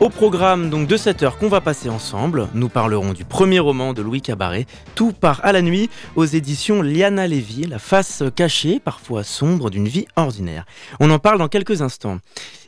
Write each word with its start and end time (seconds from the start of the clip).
Au 0.00 0.10
programme 0.10 0.70
donc 0.70 0.86
de 0.86 0.96
cette 0.96 1.24
heure 1.24 1.38
qu'on 1.38 1.48
va 1.48 1.60
passer 1.60 1.88
ensemble, 1.88 2.48
nous 2.54 2.68
parlerons 2.68 3.12
du 3.12 3.24
premier 3.24 3.58
roman 3.58 3.94
de 3.94 4.00
Louis 4.00 4.22
Cabaret, 4.22 4.64
Tout 4.94 5.10
part 5.10 5.40
à 5.42 5.50
la 5.50 5.60
nuit, 5.60 5.90
aux 6.14 6.24
éditions 6.24 6.82
Liana 6.82 7.26
Lévy, 7.26 7.66
la 7.66 7.80
face 7.80 8.22
cachée, 8.36 8.78
parfois 8.78 9.24
sombre, 9.24 9.70
d'une 9.70 9.88
vie 9.88 10.06
ordinaire. 10.14 10.66
On 11.00 11.10
en 11.10 11.18
parle 11.18 11.38
dans 11.38 11.48
quelques 11.48 11.82
instants. 11.82 12.18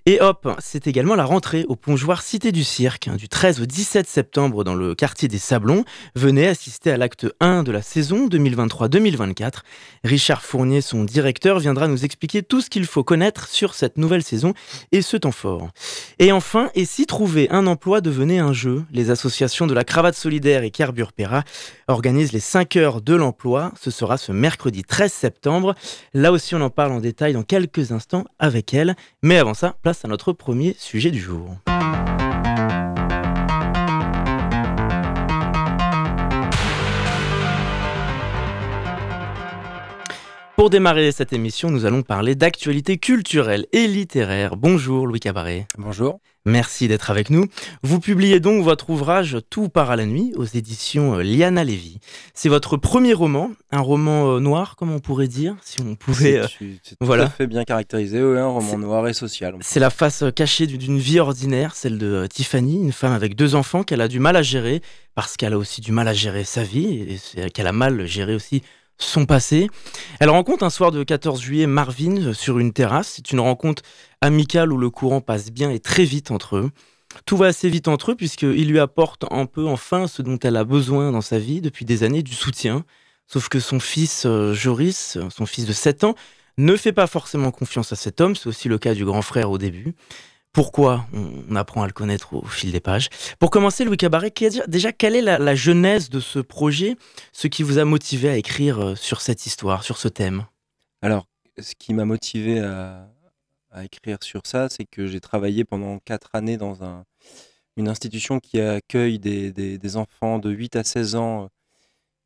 Et 0.07 0.21
hop, 0.21 0.49
c'est 0.61 0.87
également 0.87 1.15
la 1.15 1.25
rentrée 1.25 1.67
au 1.69 1.77
Pongeoir 1.77 2.23
Cité 2.23 2.53
du 2.53 2.65
Cirque, 2.65 3.09
hein, 3.09 3.17
du 3.17 3.29
13 3.29 3.61
au 3.61 3.67
17 3.67 4.09
septembre 4.09 4.65
dans 4.65 4.75
le 4.75 4.95
quartier 4.95 5.29
des 5.29 5.39
Sablons. 5.39 5.85
Venez 6.15 6.47
assister 6.47 6.91
à 6.91 6.97
l'acte 6.97 7.27
1 7.41 7.63
de 7.63 7.71
la 7.71 7.83
saison 7.83 8.27
2023-2024. 8.29 9.59
Richard 10.05 10.43
Fournier, 10.43 10.81
son 10.81 11.05
directeur, 11.05 11.59
viendra 11.59 11.87
nous 11.87 12.05
expliquer 12.05 12.43
tout 12.43 12.63
ce 12.63 12.71
qu'il 12.71 12.87
faut 12.87 13.05
connaître 13.05 13.47
sur 13.49 13.75
cette 13.75 13.99
nouvelle 13.99 14.23
saison 14.23 14.55
et 14.91 15.03
ce 15.03 15.19
temps 15.19 15.33
fort. 15.33 15.69
Et 16.19 16.33
enfin, 16.33 16.71
et 16.75 16.87
si 16.87 17.05
trouver 17.05 17.51
un 17.51 17.67
emploi 17.67 18.01
devenait 18.01 18.39
un 18.39 18.55
jeu 18.55 18.85
Les 18.93 19.11
associations 19.11 19.67
de 19.67 19.75
la 19.75 19.85
Cravate 19.85 20.15
Solidaire 20.15 20.63
et 20.63 20.71
Carbure 20.71 21.13
Pera 21.13 21.45
organisent 21.89 22.33
les 22.33 22.41
5 22.41 22.77
heures 22.77 23.03
de 23.03 23.15
l'emploi. 23.15 23.73
Ce 23.79 23.91
sera 23.91 24.17
ce 24.17 24.33
mercredi 24.33 24.83
13 24.83 25.13
septembre. 25.13 25.75
Là 26.15 26.33
aussi, 26.33 26.55
on 26.55 26.61
en 26.63 26.71
parle 26.71 26.93
en 26.93 27.01
détail 27.01 27.35
dans 27.35 27.43
quelques 27.43 27.93
instants 27.93 28.25
avec 28.39 28.73
elle. 28.73 28.97
Mais 29.23 29.37
avant 29.37 29.55
ça, 29.55 29.77
à 29.91 30.09
notre 30.09 30.33
premier 30.33 30.77
sujet 30.79 31.11
du 31.11 31.19
jour. 31.19 31.57
Pour 40.61 40.69
démarrer 40.69 41.11
cette 41.11 41.33
émission, 41.33 41.71
nous 41.71 41.87
allons 41.87 42.03
parler 42.03 42.35
d'actualité 42.35 42.99
culturelle 42.99 43.65
et 43.73 43.87
littéraire. 43.87 44.57
Bonjour 44.57 45.07
Louis 45.07 45.19
Cabaret. 45.19 45.67
Bonjour. 45.79 46.21
Merci 46.45 46.87
d'être 46.87 47.11
avec 47.11 47.31
nous. 47.31 47.47
Vous 47.83 47.99
publiez 47.99 48.41
donc 48.41 48.63
votre 48.63 48.91
ouvrage 48.91 49.39
Tout 49.49 49.71
part 49.71 49.91
à 49.91 49.97
la 49.97 50.05
nuit 50.05 50.35
aux 50.37 50.45
éditions 50.45 51.15
euh, 51.15 51.23
Liana 51.23 51.65
Lévy. 51.65 51.99
C'est 52.35 52.51
votre 52.51 52.77
premier 52.77 53.15
roman, 53.15 53.53
un 53.71 53.81
roman 53.81 54.33
euh, 54.33 54.39
noir, 54.39 54.77
comme 54.77 54.91
on 54.91 54.99
pourrait 55.01 55.29
dire, 55.29 55.57
si 55.63 55.81
on 55.81 55.97
pouvait. 55.97 56.43
C'est 56.83 57.03
euh, 57.03 57.07
tout 57.07 57.13
à 57.13 57.31
fait 57.31 57.47
bien 57.47 57.65
caractérisé, 57.65 58.21
un 58.21 58.49
roman 58.49 58.77
noir 58.77 59.09
et 59.09 59.15
social. 59.15 59.57
C'est 59.63 59.81
la 59.81 59.89
face 59.91 60.25
cachée 60.37 60.67
d'une 60.67 60.99
vie 60.99 61.21
ordinaire, 61.21 61.75
celle 61.75 61.97
de 61.97 62.27
Tiffany, 62.27 62.83
une 62.83 62.93
femme 62.93 63.13
avec 63.13 63.35
deux 63.35 63.55
enfants 63.55 63.83
qu'elle 63.83 64.03
a 64.03 64.09
du 64.09 64.21
mal 64.21 64.37
à 64.37 64.43
gérer 64.43 64.83
parce 65.15 65.39
qu'elle 65.39 65.55
a 65.55 65.59
aussi 65.59 65.81
du 65.81 65.93
mal 65.93 66.07
à 66.07 66.13
gérer 66.13 66.45
sa 66.45 66.63
vie 66.63 67.19
et 67.37 67.51
qu'elle 67.51 67.67
a 67.67 67.73
mal 67.73 68.07
géré 68.07 68.35
aussi 68.35 68.63
son 69.05 69.27
passé. 69.27 69.69
Elle 70.21 70.31
rencontre 70.31 70.65
un 70.65 70.71
soir 70.71 70.91
de 70.91 71.03
14 71.03 71.41
juillet 71.41 71.67
Marvin 71.67 72.33
sur 72.33 72.59
une 72.59 72.73
terrasse. 72.73 73.15
C'est 73.17 73.33
une 73.33 73.41
rencontre 73.41 73.83
amicale 74.21 74.73
où 74.73 74.79
le 74.79 74.91
courant 74.91 75.21
passe 75.21 75.51
bien 75.51 75.71
et 75.71 75.81
très 75.81 76.05
vite 76.05 76.31
entre 76.31 76.57
eux. 76.57 76.71
Tout 77.27 77.37
va 77.37 77.47
assez 77.47 77.69
vite 77.69 77.89
entre 77.89 78.13
eux 78.13 78.15
puisqu'il 78.15 78.69
lui 78.69 78.79
apporte 78.79 79.25
un 79.31 79.47
peu 79.47 79.67
enfin 79.67 80.07
ce 80.07 80.23
dont 80.23 80.39
elle 80.39 80.57
a 80.57 80.65
besoin 80.65 81.11
dans 81.11 81.21
sa 81.21 81.39
vie 81.39 81.61
depuis 81.61 81.85
des 81.85 82.03
années, 82.03 82.23
du 82.23 82.35
soutien. 82.35 82.85
Sauf 83.27 83.49
que 83.49 83.61
son 83.61 83.81
fils 83.81 84.25
euh, 84.27 84.55
Joris, 84.55 85.19
son 85.31 85.47
fils 85.47 85.65
de 85.65 85.73
7 85.73 86.05
ans, 86.05 86.15
ne 86.59 86.77
fait 86.77 86.93
pas 86.93 87.07
forcément 87.07 87.51
confiance 87.51 87.93
à 87.93 87.97
cet 87.97 88.21
homme. 88.21 88.37
C'est 88.37 88.49
aussi 88.49 88.69
le 88.69 88.79
cas 88.79 88.95
du 88.95 89.05
grand 89.05 89.23
frère 89.23 89.51
au 89.51 89.59
début. 89.59 89.95
Pourquoi 90.53 91.07
on, 91.13 91.55
apprend 91.55 91.83
à 91.83 91.87
le 91.87 91.93
connaître 91.93 92.35
au, 92.35 92.45
fil 92.45 92.73
des 92.73 92.81
pages. 92.81 93.09
Pour 93.39 93.51
commencer, 93.51 93.85
Louis 93.85 93.97
Cabaret, 93.97 94.33
déjà, 94.67 94.93
quelle 94.93 95.15
est 95.15 95.23
la, 95.23 95.55
genèse 95.55 96.11
de 96.11 96.19
ce 96.19 96.41
projet 96.41 96.97
Ce 97.33 97.47
qui 97.47 97.63
vous 97.63 97.79
a 97.79 97.85
motivé 97.85 98.29
à 98.29 98.37
écrire 98.37 98.81
euh, 98.81 98.95
sur 98.97 99.21
cette 99.21 99.47
histoire, 99.47 99.85
sur 99.85 99.97
ce 99.97 100.09
thème? 100.09 100.47
Alors, 101.03 101.27
ce 101.59 101.75
qui 101.79 101.95
m'a 101.95 102.05
motivé 102.05 102.59
à, 102.61 103.09
écrire 103.85 104.19
sur 104.23 104.41
ça, 104.45 104.69
c'est 104.69 104.85
que 104.85 105.07
j'ai 105.07 105.21
travaillé 105.21 105.65
pendant 105.65 105.99
quatre 106.01 106.31
années 106.33 106.57
dans 106.57 107.05
une 107.77 107.89
institution 107.89 108.41
qui 108.41 108.61
accueille 108.61 109.21
des, 109.21 109.97
enfants 109.97 110.41
de 110.41 110.51
8 110.51 110.77
à 110.77 110.85
16 110.85 111.15
ans 111.15 111.45
euh, 111.45 111.47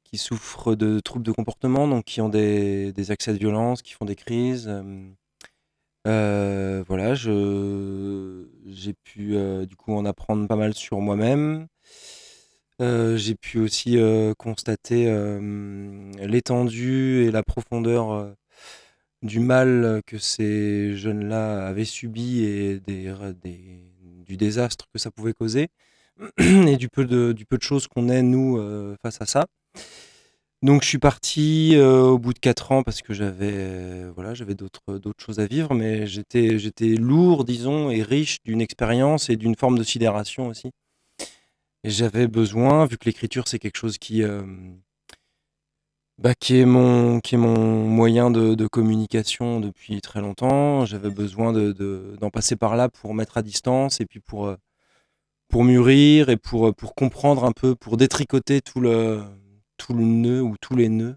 qui 0.05 0.17
souffrent 0.17 0.75
de 0.75 1.01
troubles 1.01 1.25
de 1.25 1.33
comportement, 1.33 1.87
donc 1.87 2.05
qui 2.05 2.21
ont 2.21 2.31
des, 2.31 2.95
accès 3.11 3.33
de 3.35 3.39
violence, 3.39 3.83
qui 3.83 3.93
font 3.93 4.07
des 4.07 4.17
crises. 4.17 4.67
Euh, 4.69 5.11
euh, 6.07 6.85
voilà, 6.87 7.15
j'ai 7.15 8.93
pu, 9.05 9.37
euh, 9.37 9.65
du 9.67 9.77
coup, 9.77 9.95
en 9.95 10.05
apprendre 10.05 10.47
pas 10.47 10.57
mal 10.57 10.75
sur 10.75 11.01
moi-même. 11.01 11.67
Euh, 12.81 13.17
j'ai 13.17 13.35
pu 13.37 13.59
aussi, 13.61 13.99
constater, 14.39 15.07
l'étendue 16.21 17.25
et 17.27 17.31
la 17.31 17.43
profondeur, 17.43 18.35
du 19.23 19.41
mal, 19.41 20.03
que 20.07 20.19
ces 20.19 20.97
jeunes-là 20.97 21.67
avaient 21.67 21.85
subi 21.85 22.45
et 22.45 22.81
du 24.27 24.37
désastre 24.37 24.87
que 24.93 24.99
ça 24.99 25.11
pouvait 25.11 25.33
causer 25.33 25.69
et 26.39 26.77
du 26.77 26.89
peu 26.89 27.05
de 27.05 27.33
du 27.33 27.45
peu 27.47 27.57
de 27.59 27.63
choses 27.63 27.89
qu'on 27.89 28.09
est 28.09 28.23
nous, 28.23 28.59
face 29.03 29.21
à 29.21 29.27
ça. 29.27 29.47
Donc 30.65 30.83
je 30.83 30.89
suis 30.89 30.99
parti 30.99 31.73
euh, 31.75 32.05
au 32.05 32.19
bout 32.19 32.33
de 32.33 32.39
4 32.39 32.73
ans 32.73 32.83
parce 32.83 33.03
que 33.03 33.13
j'avais 33.13 33.53
euh, 33.53 34.11
voilà, 34.15 34.33
j'avais 34.33 34.55
d'autres 34.55 34.97
d'autres 34.99 35.23
choses 35.23 35.39
à 35.39 35.47
vivre, 35.47 35.75
mais 35.75 36.07
j'étais 36.07 36.59
j'étais 36.59 36.95
lourd, 36.97 37.45
disons, 37.45 37.91
et 37.91 38.03
riche 38.03 38.39
d'une 38.47 38.63
expérience 38.63 39.29
et 39.29 39.37
d'une 39.37 39.57
forme 39.57 39.77
de 39.79 39.83
sidération 39.85 40.49
aussi. 40.49 40.71
Et 41.85 41.91
j'avais 41.91 42.29
besoin, 42.29 42.87
vu 42.87 42.97
que 42.99 43.05
l'écriture 43.05 43.47
c'est 43.47 43.59
quelque 43.59 43.77
chose 43.77 43.99
qui 43.99 44.23
euh, 44.23 44.43
bah, 46.19 46.35
qui 46.35 46.57
est 46.59 46.65
mon 46.65 47.21
qui 47.21 47.35
est 47.35 47.39
mon 47.39 47.87
moyen 47.87 48.31
de, 48.31 48.67
communication 48.67 49.61
depuis 49.61 50.01
très 50.01 50.21
longtemps. 50.21 50.87
J'avais 50.87 51.11
besoin 51.11 51.53
de- 51.53 52.17
d'en 52.21 52.31
passer 52.31 52.57
par 52.57 52.77
là 52.77 52.89
pour 52.89 53.15
mettre 53.15 53.37
à 53.37 53.43
distance 53.43 54.01
et 54.01 54.07
puis 54.07 54.21
pour 54.21 54.55
pour 55.49 55.65
mûrir 55.65 56.31
et 56.31 56.37
pour 56.37 56.75
pour 56.75 56.95
comprendre 56.95 57.45
un 57.45 57.53
peu, 57.53 57.75
pour 57.77 57.97
détricoter 57.97 58.61
tout 58.63 58.81
le 58.81 59.23
tout 59.77 59.95
le 59.95 60.05
nœud 60.05 60.43
ou 60.43 60.57
tous 60.61 60.77
les 60.77 60.89
nœuds 60.89 61.17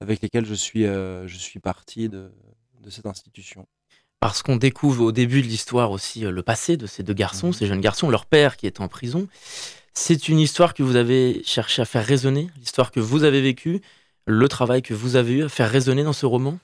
avec 0.00 0.22
lesquels 0.22 0.46
je 0.46 0.54
suis, 0.54 0.86
euh, 0.86 1.26
je 1.26 1.36
suis 1.36 1.60
parti 1.60 2.08
de, 2.08 2.32
de 2.80 2.90
cette 2.90 3.06
institution. 3.06 3.66
Parce 4.20 4.42
qu'on 4.42 4.56
découvre 4.56 5.04
au 5.04 5.12
début 5.12 5.42
de 5.42 5.46
l'histoire 5.46 5.90
aussi 5.90 6.24
euh, 6.24 6.30
le 6.30 6.42
passé 6.42 6.76
de 6.76 6.86
ces 6.86 7.02
deux 7.02 7.14
garçons, 7.14 7.48
mmh 7.48 7.54
ces 7.54 7.66
jeunes 7.66 7.80
garçons, 7.80 8.10
leur 8.10 8.26
père 8.26 8.56
qui 8.56 8.66
est 8.66 8.80
en 8.80 8.88
prison. 8.88 9.28
C'est 9.94 10.28
une 10.28 10.38
histoire 10.38 10.74
que 10.74 10.82
vous 10.82 10.96
avez 10.96 11.42
cherché 11.44 11.82
à 11.82 11.84
faire 11.84 12.04
résonner, 12.04 12.48
l'histoire 12.56 12.90
que 12.92 13.00
vous 13.00 13.24
avez 13.24 13.42
vécue, 13.42 13.80
le 14.26 14.48
travail 14.48 14.80
que 14.82 14.94
vous 14.94 15.16
avez 15.16 15.32
eu 15.34 15.44
à 15.44 15.48
faire 15.48 15.70
résonner 15.70 16.04
dans 16.04 16.12
ce 16.12 16.24
roman? 16.24 16.58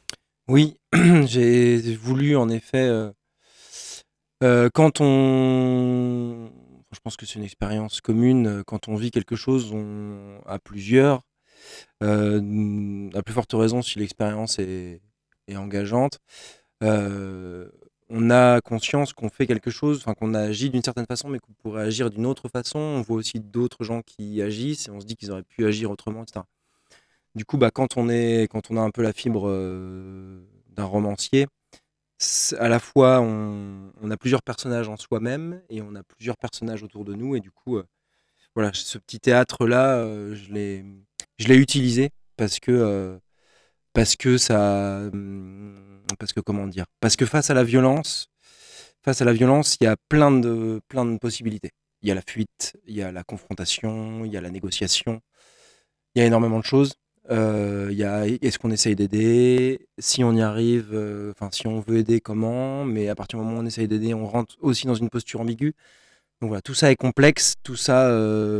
Oui, 0.49 0.79
j'ai 1.27 1.95
voulu 1.97 2.37
en 2.37 2.49
effet, 2.49 2.89
euh, 4.43 4.71
quand 4.73 5.00
on, 5.00 6.50
je 6.93 7.00
pense 7.00 7.16
que 7.16 7.26
c'est 7.26 7.38
une 7.38 7.44
expérience 7.44 8.00
commune. 8.00 8.47
Euh, 8.47 8.62
quand 8.65 8.88
on 8.88 8.97
vit 8.97 9.10
quelque 9.10 9.37
chose, 9.37 9.72
on, 9.72 10.41
à 10.47 10.59
plusieurs, 10.59 11.22
euh, 12.03 13.10
à 13.15 13.22
plus 13.22 13.34
forte 13.34 13.53
raison 13.53 13.82
si 13.82 13.99
l'expérience 13.99 14.59
est, 14.59 15.00
engageante, 15.56 16.19
euh, 16.82 17.71
on 18.10 18.31
a 18.31 18.60
conscience 18.60 19.12
qu'on 19.12 19.31
fait 19.31 19.47
quelque 19.47 19.71
chose, 19.71 20.04
qu'on 20.04 20.34
agit 20.34 20.71
d'une 20.71 20.82
certaine 20.82 21.06
façon, 21.06 21.28
mais 21.28 21.38
qu'on 21.38 21.53
pourrait 21.54 21.82
agir 21.82 22.10
d'une 22.10 22.26
autre 22.26 22.49
façon. 22.49 22.78
On 22.78 23.03
voit 23.03 23.16
aussi 23.16 23.41
d'autres 23.41 23.84
gens 23.84 24.03
qui 24.03 24.43
agissent 24.43 24.88
et 24.88 24.91
on 24.91 25.00
se 25.00 25.06
dit 25.06 25.16
qu'ils 25.16 25.31
auraient 25.31 25.43
pu 25.43 25.67
agir 25.67 25.90
autrement, 25.90 26.23
etc. 26.23 26.44
Du 27.35 27.44
coup, 27.44 27.58
bah, 27.58 27.70
quand, 27.70 27.96
on 27.96 28.08
est, 28.08 28.49
quand 28.50 28.70
on 28.70 28.76
a 28.76 28.81
un 28.81 28.90
peu 28.90 29.02
la 29.02 29.12
fibre 29.12 29.49
d'un 30.70 30.85
romancier, 30.85 31.46
à 32.59 32.69
la 32.69 32.81
fois, 32.81 33.20
on, 33.20 34.11
a 34.11 34.17
plusieurs 34.17 34.43
personnages 34.43 34.88
en 34.88 34.97
soi-même 34.97 35.62
et 35.70 35.82
on 35.82 35.94
a 35.94 36.03
plusieurs 36.03 36.37
personnages 36.37 36.82
autour 36.82 37.05
de 37.05 37.15
nous. 37.15 37.37
Et 37.37 37.41
du 37.41 37.50
coup, 37.50 37.76
euh, 37.76 37.85
voilà, 38.55 38.70
ce 38.75 38.99
petit 38.99 39.20
théâtre-là, 39.20 39.99
euh, 39.99 40.35
je 40.35 40.53
l'ai 40.53 41.56
utilisé 41.56 42.11
parce 42.37 42.59
que, 42.61 42.73
euh, 42.73 43.19
ça. 44.38 44.99
Hum, 45.12 46.03
parce 46.19 46.32
que, 46.32 46.41
comment 46.41 46.67
dire 46.67 46.87
Parce 47.00 47.17
que 47.17 47.26
face 47.26 47.50
à 47.50 47.55
la 47.55 47.65
violence, 47.65 48.29
face 49.05 49.21
à 49.23 49.25
la 49.25 49.32
violence, 49.32 49.76
il 49.81 49.85
y 49.85 49.87
a 49.87 49.97
plein 50.09 50.31
de, 50.31 50.81
plein 50.88 51.05
de 51.05 51.19
possibilités. 51.19 51.71
Il 52.03 52.09
y 52.09 52.12
a 52.12 52.14
la 52.14 52.23
fuite, 52.23 52.76
il 52.87 52.97
y 52.97 53.03
a 53.03 53.12
la 53.12 53.25
confrontation, 53.25 54.25
il 54.25 54.32
y 54.32 54.37
a 54.37 54.41
la 54.41 54.50
négociation, 54.50 55.21
il 56.14 56.21
y 56.21 56.23
a 56.23 56.26
énormément 56.26 56.59
de 56.59 56.64
choses. 56.64 56.94
Euh, 57.30 57.90
y 57.92 58.04
a 58.04 58.26
est-ce 58.26 58.58
qu'on 58.58 58.70
essaye 58.70 58.96
d'aider? 58.96 59.86
Si 59.98 60.25
on 60.25 60.32
y 60.32 60.40
arrive, 60.40 60.90
euh, 60.94 61.30
enfin 61.32 61.50
si 61.52 61.66
on 61.66 61.80
veut 61.80 61.98
aider, 61.98 62.20
comment? 62.20 62.84
Mais 62.84 63.08
à 63.08 63.14
partir 63.14 63.38
du 63.38 63.44
moment 63.44 63.58
où 63.58 63.62
on 63.62 63.66
essaye 63.66 63.86
d'aider, 63.88 64.14
on 64.14 64.26
rentre 64.26 64.56
aussi 64.60 64.86
dans 64.86 64.94
une 64.94 65.10
posture 65.10 65.40
ambiguë. 65.40 65.75
Donc 66.40 66.48
voilà, 66.48 66.62
tout 66.62 66.75
ça 66.75 66.90
est 66.90 66.96
complexe, 66.96 67.54
tout 67.64 67.76
ça 67.76 68.08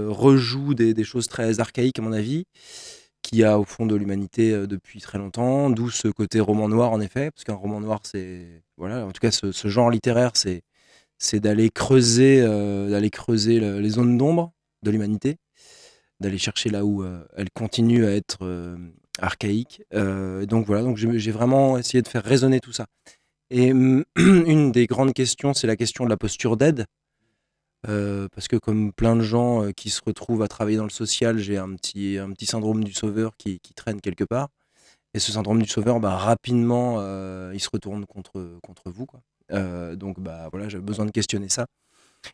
rejoue 0.08 0.74
des, 0.74 1.04
choses 1.04 1.28
très 1.28 1.60
archaïques 1.60 1.98
à 2.00 2.02
mon 2.02 2.12
avis, 2.12 2.44
qui 3.22 3.44
a 3.44 3.58
au 3.58 3.64
fond 3.64 3.86
de 3.86 3.94
l'humanité 3.94 4.66
depuis 4.66 5.00
très 5.00 5.18
longtemps, 5.18 5.70
d'où 5.70 5.90
ce 5.90 6.08
côté 6.08 6.40
roman 6.40 6.68
noir 6.68 6.92
en 6.92 7.00
effet, 7.00 7.30
parce 7.30 7.44
qu'un 7.44 7.54
roman 7.54 7.80
noir 7.80 8.00
c'est 8.04 8.62
voilà, 8.78 9.06
en 9.06 9.12
tout 9.12 9.20
cas 9.20 9.30
ce, 9.30 9.68
genre 9.68 9.90
littéraire 9.90 10.32
c'est 10.34 11.40
d'aller 11.40 11.70
creuser, 11.70 12.42
d'aller 12.42 13.10
creuser 13.10 13.60
les 13.60 13.90
zones 13.90 14.18
d'ombre 14.18 14.52
de 14.82 14.90
l'humanité, 14.90 15.38
d'aller 16.20 16.38
chercher 16.38 16.70
là 16.70 16.84
où 16.84 17.04
elle 17.36 17.50
continue 17.50 18.04
à 18.06 18.14
être 18.14 18.76
archaïque. 19.18 19.82
donc 19.92 20.66
voilà, 20.66 20.82
donc 20.82 20.96
j'ai 20.96 21.30
vraiment 21.30 21.78
essayé 21.78 22.02
de 22.02 22.08
faire 22.08 22.24
résonner 22.24 22.60
tout 22.60 22.72
ça. 22.72 22.86
Et 23.50 23.66
une 24.16 24.72
des 24.72 24.86
grandes 24.86 25.12
questions, 25.14 25.54
c'est 25.54 25.66
la 25.66 25.76
question 25.76 26.04
de 26.04 26.10
la 26.10 26.16
posture 26.16 26.56
d'aide. 26.56 26.86
parce 27.82 28.48
que 28.48 28.56
comme 28.56 28.92
plein 28.92 29.16
de 29.16 29.22
gens 29.22 29.72
qui 29.72 29.90
se 29.90 30.00
retrouvent 30.04 30.42
à 30.42 30.48
travailler 30.48 30.76
dans 30.76 30.84
le 30.84 30.90
social, 30.90 31.38
j'ai 31.38 31.56
un 31.56 31.74
petit, 31.74 32.18
un 32.18 32.30
petit 32.32 32.46
syndrome 32.46 32.84
du 32.84 32.92
sauveur 32.92 33.36
qui, 33.36 33.60
traîne 33.74 34.00
quelque 34.00 34.24
part. 34.24 34.48
Et 35.14 35.20
ce 35.20 35.32
syndrome 35.32 35.62
du 35.62 35.68
sauveur, 35.68 36.00
bah, 36.00 36.16
rapidement, 36.16 37.00
il 37.52 37.60
se 37.60 37.70
retourne 37.72 38.06
contre, 38.06 38.58
contre 38.62 38.90
vous. 38.90 39.06
Donc 39.96 40.20
bah, 40.20 40.48
voilà, 40.50 40.68
j'avais 40.68 40.84
besoin 40.84 41.06
de 41.06 41.10
questionner 41.10 41.48
ça. 41.48 41.66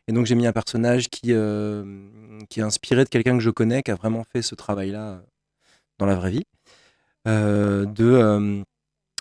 Et 0.08 0.12
donc 0.12 0.26
j'ai 0.26 0.34
mis 0.34 0.46
un 0.46 0.52
personnage 0.52 1.08
qui, 1.08 1.32
qui 2.48 2.60
est 2.60 2.62
inspiré 2.62 3.04
de 3.04 3.08
quelqu'un 3.08 3.36
que 3.36 3.42
je 3.42 3.50
connais, 3.50 3.82
qui 3.82 3.90
a 3.90 3.94
vraiment 3.94 4.25
fait 4.32 4.42
ce 4.42 4.54
travail-là 4.54 5.22
dans 5.98 6.06
la 6.06 6.14
vraie 6.14 6.31
vie. 6.31 6.44
de 7.26 8.64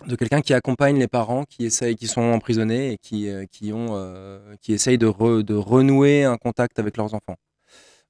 de 0.08 0.16
quelqu'un 0.16 0.42
qui 0.42 0.54
accompagne 0.54 0.98
les 0.98 1.08
parents 1.08 1.44
qui 1.46 1.66
essayent, 1.66 1.96
qui 1.96 2.08
sont 2.08 2.22
emprisonnés 2.22 2.94
et 2.94 2.98
qui, 2.98 3.30
euh, 3.30 3.46
qui, 3.52 3.72
ont, 3.74 3.90
euh, 3.92 4.56
qui 4.62 4.74
essayent 4.74 4.98
de, 4.98 5.42
de, 5.42 5.54
renouer 5.54 6.24
un 6.24 6.38
contact 6.38 6.80
avec 6.80 6.98
leurs 6.98 7.14
enfants. 7.14 7.38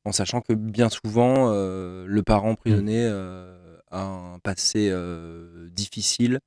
En 0.06 0.12
sachant 0.12 0.42
que 0.42 0.54
bien 0.54 0.90
souvent, 0.90 1.52
euh, 1.52 2.06
le 2.08 2.24
parent 2.24 2.52
emprisonné 2.52 3.06
a 3.92 4.02
un 4.02 4.40
passé 4.40 4.92
difficile, 5.72 6.40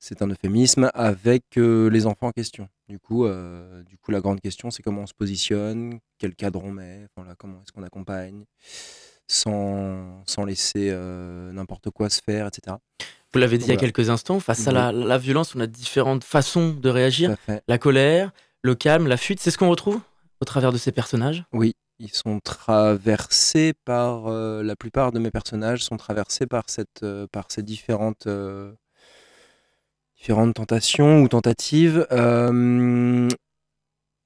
c'est 0.00 0.22
un 0.22 0.28
euphémisme, 0.28 0.90
avec 0.94 1.44
les 1.56 2.06
enfants 2.06 2.28
en 2.28 2.32
question. 2.32 2.68
Du 2.88 2.98
coup, 2.98 3.26
du 3.86 3.98
coup, 3.98 4.10
la 4.10 4.20
grande 4.20 4.40
question, 4.40 4.70
c'est 4.70 4.82
comment 4.82 5.02
on 5.02 5.06
se 5.06 5.14
positionne, 5.14 6.00
quel 6.18 6.34
cadre 6.34 6.64
on 6.64 6.72
met, 6.72 7.06
voilà, 7.16 7.34
comment 7.36 7.58
est-ce 7.58 7.72
qu'on 7.72 7.82
accompagne, 7.82 8.44
sans, 9.28 10.22
sans 10.26 10.44
laisser 10.44 10.90
n'importe 11.52 11.90
quoi 11.90 12.10
se 12.10 12.20
faire, 12.20 12.48
etc. 12.48 12.76
Vous 13.32 13.38
l'avez 13.38 13.58
dit 13.58 13.66
il 13.66 13.70
y 13.70 13.72
a 13.72 13.76
quelques 13.76 14.10
instants, 14.10 14.40
face 14.40 14.66
à 14.66 14.72
la, 14.72 15.18
violence, 15.18 15.54
on 15.54 15.60
a 15.60 15.66
différentes 15.66 16.24
façons 16.24 16.70
de 16.70 16.88
réagir. 16.88 17.36
La 17.68 17.78
colère, 17.78 18.32
le 18.62 18.74
calme, 18.74 19.06
la 19.06 19.16
fuite, 19.16 19.40
c'est 19.40 19.50
ce 19.50 19.58
qu'on 19.58 19.70
retrouve 19.70 20.00
au 20.40 20.44
travers 20.44 20.72
de 20.72 20.78
ces 20.78 20.92
personnages? 20.92 21.44
Oui, 21.52 21.74
ils 21.98 22.12
sont 22.12 22.40
traversés 22.40 23.74
par, 23.84 24.26
euh, 24.26 24.62
la 24.62 24.74
plupart 24.74 25.12
de 25.12 25.18
mes 25.18 25.30
personnages 25.30 25.84
sont 25.84 25.96
traversés 25.96 26.46
par, 26.46 26.64
cette, 26.66 27.02
euh, 27.02 27.26
par 27.30 27.46
ces 27.50 27.62
différentes, 27.62 28.26
euh, 28.26 28.72
différentes 30.20 30.54
tentations 30.54 31.22
ou 31.22 31.28
tentatives. 31.28 32.06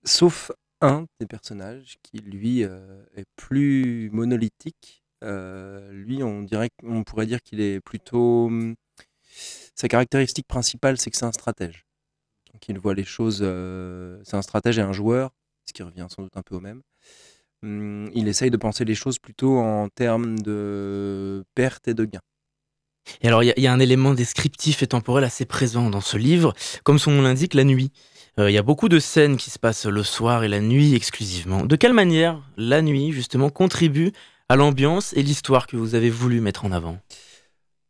sauf 0.04 0.52
un 0.80 1.06
des 1.20 1.26
personnages 1.26 1.96
qui, 2.02 2.18
lui, 2.18 2.60
est 2.60 3.24
plus 3.36 4.10
monolithique. 4.12 5.02
lui, 5.22 6.22
on, 6.22 6.42
dirait, 6.42 6.70
on 6.82 7.04
pourrait 7.04 7.26
dire 7.26 7.42
qu'il 7.42 7.60
est 7.60 7.80
plutôt 7.80 8.46
hum, 8.46 8.74
sa 9.74 9.88
caractéristique 9.88 10.46
principale, 10.46 10.98
c'est 10.98 11.10
que 11.10 11.16
c'est 11.16 11.24
un 11.24 11.32
stratège. 11.32 11.84
Donc 12.52 12.68
il 12.68 12.78
voit 12.78 12.94
les 12.94 13.04
choses, 13.04 13.40
euh, 13.42 14.20
c'est 14.24 14.36
un 14.36 14.42
stratège 14.42 14.78
et 14.78 14.82
un 14.82 14.92
joueur, 14.92 15.30
ce 15.66 15.72
qui 15.72 15.82
revient 15.82 16.06
sans 16.08 16.22
doute 16.22 16.36
un 16.36 16.42
peu 16.42 16.54
au 16.54 16.60
même. 16.60 16.82
Hum, 17.62 18.10
il 18.14 18.28
essaye 18.28 18.50
de 18.50 18.56
penser 18.56 18.84
les 18.84 18.94
choses 18.94 19.18
plutôt 19.18 19.58
en 19.58 19.88
termes 19.88 20.38
de 20.38 21.44
perte 21.54 21.88
et 21.88 21.94
de 21.94 22.04
gain. 22.04 22.20
Et 23.20 23.28
alors, 23.28 23.42
il 23.42 23.52
y, 23.56 23.66
a 23.66 23.72
un 23.72 23.80
élément 23.80 24.14
descriptif 24.14 24.82
et 24.82 24.86
temporel 24.86 25.24
assez 25.24 25.44
présent 25.44 25.90
dans 25.90 26.00
ce 26.00 26.16
livre, 26.16 26.54
comme 26.82 26.98
son 26.98 27.10
nom 27.10 27.22
l'indique, 27.22 27.54
la 27.54 27.64
nuit. 27.64 27.90
Euh, 28.38 28.50
il 28.50 28.54
y 28.54 28.58
a 28.58 28.62
beaucoup 28.62 28.88
de 28.88 28.98
scènes 28.98 29.36
qui 29.36 29.50
se 29.50 29.58
passent 29.58 29.86
le 29.86 30.02
soir 30.02 30.44
et 30.44 30.48
la 30.48 30.60
nuit 30.60 30.94
exclusivement. 30.94 31.64
De 31.64 31.76
quelle 31.76 31.92
manière 31.92 32.40
la 32.56 32.82
nuit, 32.82 33.12
justement, 33.12 33.50
contribue 33.50 34.12
à 34.48 34.56
l'ambiance 34.56 35.12
et 35.14 35.22
l'histoire 35.22 35.66
que 35.66 35.76
vous 35.76 35.94
avez 35.94 36.10
voulu 36.10 36.40
mettre 36.40 36.64
en 36.64 36.72
avant? 36.72 36.98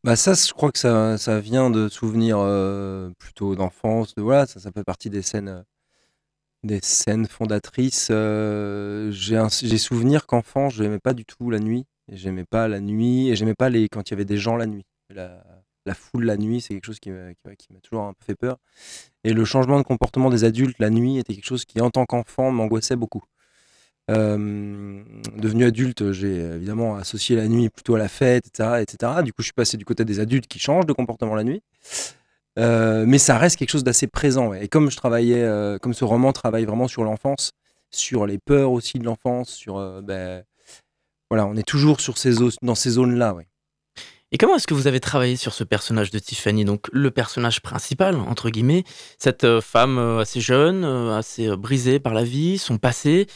Bah 0.04 0.16
ça, 0.16 0.34
je 0.34 0.52
crois 0.52 0.70
que 0.70 0.78
ça, 0.78 1.16
ça 1.16 1.40
vient 1.40 1.70
de 1.70 1.88
souvenirs 1.88 2.38
euh, 2.38 3.10
plutôt 3.18 3.54
d'enfance. 3.54 4.14
De, 4.14 4.20
voilà, 4.20 4.46
ça, 4.46 4.70
fait 4.70 4.84
partie 4.84 5.08
des 5.08 5.22
scènes, 5.22 5.48
euh, 5.48 5.62
des 6.62 6.80
scènes 6.82 7.26
fondatrices. 7.26 8.08
J'ai 8.10 9.42
j'ai 9.62 9.78
souvenir 9.78 10.26
qu'enfant, 10.26 10.68
je 10.68 10.82
n'aimais 10.82 10.98
pas 10.98 11.14
du 11.14 11.24
tout 11.24 11.50
la 11.50 11.58
nuit. 11.58 11.86
J'aimais 12.12 12.44
pas 12.44 12.68
la 12.68 12.80
nuit 12.80 13.30
et 13.30 13.36
j'aimais 13.36 13.54
pas 13.54 13.70
les 13.70 13.88
quand 13.88 14.10
il 14.10 14.12
y 14.12 14.14
avait 14.14 14.26
des 14.26 14.36
gens 14.36 14.56
la 14.56 14.66
nuit. 14.66 14.84
La, 15.10 15.94
foule 15.94 16.24
la 16.24 16.36
nuit, 16.36 16.60
c'est 16.60 16.74
quelque 16.74 16.86
chose 16.86 16.98
qui 16.98 17.10
m'a 17.10 17.34
qui, 17.34 17.72
m'a 17.72 17.80
toujours 17.80 18.04
un 18.04 18.14
peu 18.14 18.24
fait 18.24 18.34
peur. 18.34 18.56
Et 19.22 19.32
le 19.32 19.44
changement 19.44 19.78
de 19.78 19.84
comportement 19.84 20.30
des 20.30 20.44
adultes 20.44 20.78
la 20.78 20.90
nuit 20.90 21.18
était 21.18 21.34
quelque 21.34 21.44
chose 21.44 21.64
qui, 21.64 21.80
en 21.80 21.90
tant 21.90 22.06
qu'enfant, 22.06 22.50
m'angoissait 22.50 22.96
beaucoup. 22.96 23.24
Euh, 24.10 25.02
devenu 25.36 25.64
adulte, 25.64 26.12
j'ai 26.12 26.36
évidemment 26.36 26.96
associé 26.96 27.36
la 27.36 27.48
nuit 27.48 27.70
plutôt 27.70 27.94
à 27.94 27.98
la 27.98 28.08
fête, 28.08 28.46
etc., 28.46 28.82
etc. 28.82 29.12
Du 29.24 29.32
coup, 29.32 29.40
je 29.40 29.46
suis 29.46 29.52
passé 29.52 29.76
du 29.76 29.84
côté 29.84 30.04
des 30.04 30.20
adultes 30.20 30.46
qui 30.46 30.58
changent 30.58 30.86
de 30.86 30.92
comportement 30.92 31.34
la 31.34 31.44
nuit. 31.44 31.62
Euh, 32.58 33.04
mais 33.06 33.18
ça 33.18 33.38
reste 33.38 33.56
quelque 33.56 33.70
chose 33.70 33.84
d'assez 33.84 34.06
présent. 34.06 34.52
Et 34.54 34.68
comme 34.68 34.90
je 34.90 34.96
travaillais, 34.96 35.42
euh, 35.42 35.78
comme 35.78 35.94
ce 35.94 36.04
roman 36.04 36.32
travaille 36.32 36.64
vraiment 36.64 36.88
sur 36.88 37.02
l'enfance, 37.04 37.52
sur 37.90 38.26
les 38.26 38.38
peurs 38.38 38.72
aussi 38.72 38.98
de 38.98 39.04
l'enfance, 39.04 39.50
sur 39.50 40.02
ben, 40.02 40.44
voilà, 41.30 41.46
on 41.46 41.56
est 41.56 41.66
toujours 41.66 42.00
sur 42.00 42.18
ces 42.18 42.34
dans 42.62 42.74
ces 42.74 42.90
zones-là. 42.90 43.36
Et 44.34 44.36
comment 44.36 44.56
est-ce 44.56 44.66
que 44.66 44.74
vous 44.74 44.88
avez 44.88 44.98
travaillé 44.98 45.36
sur 45.36 45.54
ce 45.54 45.62
personnage 45.62 46.10
de 46.10 46.18
Tiffany, 46.18 46.64
donc 46.64 46.88
le 46.92 47.12
personnage 47.12 47.62
principal 47.62 48.16
entre 48.16 48.50
guillemets, 48.50 48.82
cette 49.16 49.60
femme 49.60 49.96
assez 49.98 50.40
jeune, 50.40 50.84
assez 50.84 51.56
brisée 51.56 52.00
par 52.00 52.14
la 52.14 52.24
vie, 52.24 52.58
son 52.58 52.76
passé, 52.76 53.28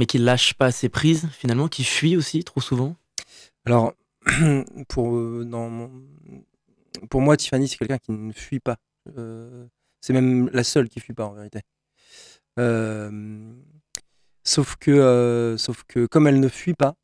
mais 0.00 0.06
qui 0.06 0.18
lâche 0.18 0.54
pas 0.54 0.72
ses 0.72 0.88
prises 0.88 1.28
finalement, 1.30 1.68
qui 1.68 1.84
fuit 1.84 2.16
aussi 2.16 2.42
trop 2.42 2.60
souvent? 2.60 2.96
Alors, 3.66 3.92
pour, 4.88 5.16
euh, 5.16 5.44
moi, 7.14 7.36
Tiffany, 7.36 7.68
c'est 7.68 7.76
quelqu'un 7.76 7.98
qui 7.98 8.12
ne 8.12 8.32
fuit 8.32 8.60
pas. 8.60 8.76
Euh, 9.16 9.66
c'est 10.00 10.12
même 10.12 10.48
la 10.52 10.64
seule 10.64 10.88
qui 10.88 11.00
fuit 11.00 11.12
pas 11.12 11.26
en 11.26 11.34
vérité. 11.34 11.60
Euh, 12.58 13.52
sauf, 14.42 14.76
que, 14.76 15.54
sauf 15.58 15.84
que 15.84 16.06
comme 16.06 16.26
elle 16.26 16.40
ne 16.40 16.48
fuit 16.48 16.74
pas, 16.74 16.94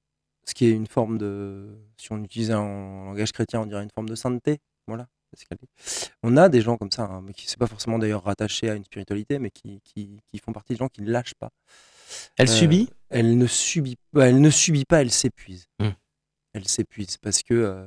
ce 0.48 0.54
qui 0.54 0.66
est 0.66 0.72
une 0.72 0.86
forme 0.86 1.18
de, 1.18 1.68
si 1.96 2.12
on 2.12 2.22
utilisait 2.22 2.52
un 2.52 3.06
langage 3.06 3.32
chrétien, 3.32 3.60
on 3.60 3.66
dirait 3.66 3.82
une 3.82 3.90
forme 3.90 4.08
de 4.08 4.14
sainteté. 4.14 4.58
Voilà. 4.86 5.08
On 6.22 6.36
a 6.36 6.48
des 6.48 6.60
gens 6.60 6.76
comme 6.76 6.90
ça, 6.90 7.02
hein, 7.02 7.22
mais 7.22 7.32
qui 7.32 7.46
ne 7.46 7.50
sont 7.50 7.58
pas 7.58 7.66
forcément 7.66 7.98
d'ailleurs 7.98 8.24
rattachés 8.24 8.70
à 8.70 8.74
une 8.74 8.84
spiritualité, 8.84 9.38
mais 9.38 9.50
qui, 9.50 9.80
qui, 9.84 10.20
qui, 10.30 10.38
font 10.38 10.52
partie 10.52 10.72
des 10.72 10.78
gens 10.78 10.88
qui 10.88 11.02
ne 11.02 11.10
lâchent 11.10 11.34
pas. 11.34 11.50
Elle 12.36 12.48
subit? 12.48 12.88
Elle 13.10 13.36
ne 13.36 13.46
subit 13.46 13.96
pas, 14.12 14.28
elle 14.28 14.40
ne 14.40 14.50
subit 14.50 14.84
pas, 14.84 15.02
elle 15.02 15.10
s'épuise. 15.10 15.66
Mmh. 15.80 15.88
Elle 16.54 16.68
s'épuise 16.68 17.18
parce 17.18 17.42
que 17.42 17.54
euh, 17.54 17.86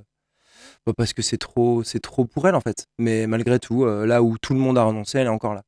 bah, 0.86 0.94
parce 0.96 1.14
que 1.14 1.22
c'est 1.22 1.38
trop 1.38 1.84
c'est 1.84 2.02
trop 2.02 2.26
pour 2.26 2.48
elle 2.48 2.56
en 2.56 2.62
fait. 2.62 2.86
Mais 2.98 3.26
malgré 3.26 3.60
tout, 3.60 3.86
euh, 3.86 4.06
là 4.06 4.22
où 4.22 4.38
tout 4.38 4.54
le 4.54 4.60
monde 4.60 4.78
a 4.78 4.84
renoncé, 4.84 5.18
elle 5.18 5.28
est 5.28 5.30
encore 5.30 5.56
là. 5.56 5.64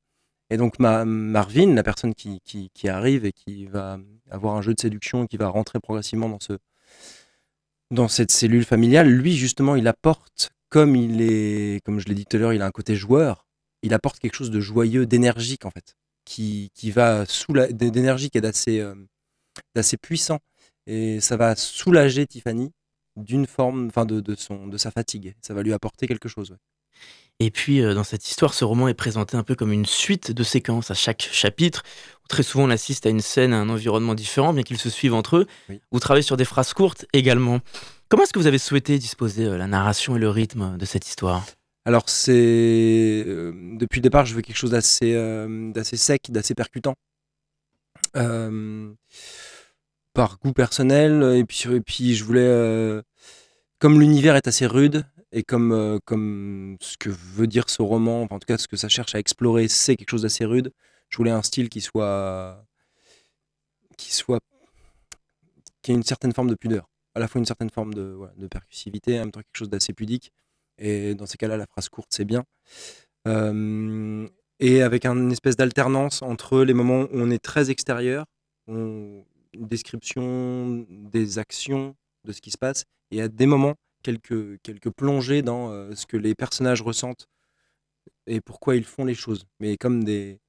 Et 0.50 0.58
donc 0.58 0.80
ma, 0.80 1.06
Marvin, 1.06 1.74
la 1.74 1.84
personne 1.84 2.14
qui, 2.14 2.42
qui, 2.44 2.70
qui, 2.74 2.90
arrive 2.90 3.26
et 3.26 3.32
qui 3.32 3.66
va 3.68 3.98
avoir 4.30 4.56
un 4.56 4.62
jeu 4.62 4.74
de 4.74 4.82
séduction, 4.82 5.26
qui 5.26 5.38
va 5.38 5.48
rentrer 5.48 5.80
progressivement 5.80 6.28
dans 6.28 6.42
ce 6.42 6.58
dans 7.92 8.08
cette 8.08 8.32
cellule 8.32 8.66
familiale, 8.66 9.10
lui 9.10 9.36
justement, 9.36 9.76
il 9.76 9.88
apporte 9.88 10.50
comme 10.70 10.96
il 10.96 11.22
est, 11.22 11.84
comme 11.84 12.00
je 12.00 12.08
l'ai 12.08 12.16
dit 12.16 12.26
tout 12.26 12.38
à 12.38 12.40
l'heure, 12.40 12.54
il 12.54 12.62
a 12.62 12.66
un 12.66 12.72
côté 12.72 12.96
joueur. 12.96 13.46
Il 13.84 13.94
apporte 13.94 14.20
quelque 14.20 14.36
chose 14.36 14.52
de 14.52 14.60
joyeux, 14.60 15.06
d'énergique 15.06 15.66
en 15.66 15.72
fait 15.72 15.96
qui, 16.26 16.72
qui 16.74 16.92
va 16.92 17.26
d'énergie 17.72 18.30
qui 18.30 18.38
est 18.38 18.42
d'assez 18.42 18.80
euh, 18.80 18.96
d'assez 19.76 19.98
puissant. 19.98 20.40
Et 20.88 21.20
ça 21.20 21.38
va 21.38 21.56
soulager 21.56 22.26
Tiffany 22.26 22.72
d'une 23.18 23.46
forme 23.46 23.88
enfin 23.88 24.06
de, 24.06 24.20
de, 24.20 24.36
son 24.36 24.68
de 24.68 24.78
sa 24.78 24.92
fatigue. 24.92 25.36
Ça 25.42 25.54
va 25.54 25.64
lui 25.64 25.74
apporter 25.74 26.08
quelque 26.08 26.30
chose 26.30 26.58
Et 27.44 27.50
puis, 27.50 27.82
euh, 27.82 27.96
dans 27.96 28.04
cette 28.04 28.30
histoire, 28.30 28.54
ce 28.54 28.64
roman 28.64 28.88
est 28.88 28.94
présenté 28.94 29.36
un 29.36 29.44
peu 29.44 29.56
comme 29.56 29.72
une 29.72 29.88
suite 29.88 30.32
de 30.32 30.44
séquences 30.44 30.92
à 30.92 30.94
chaque 30.94 31.28
chapitre. 31.32 31.82
très 32.30 32.44
souvent, 32.44 32.66
on 32.66 32.70
assiste 32.70 33.06
à 33.08 33.10
une 33.10 33.20
scène, 33.20 33.52
à 33.52 33.58
un 33.58 33.70
environnement 33.70 34.14
différent, 34.14 34.54
bien 34.54 34.64
qu'ils 34.64 34.78
se 34.78 34.92
suivent 34.92 35.16
entre 35.16 35.38
eux. 35.38 35.48
Vous 35.92 36.00
travaillez 36.00 36.22
sur 36.24 36.38
des 36.38 36.46
phrases 36.46 36.74
courtes 36.74 37.06
également. 37.14 37.60
Comment 38.10 38.24
est-ce 38.24 38.32
que 38.32 38.40
vous 38.40 38.48
avez 38.48 38.60
souhaité 38.60 39.00
disposer 39.00 39.46
euh, 39.46 39.58
la 39.58 39.66
narration 39.66 40.16
et 40.16 40.20
le 40.20 40.30
rythme 40.30 40.78
de 40.78 40.86
cette 40.86 41.08
histoire? 41.08 41.44
Alors 41.84 42.04
c'est 42.10 43.24
euh, 43.26 43.54
depuis 43.74 44.00
le 44.00 44.04
départ, 44.04 44.26
je 44.26 44.36
veux 44.36 44.42
quelque 44.42 44.58
chose 44.58 44.72
d'assez 44.72 45.16
euh, 45.16 45.74
sec, 45.84 46.30
d'assez 46.30 46.54
percutant. 46.54 46.94
Euh, 48.16 48.94
par 50.14 50.38
goût 50.40 50.54
personnel 50.54 51.24
et 51.38 51.46
puis 51.46 51.64
et 51.72 51.80
puis 51.80 52.14
je 52.14 52.24
voulais 52.24 53.02
comme 53.80 54.00
l'univers 54.00 54.36
est 54.36 54.48
assez 54.48 54.66
rude 54.66 55.06
et 55.32 55.44
comme 55.44 56.00
comme 56.06 56.78
ce 56.82 56.98
que 56.98 57.10
veut 57.10 57.48
dire 57.48 57.70
ce 57.70 57.82
roman, 57.82 58.24
en 58.24 58.40
tout 58.40 58.46
cas 58.48 58.58
ce 58.58 58.68
que 58.68 58.78
ça 58.78 58.90
cherche 58.90 59.16
à 59.16 59.20
explorer, 59.20 59.68
c'est 59.68 59.96
quelque 59.96 60.10
chose 60.12 60.24
d'assez 60.24 60.46
rude. 60.46 60.74
Je 61.10 61.18
voulais 61.18 61.32
un 61.32 61.42
style 61.42 61.70
qui 61.70 61.82
soit 61.82 62.66
qui 63.98 64.14
soit 64.14 64.40
qui 65.82 65.92
ait 65.92 65.96
une 65.96 66.04
certaine 66.04 66.34
forme 66.34 66.50
de 66.50 66.56
pudeur, 66.56 66.90
à 67.16 67.20
la 67.20 67.28
fois 67.28 67.40
une 67.40 67.46
certaine 67.46 67.70
forme 67.70 67.94
de, 67.94 68.18
de 68.38 68.48
percussivité, 68.48 69.18
en 69.18 69.22
même 69.22 69.32
temps 69.32 69.42
quelque 69.42 69.58
chose 69.58 69.70
d'assez 69.70 69.94
pudique. 69.94 70.32
Et 70.78 71.16
dans 71.16 71.26
ces 71.26 71.38
cas-là, 71.38 71.58
la 71.58 71.68
phrase 71.68 71.90
courte, 71.90 72.10
c'est 72.12 72.26
bien. 72.26 72.44
et 74.60 74.82
avec 74.82 75.06
une 75.06 75.32
espèce 75.32 75.56
d'alternance 75.56 76.22
entre 76.22 76.64
les 76.64 76.74
moments 76.74 77.02
où 77.02 77.10
on 77.14 77.30
est 77.32 77.44
très 77.44 77.70
extérieur, 77.70 78.26
une 78.68 79.24
description 79.54 80.86
des 80.90 81.40
actions, 81.40 81.96
de 82.26 82.32
ce 82.32 82.42
qui 82.42 82.52
se 82.52 82.58
passe, 82.58 82.86
et 83.12 83.22
à 83.22 83.28
des 83.28 83.46
moments, 83.46 83.76
quelques, 84.02 84.62
quelques 84.62 84.90
plongées 84.90 85.42
dans 85.42 85.70
ce 85.96 86.06
que 86.06 86.18
les 86.18 86.36
personnages 86.36 86.82
ressentent 86.82 87.28
et 88.28 88.42
pourquoi 88.42 88.76
ils 88.76 88.84
font 88.84 89.06
les 89.06 89.14
choses, 89.14 89.46
mais 89.60 89.78
comme 89.78 90.04
des, 90.04 90.40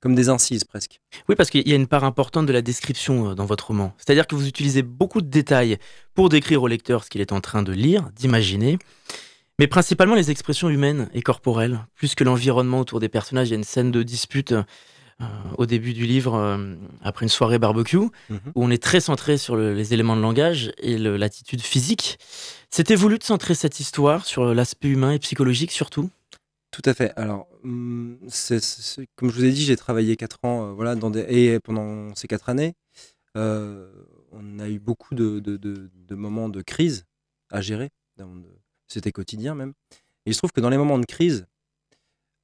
comme 0.00 0.14
des 0.14 0.28
incises 0.28 0.64
presque. 0.64 1.00
Oui, 1.28 1.36
parce 1.36 1.48
qu'il 1.48 1.66
y 1.66 1.72
a 1.72 1.76
une 1.76 1.86
part 1.86 2.04
importante 2.04 2.46
de 2.46 2.52
la 2.52 2.62
description 2.62 3.34
dans 3.34 3.46
votre 3.46 3.68
roman. 3.68 3.94
C'est-à-dire 3.98 4.26
que 4.26 4.34
vous 4.34 4.48
utilisez 4.48 4.82
beaucoup 4.82 5.20
de 5.20 5.28
détails 5.28 5.78
pour 6.14 6.28
décrire 6.28 6.62
au 6.62 6.66
lecteur 6.66 7.04
ce 7.04 7.10
qu'il 7.10 7.20
est 7.20 7.32
en 7.32 7.40
train 7.40 7.62
de 7.62 7.72
lire, 7.72 8.10
d'imaginer, 8.16 8.78
mais 9.58 9.68
principalement 9.68 10.16
les 10.16 10.30
expressions 10.30 10.68
humaines 10.68 11.08
et 11.14 11.22
corporelles, 11.22 11.86
plus 11.94 12.14
que 12.14 12.24
l'environnement 12.24 12.80
autour 12.80 13.00
des 13.00 13.08
personnages. 13.08 13.48
Il 13.48 13.52
y 13.52 13.54
a 13.54 13.58
une 13.58 13.64
scène 13.64 13.92
de 13.92 14.02
dispute 14.02 14.52
euh, 14.52 14.62
au 15.56 15.66
début 15.66 15.92
du 15.92 16.04
livre, 16.04 16.34
euh, 16.34 16.74
après 17.02 17.24
une 17.24 17.30
soirée 17.30 17.60
barbecue, 17.60 17.98
mhm. 17.98 18.40
où 18.56 18.64
on 18.64 18.70
est 18.70 18.82
très 18.82 19.00
centré 19.00 19.38
sur 19.38 19.56
les 19.56 19.94
éléments 19.94 20.16
de 20.16 20.22
langage 20.22 20.72
et 20.78 20.98
l'attitude 20.98 21.60
physique. 21.60 22.18
C'était 22.74 22.94
voulu 22.94 23.18
de 23.18 23.22
centrer 23.22 23.54
cette 23.54 23.80
histoire 23.80 24.24
sur 24.24 24.54
l'aspect 24.54 24.88
humain 24.88 25.12
et 25.12 25.18
psychologique 25.18 25.72
surtout? 25.72 26.08
Tout 26.70 26.80
à 26.86 26.94
fait. 26.94 27.12
Alors, 27.16 27.46
hum, 27.64 28.18
comme 29.14 29.30
je 29.30 29.36
vous 29.36 29.44
ai 29.44 29.50
dit, 29.50 29.62
j'ai 29.62 29.76
travaillé 29.76 30.16
4 30.16 30.38
ans, 30.44 30.68
euh, 30.68 30.72
voilà, 30.72 30.96
et 31.28 31.60
pendant 31.60 32.14
ces 32.14 32.26
4 32.28 32.48
années, 32.48 32.72
on 33.34 34.58
a 34.58 34.70
eu 34.70 34.78
beaucoup 34.78 35.14
de, 35.14 35.90
moments 36.14 36.48
de 36.48 36.62
crise 36.62 37.04
à 37.50 37.60
gérer. 37.60 37.90
C'était 38.88 39.12
quotidien 39.12 39.54
même. 39.54 39.74
Et 40.24 40.30
il 40.30 40.34
se 40.34 40.38
trouve 40.38 40.52
que 40.52 40.62
dans 40.62 40.70
les 40.70 40.78
moments 40.78 40.98
de 40.98 41.04
crise, 41.04 41.46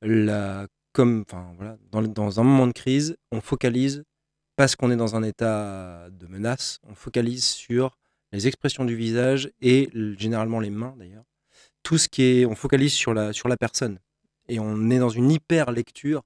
la 0.02 0.66
comme, 0.92 1.24
voilà, 1.56 1.78
dans 1.90 2.40
un 2.40 2.42
moment 2.42 2.66
de 2.66 2.72
crise, 2.72 3.16
on 3.32 3.40
focalise, 3.40 4.04
parce 4.56 4.76
qu'on 4.76 4.90
est 4.90 4.96
dans 4.96 5.16
un 5.16 5.22
état 5.22 6.10
de 6.10 6.26
menace, 6.26 6.80
on 6.82 6.94
focalise 6.94 7.44
sur 7.44 7.96
les 8.32 8.46
expressions 8.46 8.84
du 8.84 8.96
visage 8.96 9.50
et 9.60 9.90
généralement 10.18 10.60
les 10.60 10.70
mains 10.70 10.94
d'ailleurs. 10.98 11.24
Tout 11.82 11.98
ce 11.98 12.08
qui 12.08 12.22
est, 12.22 12.46
on 12.46 12.54
focalise 12.54 12.92
sur 12.92 13.14
la, 13.14 13.32
sur 13.32 13.48
la 13.48 13.56
personne 13.56 13.98
et 14.48 14.58
on 14.58 14.90
est 14.90 14.98
dans 14.98 15.08
une 15.08 15.30
hyper 15.30 15.70
lecture 15.70 16.22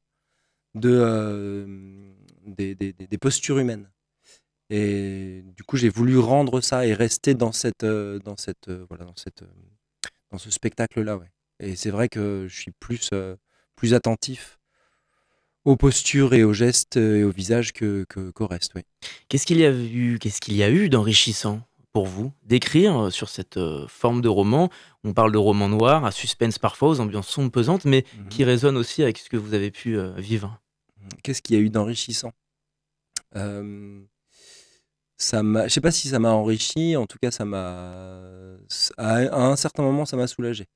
de, 0.75 0.90
euh, 0.90 2.12
des, 2.47 2.75
des, 2.75 3.18
postures 3.18 3.59
humaines. 3.59 3.90
Et 4.71 5.42
du 5.56 5.62
coup, 5.64 5.76
j'ai 5.76 5.90
voulu 5.90 6.18
rendre 6.18 6.61
ça 6.61 6.87
et 6.87 6.94
rester 6.94 7.35
dans 7.35 7.52
cette, 7.52 7.85
euh, 7.85 8.18
dans 8.21 8.37
cette, 8.37 8.68
euh, 8.68 8.87
voilà, 8.88 9.04
dans 9.04 9.16
cette, 9.16 9.44
dans 10.30 10.38
ce 10.38 10.50
spectacle-là. 10.50 11.21
Et 11.61 11.76
c'est 11.76 11.90
vrai 11.90 12.09
que 12.09 12.47
je 12.49 12.56
suis 12.61 12.73
plus, 12.73 13.11
plus 13.76 13.94
attentif 13.94 14.59
aux 15.64 15.76
postures 15.76 16.35
et 16.35 16.42
aux 16.42 16.52
gestes 16.52 16.97
et 16.97 17.23
au 17.23 17.30
visage 17.30 17.73
que, 17.73 18.04
qu'au 18.04 18.47
reste. 18.47 18.73
Qu'est-ce 19.28 19.47
qu'il 19.47 19.59
y 19.59 19.64
a 19.64 19.73
eu, 19.73 20.18
qu'est-ce 20.18 20.40
qu'il 20.40 20.56
y 20.56 20.62
a 20.62 20.71
eu 20.71 20.88
d'enrichissant? 20.88 21.62
Pour 21.92 22.06
vous 22.06 22.32
d'écrire 22.42 23.04
euh, 23.04 23.11
sur 23.11 23.28
cette 23.28 23.56
euh, 23.56 23.87
forme 23.88 24.22
de 24.22 24.28
roman 24.28 24.70
On 25.04 25.12
parle 25.12 25.32
de 25.32 25.38
roman 25.38 25.68
noir, 25.68 26.04
à 26.04 26.11
suspense 26.11 26.58
parfois, 26.58 26.88
aux 26.88 27.00
ambiances 27.00 27.28
sombres, 27.28 27.50
pesantes, 27.50 27.84
mais 27.84 28.04
mhm. 28.16 28.28
qui 28.28 28.44
résonne 28.44 28.76
aussi 28.76 29.02
avec 29.02 29.18
ce 29.18 29.28
que 29.28 29.37
vous 29.37 29.54
avez 29.54 29.70
pu 29.70 29.99
vivre. 30.16 30.61
Qu'est-ce 31.22 31.42
qu'il 31.42 31.56
y 31.56 31.58
a 31.58 31.62
eu 31.62 31.70
d'enrichissant? 31.70 32.32
Ça 35.18 35.42
m'a, 35.42 35.68
je 35.68 35.72
sais 35.72 35.80
pas 35.80 35.92
si 35.92 36.08
ça 36.08 36.18
m'a 36.18 36.32
enrichi, 36.32 36.96
en 36.96 37.06
tout 37.06 37.18
cas 37.22 37.30
ça 37.30 37.44
m'a, 37.44 37.92
à 38.99 39.46
un 39.46 39.56
certain 39.56 39.82
moment 39.82 40.04
ça 40.04 40.16
m'a 40.16 40.26
soulagé. 40.26 40.66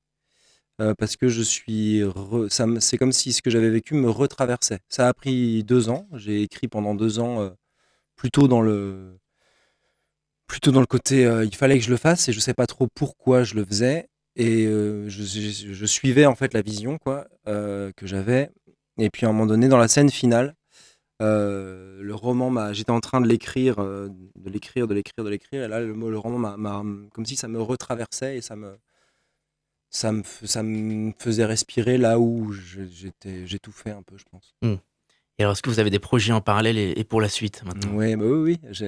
Euh, 0.79 0.93
parce 0.93 1.15
que 1.15 1.27
je 1.27 1.41
suis. 1.41 2.03
C'est 2.79 2.97
comme 2.97 3.11
si 3.11 3.33
ce 3.33 3.41
que 3.41 3.49
j'avais 3.49 3.69
vécu 3.69 3.95
me 3.95 4.09
retraversait. 4.09 4.79
Ça 4.89 5.07
a 5.07 5.13
pris 5.13 5.63
deux 5.63 5.89
ans. 5.89 6.07
J'ai 6.13 6.43
écrit 6.43 6.67
pendant 6.67 6.93
deux 6.93 7.19
ans, 7.19 7.41
euh, 7.41 7.49
plutôt 8.15 8.47
dans 8.47 8.61
le. 8.61 9.17
Plutôt 10.47 10.71
dans 10.71 10.79
le 10.79 10.85
côté, 10.85 11.25
euh, 11.25 11.45
il 11.45 11.55
fallait 11.55 11.77
que 11.77 11.83
je 11.83 11.89
le 11.89 11.97
fasse 11.97 12.29
et 12.29 12.33
je 12.33 12.39
sais 12.39 12.53
pas 12.53 12.67
trop 12.67 12.87
pourquoi 12.93 13.43
je 13.43 13.55
le 13.55 13.65
faisais. 13.65 14.09
Et 14.35 14.65
je, 14.65 15.07
je, 15.07 15.85
suivais 15.87 16.27
en 16.27 16.35
fait 16.35 16.53
la 16.53 16.61
vision 16.61 16.99
quoi, 16.99 17.25
que 17.45 18.05
j'avais. 18.05 18.51
Et 18.99 19.09
puis 19.09 19.25
à 19.25 19.29
un 19.29 19.31
moment 19.31 19.47
donné, 19.47 19.67
dans 19.67 19.79
la 19.79 19.87
scène 19.87 20.11
finale, 20.11 20.53
le 21.19 22.11
roman 22.11 22.51
m'a. 22.51 22.71
J'étais 22.71 22.91
en 22.91 22.99
train 22.99 23.19
de 23.19 23.27
l'écrire, 23.27 23.77
de 23.77 24.11
l'écrire, 24.45 24.87
de 24.87 24.93
l'écrire, 24.93 25.25
de 25.25 25.29
l'écrire. 25.31 25.63
Et 25.63 25.67
là, 25.67 25.79
le, 25.79 25.93
le 25.93 26.19
roman 26.19 26.55
m'a. 26.55 26.83
Comme 27.13 27.25
si 27.25 27.35
ça 27.35 27.47
me 27.47 27.59
retraversait 27.59 28.37
et 28.37 28.41
ça 28.41 28.55
me 28.55 28.77
ça 29.89 30.11
me, 30.11 30.23
ça 30.43 30.63
me 30.63 31.13
faisait 31.17 31.45
respirer 31.45 31.97
là 31.97 32.19
où 32.19 32.51
j'étouffais 32.51 33.91
un 33.91 34.01
peu, 34.03 34.17
je 34.17 34.25
pense. 34.29 34.55
Mmh. 34.61 34.75
Et 35.39 35.43
alors, 35.43 35.53
est-ce 35.53 35.61
que 35.61 35.69
vous 35.69 35.79
avez 35.79 35.89
des 35.89 35.99
projets 35.99 36.33
en 36.33 36.41
parallèle 36.41 36.77
et, 36.77 37.03
pour 37.03 37.21
la 37.21 37.29
suite 37.29 37.63
maintenant? 37.63 37.91
Bah 37.91 37.97
Oui, 37.97 38.15
oui, 38.15 38.57
oui. 38.71 38.81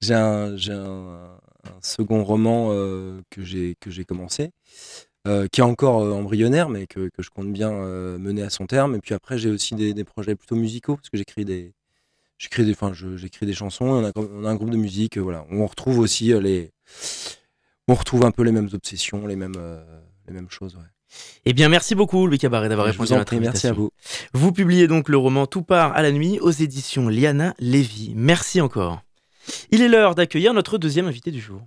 J'ai 0.00 0.14
euh, 0.14 0.56
un, 0.70 1.70
un, 1.70 1.80
second 1.82 2.22
roman 2.24 2.70
euh, 2.72 3.20
que 3.30 3.42
j'ai 3.42 4.04
commencé, 4.06 4.52
euh, 5.26 5.46
qui 5.48 5.60
est 5.60 5.64
encore 5.64 6.02
embryonnaire, 6.02 6.68
mais 6.68 6.86
que, 6.86 7.08
que, 7.08 7.22
je 7.22 7.30
compte 7.30 7.52
bien 7.52 7.70
mener 7.70 8.42
à 8.42 8.50
son 8.50 8.66
terme. 8.66 8.94
Et 8.94 9.00
puis 9.00 9.14
après, 9.14 9.38
j'ai 9.38 9.50
aussi 9.50 9.74
des, 9.74 9.94
des, 9.94 10.04
projets 10.04 10.36
plutôt 10.36 10.56
musicaux, 10.56 10.96
parce 10.96 11.10
que 11.10 11.16
j'écris 11.16 11.44
des, 11.44 11.74
j'écris 12.38 12.64
des, 12.64 12.72
enfin, 12.72 12.92
j'écris 12.92 13.46
des 13.46 13.54
chansons. 13.54 13.86
On 13.86 14.04
a, 14.06 14.12
on 14.16 14.44
a, 14.44 14.50
un 14.50 14.54
groupe 14.54 14.70
de 14.70 14.76
musique, 14.76 15.18
voilà. 15.18 15.46
On 15.50 15.66
retrouve 15.66 15.98
aussi 15.98 16.32
les 16.40 16.72
on 17.88 17.94
retrouve 17.94 18.24
un 18.24 18.30
peu 18.30 18.42
les 18.42 18.52
mêmes 18.52 18.68
obsessions, 18.72 19.26
les 19.26 19.34
mêmes, 19.34 19.56
euh, 19.56 19.82
les 20.28 20.34
mêmes 20.34 20.50
choses. 20.50 20.76
Ouais. 20.76 20.82
Eh 21.46 21.54
bien, 21.54 21.70
merci 21.70 21.94
beaucoup, 21.94 22.26
Louis 22.26 22.38
Cabaret, 22.38 22.68
d'avoir 22.68 22.86
répondu 22.86 23.14
à 23.14 23.16
notre 23.16 23.32
invitation. 23.32 23.50
Merci 23.52 23.66
à 23.68 23.72
vous. 23.72 23.90
Vous 24.34 24.52
publiez 24.52 24.86
donc 24.86 25.08
le 25.08 25.16
roman 25.16 25.46
Tout 25.46 25.62
part 25.62 25.96
à 25.96 26.02
la 26.02 26.12
nuit 26.12 26.38
aux 26.38 26.50
éditions 26.50 27.08
Liana 27.08 27.54
Lévy. 27.58 28.12
Merci 28.14 28.60
encore. 28.60 29.07
Il 29.70 29.82
est 29.82 29.88
l'heure 29.88 30.14
d'accueillir 30.14 30.54
notre 30.54 30.78
deuxième 30.78 31.06
invité 31.06 31.30
du 31.30 31.40
jour. 31.40 31.62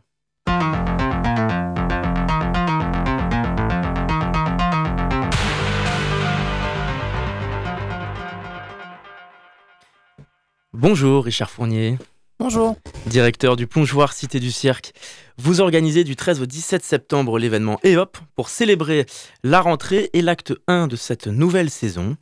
Bonjour, 10.73 11.25
Richard 11.25 11.51
Fournier. 11.51 11.97
Bonjour. 12.39 12.75
Directeur 13.05 13.55
du 13.55 13.67
Plongeoir 13.67 14.13
Cité 14.13 14.39
du 14.39 14.51
Cirque. 14.51 14.93
Vous 15.37 15.61
organisez 15.61 16.03
du 16.03 16.15
13 16.15 16.41
au 16.41 16.47
17 16.47 16.83
septembre 16.83 17.37
l'événement 17.37 17.79
EOP 17.83 18.17
pour 18.35 18.49
célébrer 18.49 19.05
la 19.43 19.61
rentrée 19.61 20.09
et 20.13 20.23
l'acte 20.23 20.53
1 20.65 20.87
de 20.87 20.95
cette 20.95 21.27
nouvelle 21.27 21.69
saison. 21.69 22.17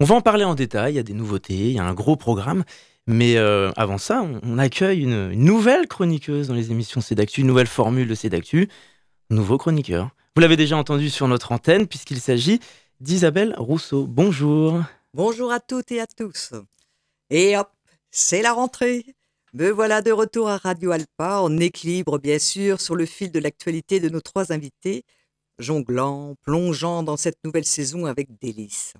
On 0.00 0.06
va 0.06 0.16
en 0.16 0.20
parler 0.22 0.42
en 0.42 0.56
détail, 0.56 0.94
il 0.94 0.96
y 0.96 0.98
a 0.98 1.04
des 1.04 1.14
nouveautés, 1.14 1.54
il 1.54 1.72
y 1.72 1.78
a 1.78 1.84
un 1.84 1.94
gros 1.94 2.16
programme. 2.16 2.64
Mais 3.06 3.36
euh, 3.36 3.70
avant 3.76 3.98
ça, 3.98 4.22
on, 4.42 4.58
accueille 4.58 5.02
une, 5.02 5.32
nouvelle 5.32 5.86
chroniqueuse 5.86 6.48
dans 6.48 6.54
les 6.54 6.70
émissions 6.70 7.00
Cédactu, 7.00 7.42
une 7.42 7.46
nouvelle 7.46 7.66
formule 7.66 8.08
de 8.08 8.14
Cédactu, 8.14 8.68
nouveau 9.28 9.58
chroniqueur. 9.58 10.10
Vous 10.34 10.40
l'avez 10.40 10.56
déjà 10.56 10.76
entendu 10.76 11.10
sur 11.10 11.28
notre 11.28 11.52
antenne 11.52 11.86
puisqu'il 11.86 12.20
s'agit 12.20 12.60
d'Isabelle 13.00 13.54
Rousseau. 13.58 14.06
Bonjour. 14.06 14.82
Bonjour 15.12 15.52
à 15.52 15.60
toutes 15.60 15.92
et 15.92 16.00
à 16.00 16.06
tous. 16.06 16.54
Et 17.28 17.56
hop, 17.58 17.70
c'est 18.10 18.42
la 18.42 18.52
rentrée. 18.52 19.04
Me 19.52 19.70
voilà 19.70 20.02
de 20.02 20.10
retour 20.10 20.48
à 20.48 20.56
Radio 20.56 20.90
Alpa, 20.90 21.40
en 21.40 21.58
équilibre 21.58 22.18
bien 22.18 22.38
sûr, 22.38 22.80
sur 22.80 22.96
le 22.96 23.06
fil 23.06 23.30
de 23.30 23.38
l'actualité 23.38 24.00
de 24.00 24.08
nos 24.08 24.20
trois 24.20 24.50
invités, 24.50 25.04
jonglant, 25.58 26.34
plongeant 26.42 27.02
dans 27.02 27.16
cette 27.16 27.38
nouvelle 27.44 27.64
saison 27.64 28.06
avec 28.06 28.28
délice. 28.40 28.94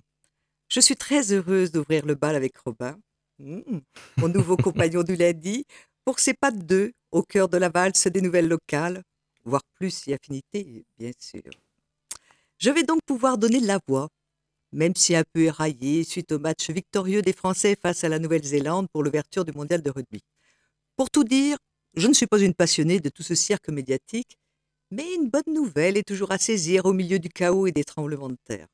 Je 0.68 0.80
suis 0.80 0.94
très 0.94 1.32
heureuse 1.32 1.73
d'ouvrir 1.73 2.06
le 2.06 2.14
bal 2.14 2.37
avec 2.37 2.56
Robin, 2.58 2.96
mmh, 3.38 3.79
mon 4.19 4.29
nouveau 4.29 4.57
compagnon 4.57 5.03
du 5.03 5.17
lundi, 5.17 5.64
pour 6.05 6.19
ses 6.19 6.35
pas 6.35 6.50
de 6.50 6.62
deux 6.62 6.93
au 7.12 7.23
cœur 7.23 7.49
de 7.49 7.57
la 7.57 7.69
valse 7.69 8.07
des 8.09 8.21
nouvelles 8.21 8.49
locales, 8.49 9.03
voire 9.45 9.62
plus 9.75 9.91
si 9.91 10.12
affinité, 10.12 10.85
bien 10.99 11.12
sûr. 11.19 11.43
Je 12.59 12.71
vais 12.71 12.83
donc 12.83 13.00
pouvoir 13.07 13.38
donner 13.38 13.61
la 13.61 13.79
voix, 13.87 14.09
même 14.73 14.95
si 14.97 15.14
un 15.14 15.25
peu 15.33 15.43
éraillée 15.43 16.05
suite 16.05 16.33
au 16.33 16.38
match 16.38 16.71
victorieux 16.71 17.23
des 17.23 17.33
Français 17.33 17.76
face 17.81 18.05
à 18.05 18.09
la 18.09 18.19
Nouvelle-Zélande 18.19 18.88
pour 18.93 19.03
l'ouverture 19.03 19.45
du 19.45 19.53
mondial 19.53 19.83
de 19.83 19.91
rugby. 19.91 20.23
Pour 20.97 21.11
tout 21.11 21.25
dire, 21.25 21.57
je 21.95 22.09
ne 22.09 22.12
suis 22.12 22.26
pas 22.26 22.38
une 22.41 22.55
passionnée 22.55 23.00
de 23.00 23.09
tout 23.09 23.23
ce 23.23 23.35
cirque 23.35 23.69
médiatique, 23.69 24.37
mais 24.91 25.14
une 25.14 25.29
bonne 25.29 25.55
nouvelle 25.55 25.97
est 25.97 26.07
toujours 26.07 26.33
à 26.33 26.38
saisir 26.38 26.87
au 26.87 26.93
milieu 26.93 27.19
du 27.19 27.29
chaos 27.29 27.67
et 27.67 27.73
des 27.73 27.85
tremblements 27.85 28.29
de 28.29 28.38
terre. 28.45 28.69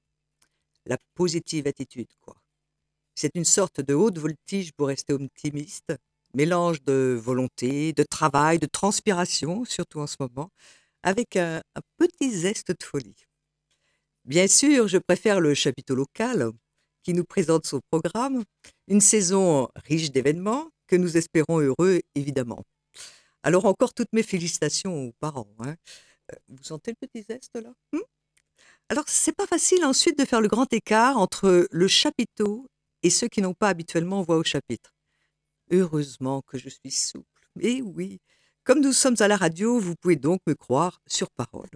La 0.86 0.96
positive 1.14 1.66
attitude, 1.66 2.08
quoi. 2.20 2.36
C'est 3.20 3.32
une 3.34 3.44
sorte 3.44 3.82
de 3.82 3.92
haute 3.92 4.16
voltige 4.16 4.72
pour 4.72 4.86
rester 4.86 5.12
optimiste, 5.12 5.92
mélange 6.32 6.82
de 6.84 7.20
volonté, 7.22 7.92
de 7.92 8.02
travail, 8.02 8.58
de 8.58 8.64
transpiration, 8.64 9.66
surtout 9.66 10.00
en 10.00 10.06
ce 10.06 10.16
moment, 10.20 10.50
avec 11.02 11.36
un, 11.36 11.60
petit 11.98 12.30
zeste 12.30 12.68
de 12.70 12.82
folie. 12.82 13.26
Bien 14.24 14.48
sûr, 14.48 14.88
je 14.88 14.96
préfère 14.96 15.38
le 15.38 15.52
chapiteau 15.52 15.94
local 15.96 16.50
qui 17.02 17.12
nous 17.12 17.24
présente 17.24 17.66
son 17.66 17.82
programme, 17.90 18.42
une 18.88 19.02
saison 19.02 19.68
riche 19.84 20.10
d'événements, 20.10 20.70
que 20.86 20.96
nous 20.96 21.18
espérons 21.18 21.60
heureux, 21.60 22.00
évidemment. 22.14 22.64
Alors 23.42 23.66
encore 23.66 23.92
toutes 23.92 24.14
mes 24.14 24.22
félicitations 24.22 25.08
aux 25.08 25.12
parents. 25.20 25.54
Hein. 25.58 25.74
Euh, 26.32 26.36
vous 26.48 26.64
sentez 26.64 26.92
le 26.92 27.06
petit 27.06 27.22
zeste 27.28 27.54
là? 27.56 27.74
Hmm? 27.92 27.98
Alors 28.88 29.04
c'est 29.08 29.36
pas 29.36 29.46
facile 29.46 29.84
ensuite 29.84 30.18
de 30.18 30.24
faire 30.24 30.40
le 30.40 30.48
grand 30.48 30.72
écart 30.72 31.18
entre 31.18 31.68
le 31.70 31.86
chapiteau 31.86 32.66
et 33.02 33.10
ceux 33.10 33.28
qui 33.28 33.42
n'ont 33.42 33.54
pas 33.54 33.68
habituellement 33.68 34.22
voix 34.22 34.36
au 34.36 34.44
chapitre. 34.44 34.94
Heureusement 35.70 36.42
que 36.42 36.58
je 36.58 36.68
suis 36.68 36.90
souple. 36.90 37.48
Et 37.60 37.82
oui, 37.82 38.20
comme 38.64 38.80
nous 38.80 38.92
sommes 38.92 39.16
à 39.20 39.28
la 39.28 39.36
radio, 39.36 39.78
vous 39.78 39.96
pouvez 39.96 40.16
donc 40.16 40.40
me 40.46 40.54
croire 40.54 41.00
sur 41.06 41.30
parole. 41.30 41.70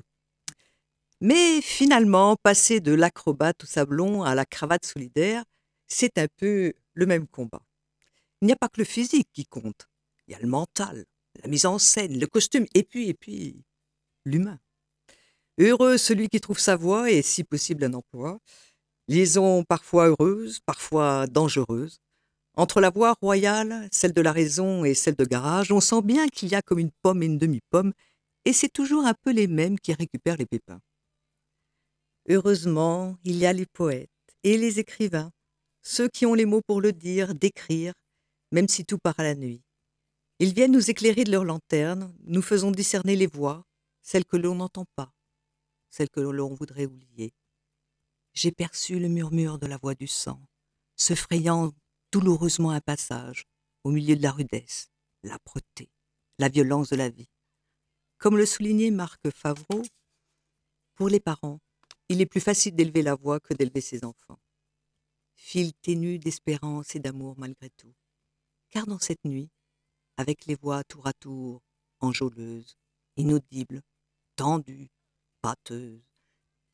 Mais 1.20 1.60
finalement, 1.62 2.36
passer 2.36 2.80
de 2.80 2.92
l'acrobate 2.92 3.64
au 3.64 3.66
sablon 3.66 4.22
à 4.22 4.34
la 4.34 4.44
cravate 4.44 4.84
solidaire, 4.84 5.44
c'est 5.86 6.18
un 6.18 6.26
peu 6.36 6.72
le 6.92 7.06
même 7.06 7.26
combat. 7.26 7.62
Il 8.40 8.46
n'y 8.46 8.52
a 8.52 8.56
pas 8.56 8.68
que 8.68 8.80
le 8.80 8.84
physique 8.84 9.28
qui 9.32 9.46
compte, 9.46 9.88
il 10.26 10.32
y 10.32 10.34
a 10.34 10.40
le 10.40 10.48
mental, 10.48 11.06
la 11.42 11.48
mise 11.48 11.66
en 11.66 11.78
scène, 11.78 12.18
le 12.18 12.26
costume, 12.26 12.66
et 12.74 12.82
puis, 12.82 13.08
et 13.08 13.14
puis, 13.14 13.64
l'humain. 14.24 14.60
Heureux 15.58 15.98
celui 15.98 16.28
qui 16.28 16.40
trouve 16.40 16.58
sa 16.58 16.76
voie 16.76 17.10
et, 17.10 17.22
si 17.22 17.44
possible, 17.44 17.84
un 17.84 17.94
emploi. 17.94 18.40
Liaison 19.06 19.64
parfois 19.64 20.08
heureuse, 20.08 20.60
parfois 20.64 21.26
dangereuse. 21.26 21.98
Entre 22.56 22.80
la 22.80 22.88
voie 22.88 23.14
royale, 23.20 23.88
celle 23.92 24.12
de 24.12 24.22
la 24.22 24.32
raison 24.32 24.84
et 24.84 24.94
celle 24.94 25.16
de 25.16 25.24
garage, 25.24 25.72
on 25.72 25.80
sent 25.80 26.00
bien 26.02 26.28
qu'il 26.28 26.48
y 26.48 26.54
a 26.54 26.62
comme 26.62 26.78
une 26.78 26.92
pomme 27.02 27.22
et 27.22 27.26
une 27.26 27.38
demi-pomme, 27.38 27.92
et 28.46 28.52
c'est 28.52 28.72
toujours 28.72 29.04
un 29.04 29.14
peu 29.14 29.30
les 29.30 29.46
mêmes 29.46 29.78
qui 29.78 29.92
récupèrent 29.92 30.36
les 30.38 30.46
pépins. 30.46 30.80
Heureusement, 32.28 33.18
il 33.24 33.36
y 33.36 33.44
a 33.44 33.52
les 33.52 33.66
poètes 33.66 34.08
et 34.42 34.56
les 34.56 34.78
écrivains, 34.78 35.32
ceux 35.82 36.08
qui 36.08 36.24
ont 36.24 36.34
les 36.34 36.46
mots 36.46 36.62
pour 36.66 36.80
le 36.80 36.92
dire, 36.92 37.34
d'écrire, 37.34 37.92
même 38.52 38.68
si 38.68 38.86
tout 38.86 38.98
part 38.98 39.18
à 39.18 39.24
la 39.24 39.34
nuit. 39.34 39.62
Ils 40.38 40.54
viennent 40.54 40.72
nous 40.72 40.90
éclairer 40.90 41.24
de 41.24 41.30
leur 41.30 41.44
lanterne, 41.44 42.14
nous 42.24 42.42
faisons 42.42 42.70
discerner 42.70 43.16
les 43.16 43.26
voix, 43.26 43.64
celles 44.00 44.24
que 44.24 44.38
l'on 44.38 44.54
n'entend 44.54 44.86
pas, 44.96 45.12
celles 45.90 46.10
que 46.10 46.20
l'on 46.20 46.54
voudrait 46.54 46.86
oublier. 46.86 47.34
J'ai 48.34 48.50
perçu 48.50 48.98
le 48.98 49.08
murmure 49.08 49.58
de 49.58 49.66
la 49.66 49.76
voix 49.76 49.94
du 49.94 50.08
sang, 50.08 50.42
se 50.96 51.14
frayant 51.14 51.72
douloureusement 52.10 52.70
un 52.70 52.80
passage 52.80 53.44
au 53.84 53.90
milieu 53.90 54.16
de 54.16 54.22
la 54.22 54.32
rudesse, 54.32 54.90
l'âpreté, 55.22 55.88
la 56.40 56.48
violence 56.48 56.90
de 56.90 56.96
la 56.96 57.08
vie. 57.08 57.28
Comme 58.18 58.36
le 58.36 58.46
soulignait 58.46 58.90
Marc 58.90 59.30
Favreau, 59.30 59.82
pour 60.94 61.08
les 61.08 61.20
parents, 61.20 61.60
il 62.08 62.20
est 62.20 62.26
plus 62.26 62.40
facile 62.40 62.74
d'élever 62.74 63.02
la 63.02 63.14
voix 63.14 63.38
que 63.38 63.54
d'élever 63.54 63.80
ses 63.80 64.04
enfants. 64.04 64.40
Fil 65.36 65.72
ténu 65.74 66.18
d'espérance 66.18 66.94
et 66.96 67.00
d'amour 67.00 67.34
malgré 67.38 67.70
tout. 67.70 67.94
Car 68.70 68.86
dans 68.86 68.98
cette 68.98 69.24
nuit, 69.24 69.50
avec 70.16 70.46
les 70.46 70.56
voix 70.56 70.82
tour 70.84 71.06
à 71.06 71.12
tour, 71.12 71.62
enjôleuses, 72.00 72.76
inaudibles, 73.16 73.82
tendues, 74.36 74.90
pâteuses, 75.40 76.13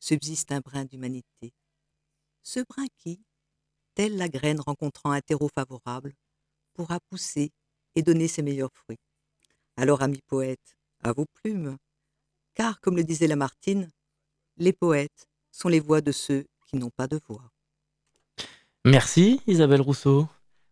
subsiste 0.01 0.51
un 0.51 0.59
brin 0.59 0.83
d'humanité. 0.83 1.53
Ce 2.43 2.59
brin 2.59 2.87
qui, 2.97 3.21
telle 3.93 4.17
la 4.17 4.27
graine 4.27 4.59
rencontrant 4.59 5.11
un 5.11 5.21
terreau 5.21 5.49
favorable, 5.53 6.13
pourra 6.73 6.99
pousser 6.99 7.51
et 7.95 8.01
donner 8.01 8.27
ses 8.27 8.41
meilleurs 8.41 8.73
fruits. 8.73 8.99
Alors, 9.77 10.01
amis 10.01 10.21
poètes, 10.27 10.75
à 11.03 11.13
vos 11.13 11.25
plumes, 11.25 11.77
car, 12.55 12.81
comme 12.81 12.97
le 12.97 13.03
disait 13.03 13.27
Lamartine, 13.27 13.89
les 14.57 14.73
poètes 14.73 15.29
sont 15.51 15.69
les 15.69 15.79
voix 15.79 16.01
de 16.01 16.11
ceux 16.11 16.45
qui 16.65 16.77
n'ont 16.77 16.89
pas 16.89 17.07
de 17.07 17.19
voix. 17.27 17.51
Merci 18.83 19.41
Isabelle 19.47 19.81
Rousseau. 19.81 20.27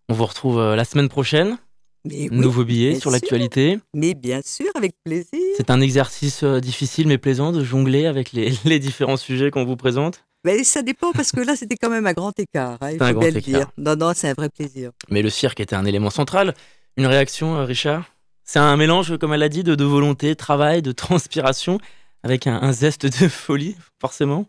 On 0.09 0.13
vous 0.13 0.25
retrouve 0.25 0.59
euh, 0.59 0.75
la 0.75 0.85
semaine 0.85 1.09
prochaine. 1.09 1.59
Nouveau 2.05 2.63
billet 2.63 2.99
sur 2.99 3.11
l'actualité. 3.11 3.79
Mais 3.93 4.13
bien 4.13 4.41
sûr, 4.43 4.67
avec 4.75 4.93
plaisir. 5.03 5.39
C'est 5.57 5.69
un 5.69 5.81
exercice 5.81 6.43
euh, 6.43 6.59
difficile 6.59 7.07
mais 7.07 7.17
plaisant 7.17 7.51
de 7.51 7.63
jongler 7.63 8.05
avec 8.05 8.31
les, 8.33 8.79
différents 8.79 9.17
sujets 9.17 9.51
qu'on 9.51 9.65
vous 9.65 9.75
présente. 9.75 10.23
Mais 10.45 10.63
ça 10.63 10.81
dépend 10.81 11.11
parce 11.11 11.31
que 11.31 11.41
là, 11.41 11.55
c'était 11.57 11.75
quand 11.75 11.89
même 11.89 12.07
un 12.07 12.13
grand 12.13 12.37
écart. 12.39 12.77
Hein, 12.79 12.91
il 12.91 12.97
faut 12.97 13.03
un 13.03 13.11
grand 13.11 13.23
écart. 13.23 13.41
dire. 13.41 13.71
Non, 13.77 13.95
non, 13.97 14.13
c'est 14.15 14.29
un 14.29 14.33
vrai 14.33 14.49
plaisir. 14.49 14.91
Mais 15.09 15.21
le 15.21 15.29
cirque 15.29 15.59
était 15.59 15.75
un 15.75 15.85
élément 15.85 16.09
central. 16.09 16.53
Une 16.95 17.05
réaction, 17.05 17.57
euh, 17.57 17.65
Richard? 17.65 18.05
C'est 18.45 18.59
un 18.59 18.77
mélange, 18.77 19.17
comme 19.17 19.33
elle 19.33 19.43
a 19.43 19.49
dit, 19.49 19.63
de, 19.63 19.75
de 19.75 19.83
volonté, 19.83 20.29
de 20.29 20.33
travail, 20.33 20.81
de 20.81 20.91
transpiration 20.93 21.79
avec 22.23 22.47
un, 22.47 22.71
zeste 22.71 23.05
de 23.05 23.27
folie, 23.27 23.75
forcément? 23.99 24.45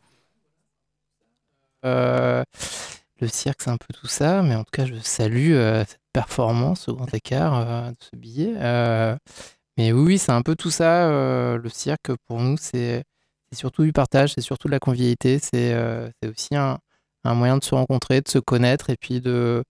Euh, 1.85 2.43
le 3.21 3.29
cirque, 3.29 3.63
c'est 3.63 3.71
un 3.71 3.77
peu 3.77 3.93
tout 3.95 4.07
ça, 4.07 4.43
mais 4.43 4.55
en 4.55 4.65
tout 4.65 4.71
cas, 4.73 4.87
je 4.87 4.95
salue 4.97 5.53
euh, 5.53 5.85
cette 5.87 6.01
performance 6.13 6.89
au 6.89 6.95
grand 6.97 7.13
écart 7.15 7.55
euh, 7.55 7.91
de 7.91 7.97
ce 8.01 8.17
billet. 8.17 8.55
mais 9.77 9.93
oui, 9.93 10.19
c'est 10.19 10.33
un 10.33 10.43
peu 10.43 10.57
tout 10.57 10.71
ça. 10.71 11.09
le 11.57 11.69
cirque, 11.69 12.13
pour 12.27 12.41
nous, 12.41 12.57
c'est 12.59 13.05
surtout 13.55 13.85
du 13.85 13.93
partage, 13.93 14.35
c'est 14.35 14.41
surtout 14.41 14.69
de 14.69 14.73
la 14.73 14.79
convivialité, 14.81 15.39
c'est 15.39 15.75
aussi 16.25 16.57
un, 16.57 16.79
moyen 17.25 17.59
de 17.59 17.65
se 17.65 17.75
rencontrer, 17.75 18.21
de 18.21 18.29
se 18.29 18.39
connaître 18.39 18.91
et 18.91 18.97
puis 18.97 19.21
de 19.21 19.65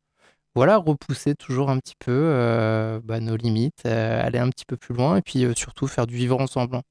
voilà, 0.57 0.77
repousser 0.79 1.35
toujours 1.37 1.71
un 1.71 1.79
petit 1.79 1.95
peu 1.99 3.01
bah, 3.05 3.21
nos 3.21 3.37
limites, 3.37 3.87
aller 3.87 4.39
un 4.39 4.51
petit 4.51 4.65
peu 4.67 4.77
plus 4.77 4.95
loin 4.95 5.17
et 5.17 5.23
puis 5.23 5.47
surtout 5.57 5.87
faire 5.87 6.07
du 6.07 6.17
vivre 6.17 6.41
ensemble. 6.41 6.77
Hein. 6.77 6.83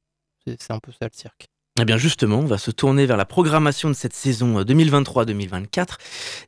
C'est 0.45 0.71
un 0.71 0.79
peu 0.79 0.91
ça 0.91 1.05
le 1.05 1.11
cirque. 1.13 1.47
Eh 1.81 1.85
bien 1.85 1.97
justement, 1.97 2.39
on 2.39 2.45
va 2.45 2.57
se 2.57 2.71
tourner 2.71 3.05
vers 3.05 3.15
la 3.15 3.25
programmation 3.25 3.89
de 3.89 3.93
cette 3.93 4.13
saison 4.13 4.61
2023-2024. 4.63 5.79
Euh, 5.79 5.83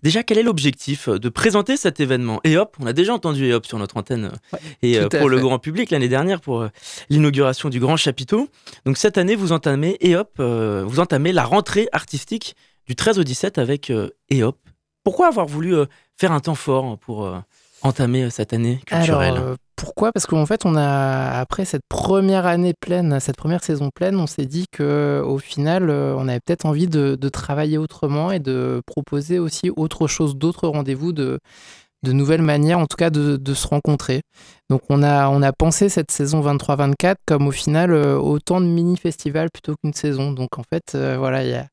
déjà, 0.04 0.24
quel 0.24 0.38
est 0.38 0.44
l'objectif 0.44 1.08
euh, 1.08 1.20
de 1.20 1.30
présenter 1.30 1.78
cet 1.78 2.02
événement? 2.02 2.42
EOP, 2.46 2.76
on 2.82 2.86
a 2.86 2.92
déjà 2.92 3.14
entendu 3.14 3.50
EOP 3.50 3.66
sur 3.66 3.78
notre 3.78 3.96
antenne 3.96 4.32
euh, 4.54 4.58
et 4.82 5.00
pour 5.18 5.30
le 5.30 5.40
grand 5.40 5.58
public 5.58 5.90
l'année 5.92 6.10
dernière 6.10 6.42
pour 6.42 6.68
l'inauguration 7.10 7.70
du 7.70 7.80
grand 7.80 7.96
chapiteau. 7.96 8.50
Donc 8.86 8.98
cette 8.98 9.18
année, 9.18 9.36
vous 9.36 9.54
entamez 9.54 9.98
EOP, 10.04 10.42
vous 10.42 11.00
entamez 11.00 11.32
la 11.32 11.46
rentrée 11.46 11.88
artistique 11.94 12.56
du 12.88 12.96
13 12.96 13.20
au 13.20 13.24
17 13.24 13.58
avec 13.58 13.92
EOP. 14.32 14.58
Pourquoi 15.04 15.28
avoir 15.28 15.46
voulu 15.46 15.76
faire 16.18 16.32
un 16.32 16.42
temps 16.42 16.56
fort 16.56 16.98
pour 16.98 17.32
entamer 17.84 18.30
cette 18.30 18.54
année 18.54 18.82
culturelle? 18.86 19.56
Pourquoi? 19.82 20.12
Parce 20.12 20.28
qu'en 20.28 20.46
fait, 20.46 20.64
on 20.66 20.76
a 20.76 21.40
après 21.40 21.66
cette 21.66 21.82
première 21.90 22.46
année 22.46 22.74
pleine, 22.80 23.20
cette 23.20 23.36
première 23.36 23.64
saison 23.64 23.90
pleine, 23.90 24.16
on 24.18 24.28
s'est 24.28 24.46
dit 24.46 24.66
que 24.72 25.24
au 25.26 25.40
final, 25.40 25.90
euh, 25.90 26.14
on 26.18 26.28
avait 26.28 26.40
peut-être 26.40 26.68
envie 26.68 26.86
de, 26.86 27.18
travailler 27.30 27.80
autrement 27.80 28.32
et 28.32 28.40
de 28.40 28.84
proposer 28.86 29.40
aussi 29.40 29.72
autre 29.76 30.06
chose, 30.06 30.36
d'autres 30.36 30.68
rendez-vous, 30.68 31.14
de, 31.14 31.40
de 32.04 32.12
nouvelles 32.12 32.44
manières, 32.44 32.78
en 32.78 32.86
tout 32.86 32.98
cas 32.98 33.10
de, 33.10 33.54
se 33.56 33.68
rencontrer. 33.68 34.22
Donc 34.70 34.82
on 34.90 35.02
a, 35.02 35.52
pensé 35.54 35.90
cette 35.90 36.12
saison 36.12 36.42
23-24 36.42 37.16
comme 37.26 37.48
au 37.48 37.52
final 37.52 37.92
euh, 37.92 38.18
autant 38.18 38.62
de 38.62 38.68
mini-festivals 38.68 39.50
plutôt 39.52 39.74
qu'une 39.82 39.94
saison. 39.94 40.32
Donc 40.32 40.60
en 40.60 40.64
fait, 40.72 40.94
euh, 40.94 41.18
voilà, 41.18 41.44
il 41.44 41.50
y 41.50 41.56
a 41.56 41.66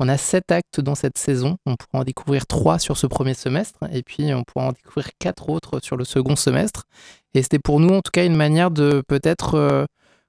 on 0.00 0.08
a 0.08 0.16
sept 0.18 0.50
actes 0.50 0.80
dans 0.80 0.94
cette 0.94 1.18
saison. 1.18 1.56
On 1.66 1.76
pourra 1.76 2.00
en 2.00 2.04
découvrir 2.04 2.46
trois 2.46 2.78
sur 2.78 2.96
ce 2.96 3.06
premier 3.06 3.34
semestre 3.34 3.78
et 3.92 4.02
puis 4.02 4.34
on 4.34 4.42
pourra 4.42 4.66
en 4.66 4.72
découvrir 4.72 5.10
quatre 5.18 5.48
autres 5.48 5.80
sur 5.80 5.96
le 5.96 6.04
second 6.04 6.36
semestre. 6.36 6.84
Et 7.34 7.42
c'était 7.42 7.58
pour 7.58 7.80
nous 7.80 7.94
en 7.94 8.00
tout 8.00 8.10
cas 8.12 8.24
une 8.24 8.36
manière 8.36 8.70
de 8.70 9.02
peut-être 9.06 9.54
euh, 9.54 9.84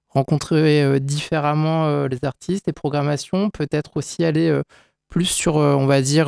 rencontrer 0.10 0.84
euh, 0.84 0.99
différemment 0.99 1.86
euh, 1.86 2.08
les 2.08 2.23
artistes, 2.23 2.67
les 2.67 2.73
programmations, 2.73 3.49
peut-être 3.49 3.97
aussi 3.97 4.23
aller 4.23 4.62
plus 5.10 5.25
sur, 5.25 5.56
on 5.56 5.86
va 5.86 6.01
dire, 6.01 6.28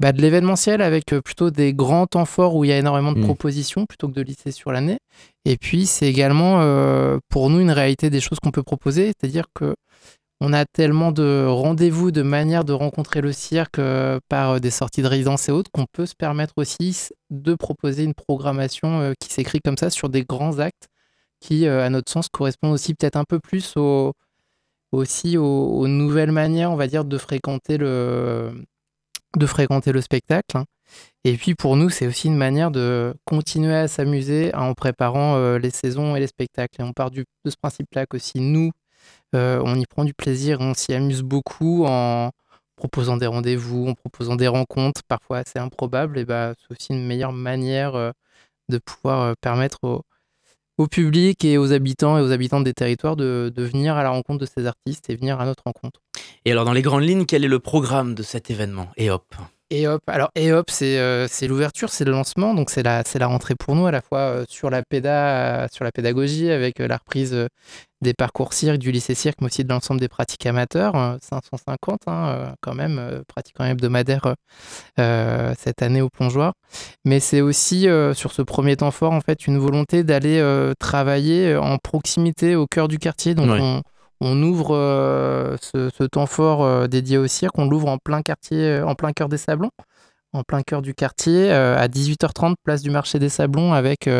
bah, 0.00 0.12
de 0.12 0.20
l'événementiel 0.20 0.82
avec 0.82 1.06
plutôt 1.24 1.50
des 1.50 1.72
grands 1.72 2.06
temps 2.06 2.24
forts 2.24 2.56
où 2.56 2.64
il 2.64 2.68
y 2.68 2.72
a 2.72 2.78
énormément 2.78 3.12
de 3.12 3.20
mmh. 3.20 3.24
propositions 3.24 3.86
plutôt 3.86 4.08
que 4.08 4.14
de 4.14 4.22
lisser 4.22 4.50
sur 4.50 4.70
l'année. 4.70 4.98
Et 5.44 5.56
puis 5.56 5.86
c'est 5.86 6.06
également 6.06 6.58
pour 7.28 7.50
nous 7.50 7.60
une 7.60 7.70
réalité 7.70 8.10
des 8.10 8.20
choses 8.20 8.38
qu'on 8.38 8.50
peut 8.50 8.62
proposer, 8.62 9.12
c'est-à-dire 9.18 9.46
que 9.54 9.74
on 10.46 10.52
a 10.52 10.66
tellement 10.66 11.10
de 11.10 11.46
rendez-vous, 11.48 12.10
de 12.10 12.20
manières 12.20 12.64
de 12.64 12.74
rencontrer 12.74 13.22
le 13.22 13.32
cirque 13.32 13.78
euh, 13.78 14.20
par 14.28 14.50
euh, 14.50 14.58
des 14.58 14.70
sorties 14.70 15.00
de 15.00 15.06
résidence 15.06 15.48
et 15.48 15.52
autres 15.52 15.70
qu'on 15.70 15.86
peut 15.90 16.04
se 16.04 16.14
permettre 16.14 16.52
aussi 16.56 17.08
de 17.30 17.54
proposer 17.54 18.04
une 18.04 18.12
programmation 18.12 19.00
euh, 19.00 19.12
qui 19.18 19.32
s'écrit 19.32 19.60
comme 19.60 19.78
ça 19.78 19.88
sur 19.88 20.10
des 20.10 20.22
grands 20.22 20.58
actes 20.58 20.88
qui, 21.40 21.66
à 21.66 21.90
notre 21.90 22.10
sens, 22.10 22.28
correspondent 22.30 22.72
aussi 22.72 22.94
peut-être 22.94 23.16
un 23.16 23.24
peu 23.24 23.38
plus 23.38 23.74
aux, 23.76 24.14
nouvelles 24.92 26.32
manières, 26.32 26.70
on 26.70 26.76
va 26.76 26.86
dire, 26.86 27.04
de 27.04 27.18
fréquenter 27.18 27.76
le, 27.76 28.64
de 29.36 29.46
fréquenter 29.46 29.92
le 29.92 30.00
spectacle. 30.00 30.56
Hein. 30.56 30.64
Et 31.24 31.36
puis 31.36 31.54
pour 31.54 31.76
nous, 31.76 31.90
c'est 31.90 32.06
aussi 32.06 32.28
une 32.28 32.36
manière 32.38 32.70
de 32.70 33.14
continuer 33.26 33.74
à 33.74 33.88
s'amuser 33.88 34.54
en 34.54 34.72
préparant 34.72 35.58
les 35.58 35.70
saisons 35.70 36.16
et 36.16 36.20
les 36.20 36.28
spectacles. 36.28 36.80
Et 36.80 36.84
on 36.84 36.94
part 36.94 37.10
de 37.10 37.26
ce 37.46 37.56
principe-là 37.60 38.06
que 38.06 38.18
si 38.18 38.40
nous, 38.40 38.70
euh, 39.34 39.60
on 39.64 39.78
y 39.78 39.86
prend 39.86 40.04
du 40.04 40.14
plaisir, 40.14 40.58
on 40.60 40.74
s'y 40.74 40.94
amuse 40.94 41.22
beaucoup 41.22 41.84
en 41.86 42.30
proposant 42.76 43.16
des 43.16 43.26
rendez-vous, 43.26 43.88
en 43.88 43.94
proposant 43.94 44.36
des 44.36 44.48
rencontres, 44.48 45.02
parfois 45.06 45.38
assez 45.38 45.58
improbables. 45.58 46.18
Et 46.18 46.24
bah, 46.24 46.54
c'est 46.58 46.72
aussi 46.72 46.92
une 46.92 47.06
meilleure 47.06 47.32
manière 47.32 47.94
euh, 47.94 48.10
de 48.68 48.78
pouvoir 48.78 49.20
euh, 49.20 49.32
permettre 49.40 49.78
au, 49.82 50.02
public 50.90 51.44
et 51.44 51.56
aux 51.56 51.72
habitants 51.72 52.18
et 52.18 52.20
aux 52.20 52.32
habitants 52.32 52.60
des 52.60 52.74
territoires 52.74 53.14
de, 53.14 53.52
venir 53.56 53.96
à 53.96 54.02
la 54.02 54.10
rencontre 54.10 54.40
de 54.40 54.46
ces 54.46 54.66
artistes 54.66 55.08
et 55.08 55.16
venir 55.16 55.40
à 55.40 55.46
notre 55.46 55.62
rencontre. 55.64 56.00
Et 56.44 56.52
alors, 56.52 56.64
dans 56.64 56.72
les 56.72 56.82
grandes 56.82 57.04
lignes, 57.04 57.26
quel 57.26 57.44
est 57.44 57.48
le 57.48 57.60
programme 57.60 58.14
de 58.14 58.22
cet 58.22 58.50
événement? 58.50 58.88
EOP 58.98 59.36
Et 59.70 59.88
hop, 59.88 60.02
alors 60.08 60.30
et 60.34 60.52
hop, 60.52 60.70
c'est 60.70 60.98
euh, 60.98 61.26
c'est 61.26 61.48
l'ouverture, 61.48 61.88
c'est 61.88 62.04
le 62.04 62.12
lancement, 62.12 62.52
donc 62.52 62.68
c'est 62.68 62.82
la 62.82 63.26
rentrée 63.26 63.54
pour 63.54 63.74
nous 63.74 63.86
à 63.86 63.90
la 63.90 64.02
fois 64.02 64.18
euh, 64.18 64.44
sur 64.46 64.68
la 64.68 64.82
péda, 64.82 65.68
sur 65.72 65.84
la 65.84 65.90
pédagogie 65.90 66.50
avec 66.50 66.80
euh, 66.80 66.86
la 66.86 66.98
reprise 66.98 67.48
des 68.02 68.12
parcours 68.12 68.52
cirque 68.52 68.76
du 68.76 68.92
lycée 68.92 69.14
cirque, 69.14 69.40
mais 69.40 69.46
aussi 69.46 69.64
de 69.64 69.70
l'ensemble 69.70 70.00
des 70.00 70.08
pratiques 70.08 70.44
amateurs, 70.44 71.16
550 71.22 72.00
hein, 72.06 72.54
quand 72.60 72.74
même 72.74 73.22
pratiquants 73.26 73.64
hebdomadaires 73.64 74.34
cette 74.98 75.80
année 75.80 76.02
au 76.02 76.10
plongeoir. 76.10 76.52
Mais 77.06 77.18
c'est 77.18 77.40
aussi 77.40 77.88
sur 78.12 78.32
ce 78.32 78.42
premier 78.42 78.76
temps 78.76 78.90
fort 78.90 79.12
en 79.12 79.22
fait 79.22 79.46
une 79.46 79.56
volonté 79.56 80.04
d'aller 80.04 80.42
travailler 80.78 81.56
en 81.56 81.78
proximité 81.78 82.56
au 82.56 82.66
cœur 82.66 82.88
du 82.88 82.98
quartier, 82.98 83.34
donc 83.34 83.48
on 83.48 83.82
on 84.24 84.42
ouvre 84.42 84.74
euh, 84.74 85.56
ce, 85.60 86.04
temps 86.04 86.26
fort 86.26 86.64
euh, 86.64 86.86
dédié 86.86 87.18
au 87.18 87.26
cirque, 87.26 87.58
on 87.58 87.68
l'ouvre 87.68 87.88
en 87.88 87.98
plein 87.98 88.22
quartier, 88.22 88.58
euh, 88.58 88.86
en 88.86 88.94
plein 88.94 89.12
cœur 89.12 89.28
des 89.28 89.36
Sablons, 89.36 89.70
en 90.32 90.42
plein 90.42 90.62
cœur 90.62 90.82
du 90.82 90.94
quartier, 90.94 91.52
à 91.52 91.86
18h30, 91.86 92.54
place 92.64 92.82
du 92.82 92.90
marché 92.90 93.18
des 93.18 93.28
Sablons, 93.28 93.72
avec, 93.72 94.10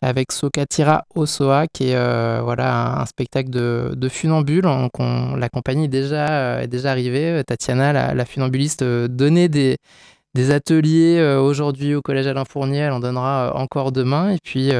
avec 0.00 0.30
Sokatira 0.30 1.04
Osoa, 1.16 1.66
qui 1.66 1.88
est 1.88 2.40
voilà, 2.42 3.00
un, 3.00 3.06
spectacle 3.06 3.50
de, 3.50 3.94
de 3.96 4.08
funambule. 4.08 4.62
la 4.62 5.48
compagnie 5.48 5.86
est 5.86 5.88
déjà, 5.88 6.60
arrivée. 6.84 7.42
Tatiana, 7.44 8.14
la, 8.14 8.24
funambuliste, 8.24 8.84
donnait 8.84 9.48
des, 9.48 9.78
des 10.34 10.52
ateliers 10.52 11.20
aujourd'hui 11.40 11.96
au 11.96 12.02
Collège 12.02 12.28
Alain 12.28 12.44
Fournier, 12.44 12.82
elle 12.82 12.92
en 12.92 13.00
donnera 13.00 13.52
encore 13.56 13.90
demain. 13.90 14.30
Et 14.30 14.38
puis, 14.44 14.70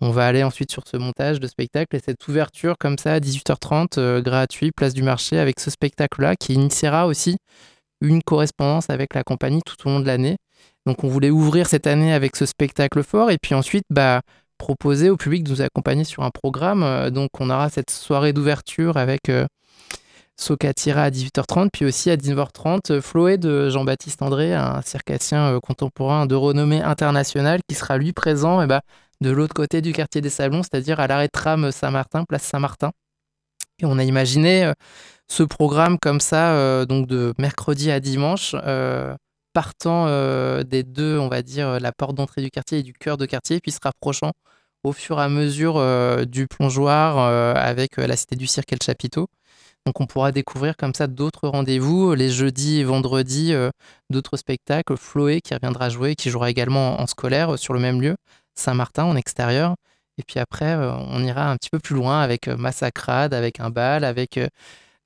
on 0.00 0.10
va 0.10 0.26
aller 0.26 0.44
ensuite 0.44 0.70
sur 0.70 0.84
ce 0.86 0.96
montage 0.96 1.40
de 1.40 1.46
spectacle 1.48 1.96
et 1.96 2.00
cette 2.00 2.26
ouverture 2.28 2.76
comme 2.78 2.98
ça 2.98 3.14
à 3.14 3.18
18h30 3.20 3.98
euh, 3.98 4.22
gratuit, 4.22 4.70
place 4.70 4.94
du 4.94 5.02
marché 5.02 5.38
avec 5.38 5.58
ce 5.58 5.70
spectacle-là 5.70 6.36
qui 6.36 6.54
initiera 6.54 7.06
aussi 7.06 7.36
une 8.00 8.22
correspondance 8.22 8.90
avec 8.90 9.14
la 9.14 9.24
compagnie 9.24 9.60
tout 9.66 9.74
au 9.86 9.90
long 9.90 10.00
de 10.00 10.06
l'année. 10.06 10.36
Donc 10.86 11.02
on 11.02 11.08
voulait 11.08 11.30
ouvrir 11.30 11.66
cette 11.66 11.88
année 11.88 12.12
avec 12.12 12.36
ce 12.36 12.46
spectacle 12.46 13.02
fort 13.02 13.32
et 13.32 13.38
puis 13.42 13.54
ensuite 13.54 13.84
bah, 13.90 14.20
proposer 14.56 15.10
au 15.10 15.16
public 15.16 15.42
de 15.42 15.50
nous 15.50 15.62
accompagner 15.62 16.04
sur 16.04 16.22
un 16.22 16.30
programme. 16.30 16.84
Euh, 16.84 17.10
donc 17.10 17.30
on 17.40 17.50
aura 17.50 17.68
cette 17.68 17.90
soirée 17.90 18.32
d'ouverture 18.32 18.98
avec 18.98 19.28
euh, 19.28 19.46
Sokatira 20.36 21.02
à 21.02 21.10
18h30, 21.10 21.70
puis 21.72 21.84
aussi 21.84 22.08
à 22.10 22.16
19h30, 22.16 23.00
Floé 23.00 23.36
de 23.36 23.68
Jean-Baptiste 23.70 24.22
André, 24.22 24.54
un 24.54 24.80
circassien 24.82 25.58
contemporain 25.60 26.26
de 26.26 26.36
renommée 26.36 26.80
internationale 26.80 27.58
qui 27.68 27.74
sera 27.74 27.98
lui 27.98 28.12
présent 28.12 28.62
et 28.62 28.68
bah, 28.68 28.82
de 29.20 29.30
l'autre 29.30 29.54
côté 29.54 29.80
du 29.82 29.92
quartier 29.92 30.20
des 30.20 30.30
Sablons, 30.30 30.62
c'est-à-dire 30.62 31.00
à, 31.00 31.06
l'arrêt 31.06 31.28
tram 31.28 31.72
Saint-Martin, 31.72 32.24
place 32.24 32.44
Saint-Martin. 32.44 32.92
Et 33.80 33.86
on 33.86 33.98
a 33.98 34.04
imaginé 34.04 34.64
euh, 34.64 34.72
ce 35.28 35.42
programme 35.42 35.98
comme 35.98 36.20
ça, 36.20 36.52
euh, 36.52 36.84
donc 36.84 37.06
de 37.06 37.32
mercredi 37.38 37.90
à 37.90 38.00
dimanche, 38.00 38.56
euh, 38.64 39.14
partant 39.52 40.06
des 40.62 40.84
deux, 40.84 41.18
on 41.18 41.28
va 41.28 41.42
dire, 41.42 41.80
la 41.80 41.90
porte 41.90 42.14
d'entrée 42.14 42.42
du 42.42 42.50
quartier 42.50 42.78
et 42.78 42.82
du 42.84 42.92
cœur 42.92 43.16
de 43.16 43.26
quartier, 43.26 43.58
puis 43.60 43.72
se 43.72 43.80
rapprochant 43.82 44.30
au 44.84 44.92
fur 44.92 45.18
et 45.18 45.22
à 45.24 45.28
mesure 45.28 45.84
du 46.26 46.46
plongeoir 46.46 47.18
avec 47.56 47.96
la 47.96 48.14
Cité 48.14 48.36
du 48.36 48.46
Cirque 48.46 48.72
et 48.72 48.76
le 48.76 48.84
chapiteau. 48.84 49.26
Donc 49.84 50.00
on 50.00 50.06
pourra 50.06 50.30
découvrir 50.30 50.76
comme 50.76 50.94
ça 50.94 51.08
d'autres 51.08 51.48
rendez-vous, 51.48 52.14
les 52.14 52.30
jeudis 52.30 52.78
et 52.78 52.84
vendredis, 52.84 53.52
d'autres 54.10 54.36
spectacles. 54.36 54.96
Floé 54.96 55.40
qui 55.40 55.54
reviendra 55.54 55.88
jouer, 55.88 56.14
qui 56.14 56.30
jouera 56.30 56.50
également 56.50 57.00
en 57.00 57.08
scolaire 57.08 57.58
sur 57.58 57.74
le 57.74 57.80
même 57.80 58.00
lieu, 58.00 58.14
Saint-Martin 58.58 59.04
en 59.04 59.16
extérieur. 59.16 59.76
Et 60.18 60.22
puis 60.24 60.40
après, 60.40 60.74
euh, 60.74 60.92
on 60.92 61.22
ira 61.22 61.50
un 61.50 61.56
petit 61.56 61.70
peu 61.70 61.78
plus 61.78 61.94
loin 61.94 62.20
avec 62.20 62.48
euh, 62.48 62.56
Massacrade, 62.56 63.34
avec 63.34 63.60
un 63.60 63.70
bal, 63.70 64.04
avec 64.04 64.36
euh, 64.36 64.48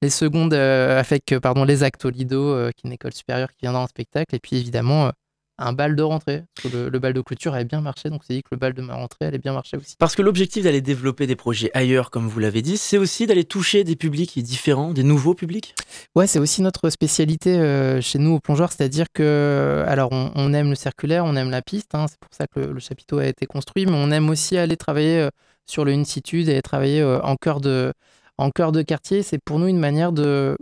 les 0.02 0.10
secondes, 0.10 0.54
avec 0.54 1.34
pardon, 1.42 1.64
les 1.64 1.84
Actolido, 1.84 2.70
qui 2.72 2.86
est 2.86 2.88
une 2.88 2.92
école 2.92 3.12
supérieure 3.12 3.50
qui 3.52 3.60
viendra 3.62 3.82
en 3.82 3.86
spectacle. 3.86 4.34
Et 4.34 4.40
puis 4.40 4.56
évidemment, 4.56 5.12
un 5.58 5.72
bal 5.72 5.96
de 5.96 6.02
rentrée. 6.02 6.44
le, 6.64 6.90
bal 6.98 7.12
de 7.12 7.20
clôture 7.20 7.54
avait 7.54 7.64
bien 7.64 7.80
marché, 7.80 8.10
donc 8.10 8.22
c'est 8.26 8.34
dit 8.34 8.42
que 8.42 8.48
le 8.52 8.56
bal 8.56 8.72
de 8.72 8.82
ma 8.82 8.94
rentrée 8.94 9.26
allait 9.26 9.38
bien 9.38 9.52
marcher 9.52 9.76
aussi. 9.76 9.96
Parce 9.98 10.14
que 10.14 10.22
l'objectif 10.22 10.64
d'aller 10.64 10.80
développer 10.80 11.26
des 11.26 11.36
projets 11.36 11.70
ailleurs, 11.74 12.10
comme 12.10 12.26
vous 12.28 12.40
l'avez 12.40 12.62
dit, 12.62 12.76
c'est 12.76 12.98
aussi 12.98 13.26
d'aller 13.26 13.44
toucher 13.44 13.84
des 13.84 13.96
publics 13.96 14.40
différents, 14.42 14.92
des 14.92 15.02
nouveaux 15.02 15.34
publics? 15.34 15.74
Ouais, 16.16 16.26
c'est 16.26 16.38
aussi 16.38 16.62
notre 16.62 16.90
spécialité 16.90 17.58
euh, 17.58 18.00
chez 18.00 18.18
nous 18.18 18.32
au 18.32 18.40
plongeoir, 18.40 18.72
c'est-à-dire 18.72 19.06
que, 19.12 19.84
alors 19.86 20.10
on, 20.12 20.52
aime 20.54 20.70
le 20.70 20.74
circulaire, 20.74 21.24
on 21.24 21.36
aime 21.36 21.50
la 21.50 21.62
piste, 21.62 21.94
hein, 21.94 22.06
c'est 22.08 22.18
pour 22.18 22.32
ça 22.32 22.46
que 22.46 22.60
le, 22.60 22.80
chapiteau 22.80 23.18
a 23.18 23.26
été 23.26 23.46
construit, 23.46 23.86
mais 23.86 23.94
on 23.94 24.10
aime 24.10 24.28
aussi 24.30 24.56
aller 24.56 24.76
travailler 24.76 25.18
euh, 25.18 25.30
sur 25.66 25.84
le 25.84 25.92
in-situ, 25.92 26.42
et 26.50 26.62
travailler 26.62 27.00
euh, 27.00 27.20
en 27.22 27.36
cœur 27.36 27.60
de, 27.60 27.92
en 28.38 28.50
cœur 28.50 28.72
de 28.72 28.82
quartier. 28.82 29.22
C'est 29.22 29.38
pour 29.38 29.58
nous 29.58 29.68
une 29.68 29.78
manière 29.78 30.12
de, 30.12 30.56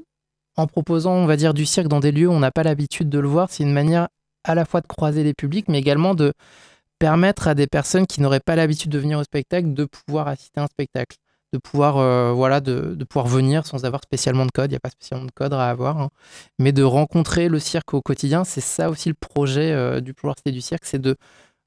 en 0.56 0.66
proposant, 0.66 1.14
on 1.14 1.26
va 1.26 1.36
dire, 1.36 1.54
du 1.54 1.66
cirque 1.66 1.88
dans 1.88 2.00
des 2.00 2.12
lieux 2.12 2.28
où 2.28 2.32
on 2.32 2.40
n'a 2.40 2.50
pas 2.50 2.62
l'habitude 2.62 3.08
de 3.08 3.18
le 3.18 3.28
voir, 3.28 3.48
c'est 3.50 3.62
une 3.62 3.72
manière 3.72 4.08
à 4.44 4.54
la 4.54 4.64
fois 4.64 4.80
de 4.80 4.86
croiser 4.86 5.22
les 5.22 5.34
publics, 5.34 5.68
mais 5.68 5.78
également 5.78 6.14
de 6.14 6.32
permettre 7.00 7.48
à 7.48 7.54
des 7.54 7.66
personnes 7.66 8.06
qui 8.06 8.20
n'auraient 8.20 8.40
pas 8.40 8.54
l'habitude 8.54 8.92
de 8.92 8.98
venir 8.98 9.18
au 9.18 9.24
spectacle 9.24 9.72
de 9.72 9.86
pouvoir 9.86 10.28
assister 10.28 10.60
à 10.60 10.64
un 10.64 10.66
spectacle, 10.66 11.16
de 11.52 11.58
pouvoir, 11.58 11.96
euh, 11.96 12.32
voilà, 12.32 12.60
de, 12.60 12.94
pouvoir 13.08 13.26
venir 13.26 13.66
sans 13.66 13.84
avoir 13.84 14.02
spécialement 14.02 14.46
de 14.46 14.50
code. 14.52 14.70
Il 14.70 14.74
n'y 14.74 14.76
a 14.76 14.80
pas 14.80 14.90
spécialement 14.90 15.26
de 15.26 15.32
code 15.32 15.54
à 15.54 15.68
avoir, 15.68 15.98
hein. 15.98 16.10
mais 16.58 16.72
de 16.72 16.82
rencontrer 16.82 17.48
le 17.48 17.58
cirque 17.58 17.94
au 17.94 18.02
quotidien. 18.02 18.44
C'est 18.44 18.60
ça 18.60 18.90
aussi 18.90 19.08
le 19.08 19.14
projet 19.14 19.72
euh, 19.72 20.00
du 20.00 20.14
pouvoir 20.14 20.36
Cité 20.36 20.52
du 20.52 20.60
cirque, 20.60 20.84
c'est 20.84 21.00
de 21.00 21.16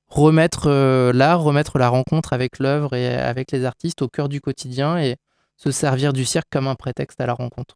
remettre 0.08 0.68
euh, 0.68 1.12
l'art, 1.12 1.42
remettre 1.42 1.80
la 1.80 1.90
rencontre 1.90 2.34
avec 2.34 2.60
l'œuvre 2.60 2.96
et 2.96 3.16
avec 3.16 3.52
les 3.52 3.66
artistes 3.66 4.04
au 4.04 4.08
cœur 4.08 4.30
du 4.30 4.40
quotidien 4.40 4.98
et 5.00 5.18
se 5.58 5.72
servir 5.72 6.14
du 6.14 6.26
cirque 6.26 6.48
comme 6.52 6.68
un 6.68 6.76
prétexte 6.76 7.20
à 7.20 7.26
la 7.26 7.34
rencontre. 7.34 7.76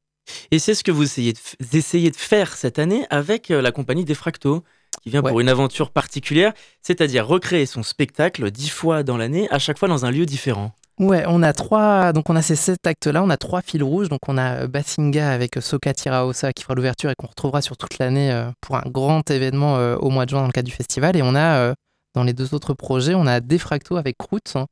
Et 0.51 0.59
c'est 0.59 0.75
ce 0.75 0.83
que 0.83 0.91
vous 0.91 1.05
essayez 1.05 1.33
de, 1.33 2.09
de 2.09 2.15
faire 2.15 2.55
cette 2.55 2.79
année 2.79 3.07
avec 3.09 3.49
la 3.49 3.71
compagnie 3.71 4.05
Defracto 4.05 4.63
qui 5.01 5.09
vient 5.09 5.21
pour 5.21 5.39
une 5.39 5.49
aventure 5.49 5.91
particulière, 5.91 6.53
c'est-à-dire 6.81 7.27
recréer 7.27 7.65
son 7.65 7.83
spectacle 7.83 8.51
dix 8.51 8.69
fois 8.69 9.03
dans 9.03 9.17
l'année, 9.17 9.47
à 9.51 9.59
chaque 9.59 9.77
fois 9.77 9.87
dans 9.87 10.05
un 10.05 10.11
lieu 10.11 10.25
différent. 10.25 10.73
Ouais, 10.99 11.25
on 11.27 11.43
a 11.43 11.53
trois, 11.53 12.11
donc 12.11 12.27
on 12.31 12.35
a 12.35 12.41
ces 12.41 12.55
sept 12.55 12.87
actes-là, 12.87 13.21
on 13.21 13.29
a 13.29 13.37
trois 13.37 13.61
fils 13.61 13.83
rouges. 13.83 14.09
Donc 14.09 14.21
on 14.27 14.35
a 14.35 14.63
euh, 14.63 14.67
Basinga 14.67 15.29
avec 15.29 15.55
Soka 15.61 15.93
Tiraosa 15.93 16.53
qui 16.53 16.63
fera 16.63 16.73
l'ouverture 16.73 17.11
et 17.11 17.15
qu'on 17.15 17.27
retrouvera 17.27 17.61
sur 17.61 17.77
toute 17.77 17.99
l'année 17.99 18.31
euh, 18.31 18.49
pour 18.61 18.77
un 18.77 18.83
grand 18.87 19.29
événement 19.29 19.77
euh, 19.77 19.95
au 19.97 20.09
mois 20.09 20.25
de 20.25 20.31
juin 20.31 20.41
dans 20.41 20.47
le 20.47 20.51
cadre 20.51 20.67
du 20.67 20.73
festival. 20.73 21.15
Et 21.15 21.21
on 21.21 21.35
a 21.35 21.75
dans 22.17 22.23
les 22.23 22.33
deux 22.33 22.55
autres 22.55 22.73
projets, 22.73 23.13
on 23.13 23.27
a 23.27 23.39
Defracto 23.41 23.95
avec 23.95 24.17
Croûte. 24.17 24.53
Hein. 24.55 24.65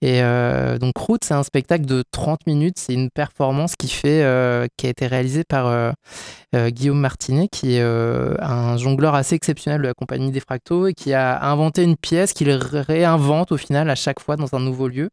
Et 0.00 0.22
euh, 0.22 0.78
donc 0.78 0.94
Croûte, 0.94 1.24
c'est 1.24 1.34
un 1.34 1.42
spectacle 1.42 1.86
de 1.86 2.04
30 2.12 2.46
minutes. 2.46 2.78
C'est 2.78 2.94
une 2.94 3.10
performance 3.10 3.74
qui, 3.74 3.88
fait, 3.88 4.22
euh, 4.22 4.68
qui 4.76 4.86
a 4.86 4.90
été 4.90 5.08
réalisée 5.08 5.42
par 5.42 5.66
euh, 5.66 5.90
Guillaume 6.70 7.00
Martinet, 7.00 7.48
qui 7.48 7.74
est 7.74 7.82
un 7.82 8.76
jongleur 8.76 9.16
assez 9.16 9.34
exceptionnel 9.34 9.82
de 9.82 9.88
la 9.88 9.94
compagnie 9.94 10.30
Defracto 10.30 10.86
et 10.86 10.94
qui 10.94 11.12
a 11.14 11.42
inventé 11.50 11.82
une 11.82 11.96
pièce 11.96 12.32
qu'il 12.32 12.48
réinvente 12.50 13.50
au 13.50 13.56
final 13.56 13.90
à 13.90 13.96
chaque 13.96 14.20
fois 14.20 14.36
dans 14.36 14.54
un 14.54 14.60
nouveau 14.60 14.86
lieu. 14.86 15.10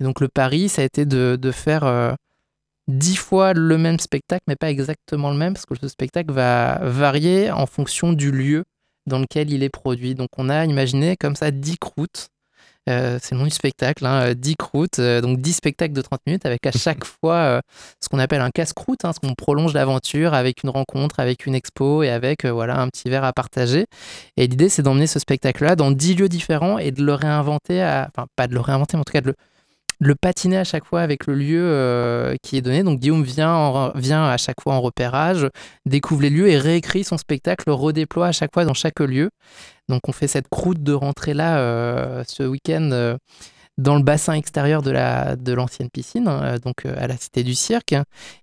Et 0.00 0.04
donc 0.04 0.20
le 0.20 0.28
pari, 0.28 0.70
ça 0.70 0.80
a 0.80 0.84
été 0.86 1.04
de, 1.04 1.36
de 1.38 1.50
faire 1.50 2.16
dix 2.88 3.16
fois 3.16 3.52
le 3.52 3.76
même 3.76 3.98
spectacle, 3.98 4.44
mais 4.48 4.56
pas 4.56 4.70
exactement 4.70 5.30
le 5.30 5.36
même, 5.36 5.52
parce 5.52 5.66
que 5.66 5.74
ce 5.78 5.88
spectacle 5.88 6.32
va 6.32 6.78
varier 6.82 7.50
en 7.50 7.66
fonction 7.66 8.14
du 8.14 8.32
lieu 8.32 8.64
dans 9.06 9.18
lequel 9.18 9.50
il 9.50 9.62
est 9.62 9.68
produit. 9.68 10.14
Donc 10.14 10.30
on 10.38 10.48
a 10.48 10.64
imaginé 10.64 11.16
comme 11.16 11.36
ça 11.36 11.50
10 11.50 11.78
croûtes. 11.78 12.28
Euh, 12.88 13.20
c'est 13.22 13.36
le 13.36 13.38
nom 13.38 13.44
du 13.44 13.52
spectacle, 13.52 14.04
hein, 14.04 14.34
10 14.34 14.56
croûtes, 14.56 14.98
euh, 14.98 15.20
donc 15.20 15.40
10 15.40 15.52
spectacles 15.52 15.92
de 15.92 16.02
30 16.02 16.20
minutes 16.26 16.46
avec 16.46 16.66
à 16.66 16.72
chaque 16.76 17.04
fois 17.04 17.36
euh, 17.36 17.60
ce 18.00 18.08
qu'on 18.08 18.18
appelle 18.18 18.40
un 18.40 18.50
casse-croûte, 18.50 19.04
hein, 19.04 19.12
ce 19.12 19.20
qu'on 19.20 19.34
prolonge 19.34 19.72
l'aventure 19.72 20.34
avec 20.34 20.64
une 20.64 20.70
rencontre, 20.70 21.20
avec 21.20 21.46
une 21.46 21.54
expo 21.54 22.02
et 22.02 22.10
avec 22.10 22.44
voilà 22.44 22.80
un 22.80 22.88
petit 22.88 23.08
verre 23.08 23.22
à 23.22 23.32
partager. 23.32 23.86
Et 24.36 24.48
l'idée 24.48 24.68
c'est 24.68 24.82
d'emmener 24.82 25.06
ce 25.06 25.20
spectacle-là 25.20 25.76
dans 25.76 25.92
10 25.92 26.16
lieux 26.16 26.28
différents 26.28 26.78
et 26.78 26.90
de 26.90 27.04
le 27.04 27.14
réinventer, 27.14 27.82
enfin 27.82 28.26
pas 28.34 28.48
de 28.48 28.54
le 28.54 28.60
réinventer, 28.60 28.96
mais 28.96 29.02
en 29.02 29.04
tout 29.04 29.12
cas 29.12 29.20
de 29.20 29.28
le, 29.28 29.34
le 30.00 30.14
patiner 30.14 30.58
à 30.58 30.64
chaque 30.64 30.84
fois 30.84 31.00
avec 31.00 31.26
le 31.26 31.34
lieu 31.34 31.62
euh, 31.62 32.34
qui 32.42 32.56
est 32.56 32.62
donné. 32.62 32.82
Donc 32.82 33.00
Guillaume 33.00 33.22
vient, 33.24 34.24
à 34.24 34.36
chaque 34.36 34.60
fois 34.60 34.74
en 34.74 34.80
repérage, 34.80 35.48
découvre 35.86 36.22
les 36.22 36.30
lieux 36.30 36.48
et 36.48 36.58
réécrit 36.58 37.04
son 37.04 37.18
spectacle, 37.18 37.64
le 37.66 37.74
redéploie 37.74 38.28
à 38.28 38.32
chaque 38.32 38.52
fois 38.52 38.64
dans 38.64 38.74
chaque 38.74 39.00
lieu. 39.00 39.30
Donc 39.88 40.08
on 40.08 40.12
fait 40.12 40.28
cette 40.28 40.48
croûte 40.48 40.82
de 40.82 40.92
rentrée 40.92 41.34
là 41.34 41.58
euh, 41.58 42.24
ce 42.26 42.42
week-end 42.42 42.90
euh, 42.92 43.16
dans 43.78 43.96
le 43.96 44.02
bassin 44.02 44.34
extérieur 44.34 44.82
de 44.82 45.52
l'ancienne 45.52 45.88
piscine, 45.90 46.28
hein, 46.28 46.56
donc 46.62 46.84
à 46.84 47.06
la 47.06 47.16
Cité 47.16 47.42
du 47.42 47.54
Cirque. 47.54 47.94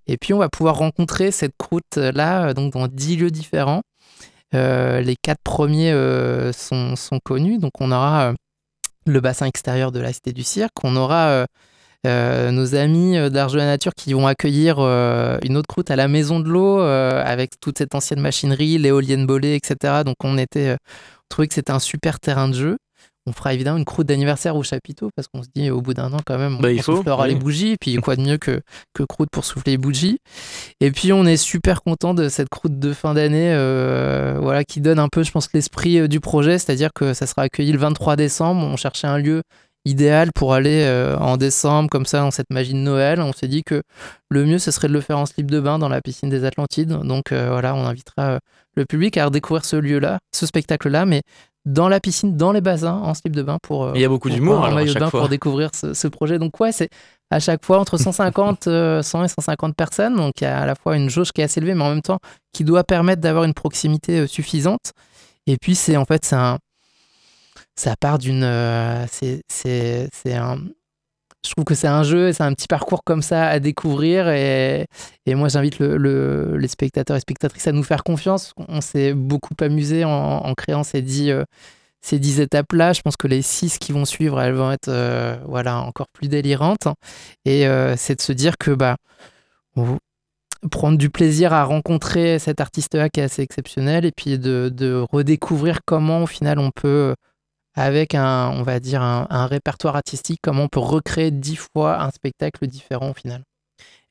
Et 0.06 0.16
puis 0.16 0.34
on 0.34 0.38
va 0.38 0.48
pouvoir 0.48 0.76
rencontrer 0.76 1.30
cette 1.30 1.56
croûte 1.56 1.96
là 1.96 2.52
donc 2.52 2.72
dans 2.72 2.88
dix 2.88 3.16
lieux 3.16 3.30
différents. 3.30 3.82
les 4.52 5.16
quatre 5.22 5.42
premiers 5.44 5.92
sont, 6.52 6.96
sont, 6.96 7.20
connus, 7.22 7.58
donc 7.58 7.72
on 7.80 7.92
aura 7.92 8.34
le 9.06 9.20
bassin 9.20 9.46
extérieur 9.46 9.92
de 9.92 10.00
la 10.00 10.12
Cité 10.12 10.32
du 10.32 10.42
Cirque. 10.42 10.84
On 10.84 10.96
aura 10.96 11.28
euh, 11.28 11.46
euh, 12.06 12.50
nos 12.50 12.74
amis 12.74 13.16
euh, 13.16 13.28
d'Arge 13.30 13.52
de 13.52 13.58
la 13.58 13.66
Nature 13.66 13.92
qui 13.94 14.12
vont 14.12 14.26
accueillir 14.26 14.78
une 14.78 15.56
autre 15.56 15.68
croûte 15.68 15.90
à 15.90 15.96
la 15.96 16.08
Maison 16.08 16.40
de 16.40 16.48
l'Eau 16.48 16.80
avec 16.80 17.60
toute 17.60 17.78
cette 17.78 17.94
ancienne 17.94 18.20
machinerie, 18.20 18.78
l'éolienne 18.78 19.26
bolée, 19.26 19.54
etc. 19.54 20.02
Donc 20.04 20.16
on 20.24 20.38
était, 20.38 20.72
on 20.72 21.26
trouvait 21.28 21.48
que 21.48 21.54
c'était 21.54 21.72
un 21.72 21.78
super 21.78 22.20
terrain 22.20 22.48
de 22.48 22.54
jeu. 22.54 22.78
On 23.26 23.32
fera 23.32 23.52
évidemment 23.52 23.76
une 23.76 23.84
croûte 23.84 24.06
d'anniversaire 24.06 24.56
au 24.56 24.62
chapiteau 24.62 25.10
parce 25.14 25.28
qu'on 25.28 25.42
se 25.42 25.48
dit 25.54 25.70
au 25.70 25.82
bout 25.82 25.94
d'un 25.94 26.12
an 26.12 26.18
quand 26.24 26.38
même 26.38 26.56
on, 26.56 26.60
bah, 26.60 26.72
il 26.72 26.82
faut, 26.82 26.96
soufflera 26.96 27.28
les 27.28 27.34
bougies 27.34 27.76
puis 27.78 27.94
quoi 27.96 28.16
de 28.16 28.22
mieux 28.22 28.38
que, 28.38 28.62
que 28.94 29.02
croûte 29.02 29.28
pour 29.30 29.44
souffler 29.44 29.72
les 29.72 29.78
bougies. 29.78 30.18
Et 30.80 30.90
puis 30.90 31.12
on 31.12 31.26
est 31.26 31.36
super 31.36 31.82
content 31.82 32.14
de 32.14 32.28
cette 32.28 32.48
croûte 32.48 32.78
de 32.78 32.92
fin 32.92 33.14
d'année 33.14 33.52
euh, 33.52 34.38
voilà 34.40 34.64
qui 34.64 34.80
donne 34.80 34.98
un 34.98 35.08
peu 35.08 35.22
je 35.22 35.30
pense 35.30 35.52
l'esprit 35.52 35.98
euh, 35.98 36.08
du 36.08 36.20
projet. 36.20 36.58
C'est-à-dire 36.58 36.90
que 36.94 37.12
ça 37.12 37.26
sera 37.26 37.42
accueilli 37.42 37.72
le 37.72 37.78
23 37.78 38.16
décembre. 38.16 38.64
On 38.64 38.76
cherchait 38.76 39.06
un 39.06 39.18
lieu 39.18 39.42
idéal 39.84 40.30
pour 40.34 40.52
aller 40.54 40.82
euh, 40.84 41.16
en 41.18 41.36
décembre 41.36 41.88
comme 41.90 42.06
ça 42.06 42.20
dans 42.20 42.30
cette 42.30 42.50
magie 42.50 42.72
de 42.72 42.78
Noël. 42.78 43.20
On 43.20 43.32
s'est 43.32 43.48
dit 43.48 43.64
que 43.64 43.82
le 44.30 44.46
mieux 44.46 44.58
ce 44.58 44.70
serait 44.70 44.88
de 44.88 44.92
le 44.94 45.00
faire 45.00 45.18
en 45.18 45.26
slip 45.26 45.50
de 45.50 45.60
bain 45.60 45.78
dans 45.78 45.88
la 45.88 46.00
piscine 46.00 46.30
des 46.30 46.44
Atlantides. 46.44 46.88
Donc 46.88 47.32
voilà 47.32 47.74
on 47.74 47.84
invitera 47.84 48.40
le 48.76 48.84
public 48.86 49.16
à 49.16 49.26
redécouvrir 49.26 49.64
ce 49.64 49.76
lieu 49.76 49.98
là 49.98 50.18
ce 50.32 50.46
spectacle 50.46 50.88
là 50.88 51.04
mais 51.04 51.22
dans 51.66 51.88
la 51.88 52.00
piscine, 52.00 52.36
dans 52.36 52.52
les 52.52 52.60
bassins, 52.60 52.94
en 52.94 53.14
slip 53.14 53.34
de 53.34 53.42
bain 53.42 53.58
pour. 53.62 53.84
Euh, 53.84 53.92
il 53.94 54.00
y 54.00 54.04
a 54.04 54.08
beaucoup 54.08 54.30
d'humour 54.30 54.60
maillot 54.70 54.94
de 54.94 54.98
bain 54.98 55.10
pour 55.10 55.28
découvrir 55.28 55.70
ce, 55.74 56.08
projet. 56.08 56.38
Donc 56.38 56.58
ouais, 56.60 56.72
c'est 56.72 56.88
à 57.30 57.38
chaque 57.38 57.64
fois 57.64 57.78
entre 57.78 57.96
150, 57.96 58.64
100 58.64 58.70
euh, 58.70 59.00
et 59.00 59.28
150 59.28 59.76
personnes. 59.76 60.16
Donc 60.16 60.40
il 60.40 60.44
y 60.44 60.46
a 60.46 60.60
à 60.60 60.66
la 60.66 60.74
fois 60.74 60.96
une 60.96 61.10
jauge 61.10 61.32
qui 61.32 61.40
est 61.40 61.44
assez 61.44 61.60
élevée, 61.60 61.74
mais 61.74 61.84
en 61.84 61.90
même 61.90 62.02
temps 62.02 62.18
qui 62.52 62.64
doit 62.64 62.84
permettre 62.84 63.20
d'avoir 63.20 63.44
une 63.44 63.54
proximité 63.54 64.20
euh, 64.20 64.26
suffisante. 64.26 64.92
Et 65.46 65.56
puis 65.56 65.74
c'est 65.74 65.96
en 65.96 66.04
fait 66.04 66.24
c'est 66.24 66.36
un, 66.36 66.58
ça 67.76 67.94
part 67.98 68.18
d'une, 68.18 68.46
c'est 69.10 69.42
c'est 69.48 70.34
un 70.34 70.58
je 71.44 71.52
trouve 71.52 71.64
que 71.64 71.74
c'est 71.74 71.88
un 71.88 72.02
jeu, 72.02 72.32
c'est 72.32 72.42
un 72.42 72.52
petit 72.52 72.66
parcours 72.66 73.02
comme 73.04 73.22
ça 73.22 73.46
à 73.46 73.60
découvrir. 73.60 74.28
Et, 74.28 74.86
et 75.26 75.34
moi, 75.34 75.48
j'invite 75.48 75.78
le, 75.78 76.56
les 76.56 76.68
spectateurs 76.68 77.16
et 77.16 77.20
spectatrices 77.20 77.66
à 77.66 77.72
nous 77.72 77.82
faire 77.82 78.04
confiance. 78.04 78.52
On 78.68 78.80
s'est 78.80 79.14
beaucoup 79.14 79.54
amusé 79.60 80.04
en, 80.04 80.52
créant 80.54 80.82
ces 80.82 81.00
dix, 81.00 81.30
euh, 81.30 81.44
ces 82.02 82.40
étapes-là. 82.40 82.92
Je 82.92 83.00
pense 83.00 83.16
que 83.16 83.26
les 83.26 83.42
six 83.42 83.78
qui 83.78 83.92
vont 83.92 84.04
suivre, 84.04 84.40
elles 84.40 84.54
vont 84.54 84.70
être 84.70 84.88
euh, 84.88 85.38
voilà, 85.46 85.80
encore 85.80 86.08
plus 86.12 86.28
délirantes. 86.28 86.88
Et 87.46 87.66
euh, 87.66 87.94
c'est 87.96 88.16
de 88.16 88.22
se 88.22 88.32
dire 88.32 88.58
que 88.58 88.72
bah, 88.72 88.96
prendre 90.70 90.98
du 90.98 91.08
plaisir 91.08 91.54
à 91.54 91.64
rencontrer 91.64 92.38
cet 92.38 92.60
artiste-là 92.60 93.08
qui 93.08 93.20
est 93.20 93.24
assez 93.24 93.40
exceptionnel 93.40 94.04
et 94.04 94.12
puis 94.12 94.38
de 94.38 95.06
redécouvrir 95.10 95.78
comment 95.86 96.22
au 96.22 96.26
final 96.26 96.58
on 96.58 96.70
peut 96.70 97.14
avec 97.74 98.14
un, 98.14 98.50
on 98.50 98.62
va 98.62 98.80
dire, 98.80 99.02
un, 99.02 99.46
répertoire 99.46 99.96
artistique, 99.96 100.40
comment 100.42 100.64
on 100.64 100.68
peut 100.68 100.80
recréer 100.80 101.30
dix 101.30 101.56
fois 101.56 102.02
un 102.02 102.10
spectacle 102.10 102.66
différent 102.66 103.10
au 103.10 103.14
final. 103.14 103.42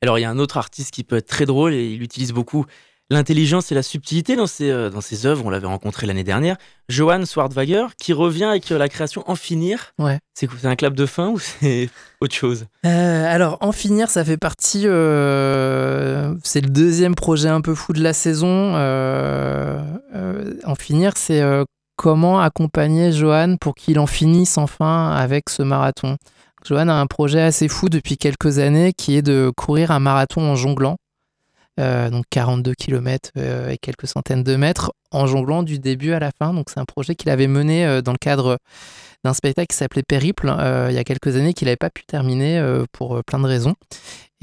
Alors 0.02 0.18
il 0.18 0.22
y 0.22 0.24
a 0.24 0.30
un 0.30 0.38
autre 0.38 0.56
artiste 0.56 0.92
qui 0.92 1.04
peut 1.04 1.16
être 1.16 1.28
très 1.28 1.46
drôle 1.46 1.74
et 1.74 1.90
il 1.92 2.02
utilise 2.02 2.32
beaucoup 2.32 2.64
l'intelligence 3.10 3.72
et 3.72 3.74
la 3.74 3.82
subtilité 3.82 4.36
dans 4.36 4.46
ses, 4.46 4.70
euh, 4.70 4.88
dans 4.88 5.00
ses 5.00 5.26
œuvres. 5.26 5.44
On 5.44 5.50
l'avait 5.50 5.66
rencontré 5.66 6.06
l'année 6.06 6.24
dernière. 6.24 6.56
Johan 6.88 7.26
Swartwager 7.26 7.86
qui 7.98 8.12
revient 8.12 8.44
avec 8.44 8.70
euh, 8.70 8.78
la 8.78 8.88
création 8.88 9.24
En 9.26 9.34
finir. 9.34 9.92
Ouais. 9.98 10.20
C'est 10.34 10.48
un 10.64 10.76
clap 10.76 10.94
de 10.94 11.06
fin 11.06 11.28
ou 11.28 11.38
c'est 11.38 11.90
autre 12.20 12.34
chose? 12.34 12.66
Euh, 12.86 13.26
Alors 13.26 13.58
En 13.60 13.72
finir, 13.72 14.08
ça 14.10 14.24
fait 14.24 14.36
partie. 14.38 14.82
c'est 14.82 16.60
le 16.60 16.68
deuxième 16.68 17.16
projet 17.16 17.48
un 17.48 17.60
peu 17.60 17.74
fou 17.74 17.92
de 17.92 18.02
la 18.02 18.12
saison. 18.12 18.74
en 20.64 20.74
finir, 20.76 21.12
c'est 21.16 21.42
comment 22.00 22.40
accompagner 22.40 23.12
Johan 23.12 23.56
pour 23.60 23.74
qu'il 23.74 23.98
en 23.98 24.06
finisse 24.06 24.56
enfin 24.56 25.10
avec 25.10 25.50
ce 25.50 25.62
marathon. 25.62 26.16
Johan 26.64 26.88
a 26.88 26.94
un 26.94 27.06
projet 27.06 27.42
assez 27.42 27.68
fou 27.68 27.90
depuis 27.90 28.16
quelques 28.16 28.58
années 28.58 28.94
qui 28.94 29.16
est 29.16 29.22
de 29.22 29.52
courir 29.54 29.90
un 29.90 29.98
marathon 29.98 30.40
en 30.40 30.56
jonglant. 30.56 30.96
Euh, 31.78 32.08
donc 32.08 32.24
42 32.30 32.72
km 32.72 33.30
euh, 33.36 33.68
et 33.68 33.76
quelques 33.76 34.06
centaines 34.06 34.42
de 34.42 34.56
mètres 34.56 34.92
en 35.10 35.26
jonglant 35.26 35.62
du 35.62 35.78
début 35.78 36.12
à 36.12 36.20
la 36.20 36.30
fin. 36.38 36.54
C'est 36.68 36.80
un 36.80 36.86
projet 36.86 37.14
qu'il 37.14 37.28
avait 37.28 37.46
mené 37.46 37.84
euh, 37.84 38.00
dans 38.00 38.12
le 38.12 38.18
cadre 38.18 38.56
d'un 39.22 39.34
spectacle 39.34 39.66
qui 39.68 39.76
s'appelait 39.76 40.02
Périple 40.02 40.46
il 40.88 40.94
y 40.94 40.98
a 40.98 41.04
quelques 41.04 41.36
années 41.36 41.52
qu'il 41.52 41.66
n'avait 41.66 41.76
pas 41.76 41.90
pu 41.90 42.04
terminer 42.04 42.82
pour 42.92 43.22
plein 43.24 43.40
de 43.40 43.46
raisons. 43.46 43.74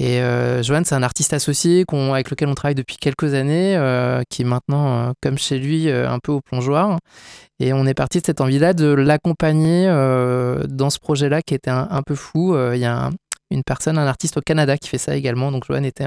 Et 0.00 0.20
euh, 0.20 0.62
Johan, 0.62 0.82
c'est 0.84 0.94
un 0.94 1.02
artiste 1.02 1.32
associé 1.32 1.84
avec 1.90 2.30
lequel 2.30 2.48
on 2.48 2.54
travaille 2.54 2.76
depuis 2.76 2.96
quelques 2.96 3.34
années, 3.34 3.76
euh, 3.76 4.22
qui 4.30 4.42
est 4.42 4.44
maintenant, 4.44 5.08
euh, 5.08 5.12
comme 5.20 5.38
chez 5.38 5.58
lui, 5.58 5.90
un 5.90 6.18
peu 6.20 6.32
au 6.32 6.40
plongeoir. 6.40 6.98
Et 7.58 7.72
on 7.72 7.84
est 7.86 7.94
parti 7.94 8.20
de 8.20 8.26
cette 8.26 8.40
envie-là 8.40 8.72
de 8.72 8.86
l'accompagner 8.86 9.86
dans 10.68 10.90
ce 10.90 11.00
projet-là 11.00 11.42
qui 11.42 11.54
était 11.54 11.70
un, 11.70 12.02
peu 12.06 12.14
fou. 12.14 12.56
Il 12.72 12.78
y 12.78 12.84
a 12.84 13.10
une 13.50 13.64
personne, 13.64 13.98
un 13.98 14.06
artiste 14.06 14.36
au 14.36 14.40
Canada 14.40 14.76
qui 14.76 14.88
fait 14.88 14.98
ça 14.98 15.16
également. 15.16 15.50
Donc 15.50 15.64
Johan 15.66 15.82
était 15.82 16.06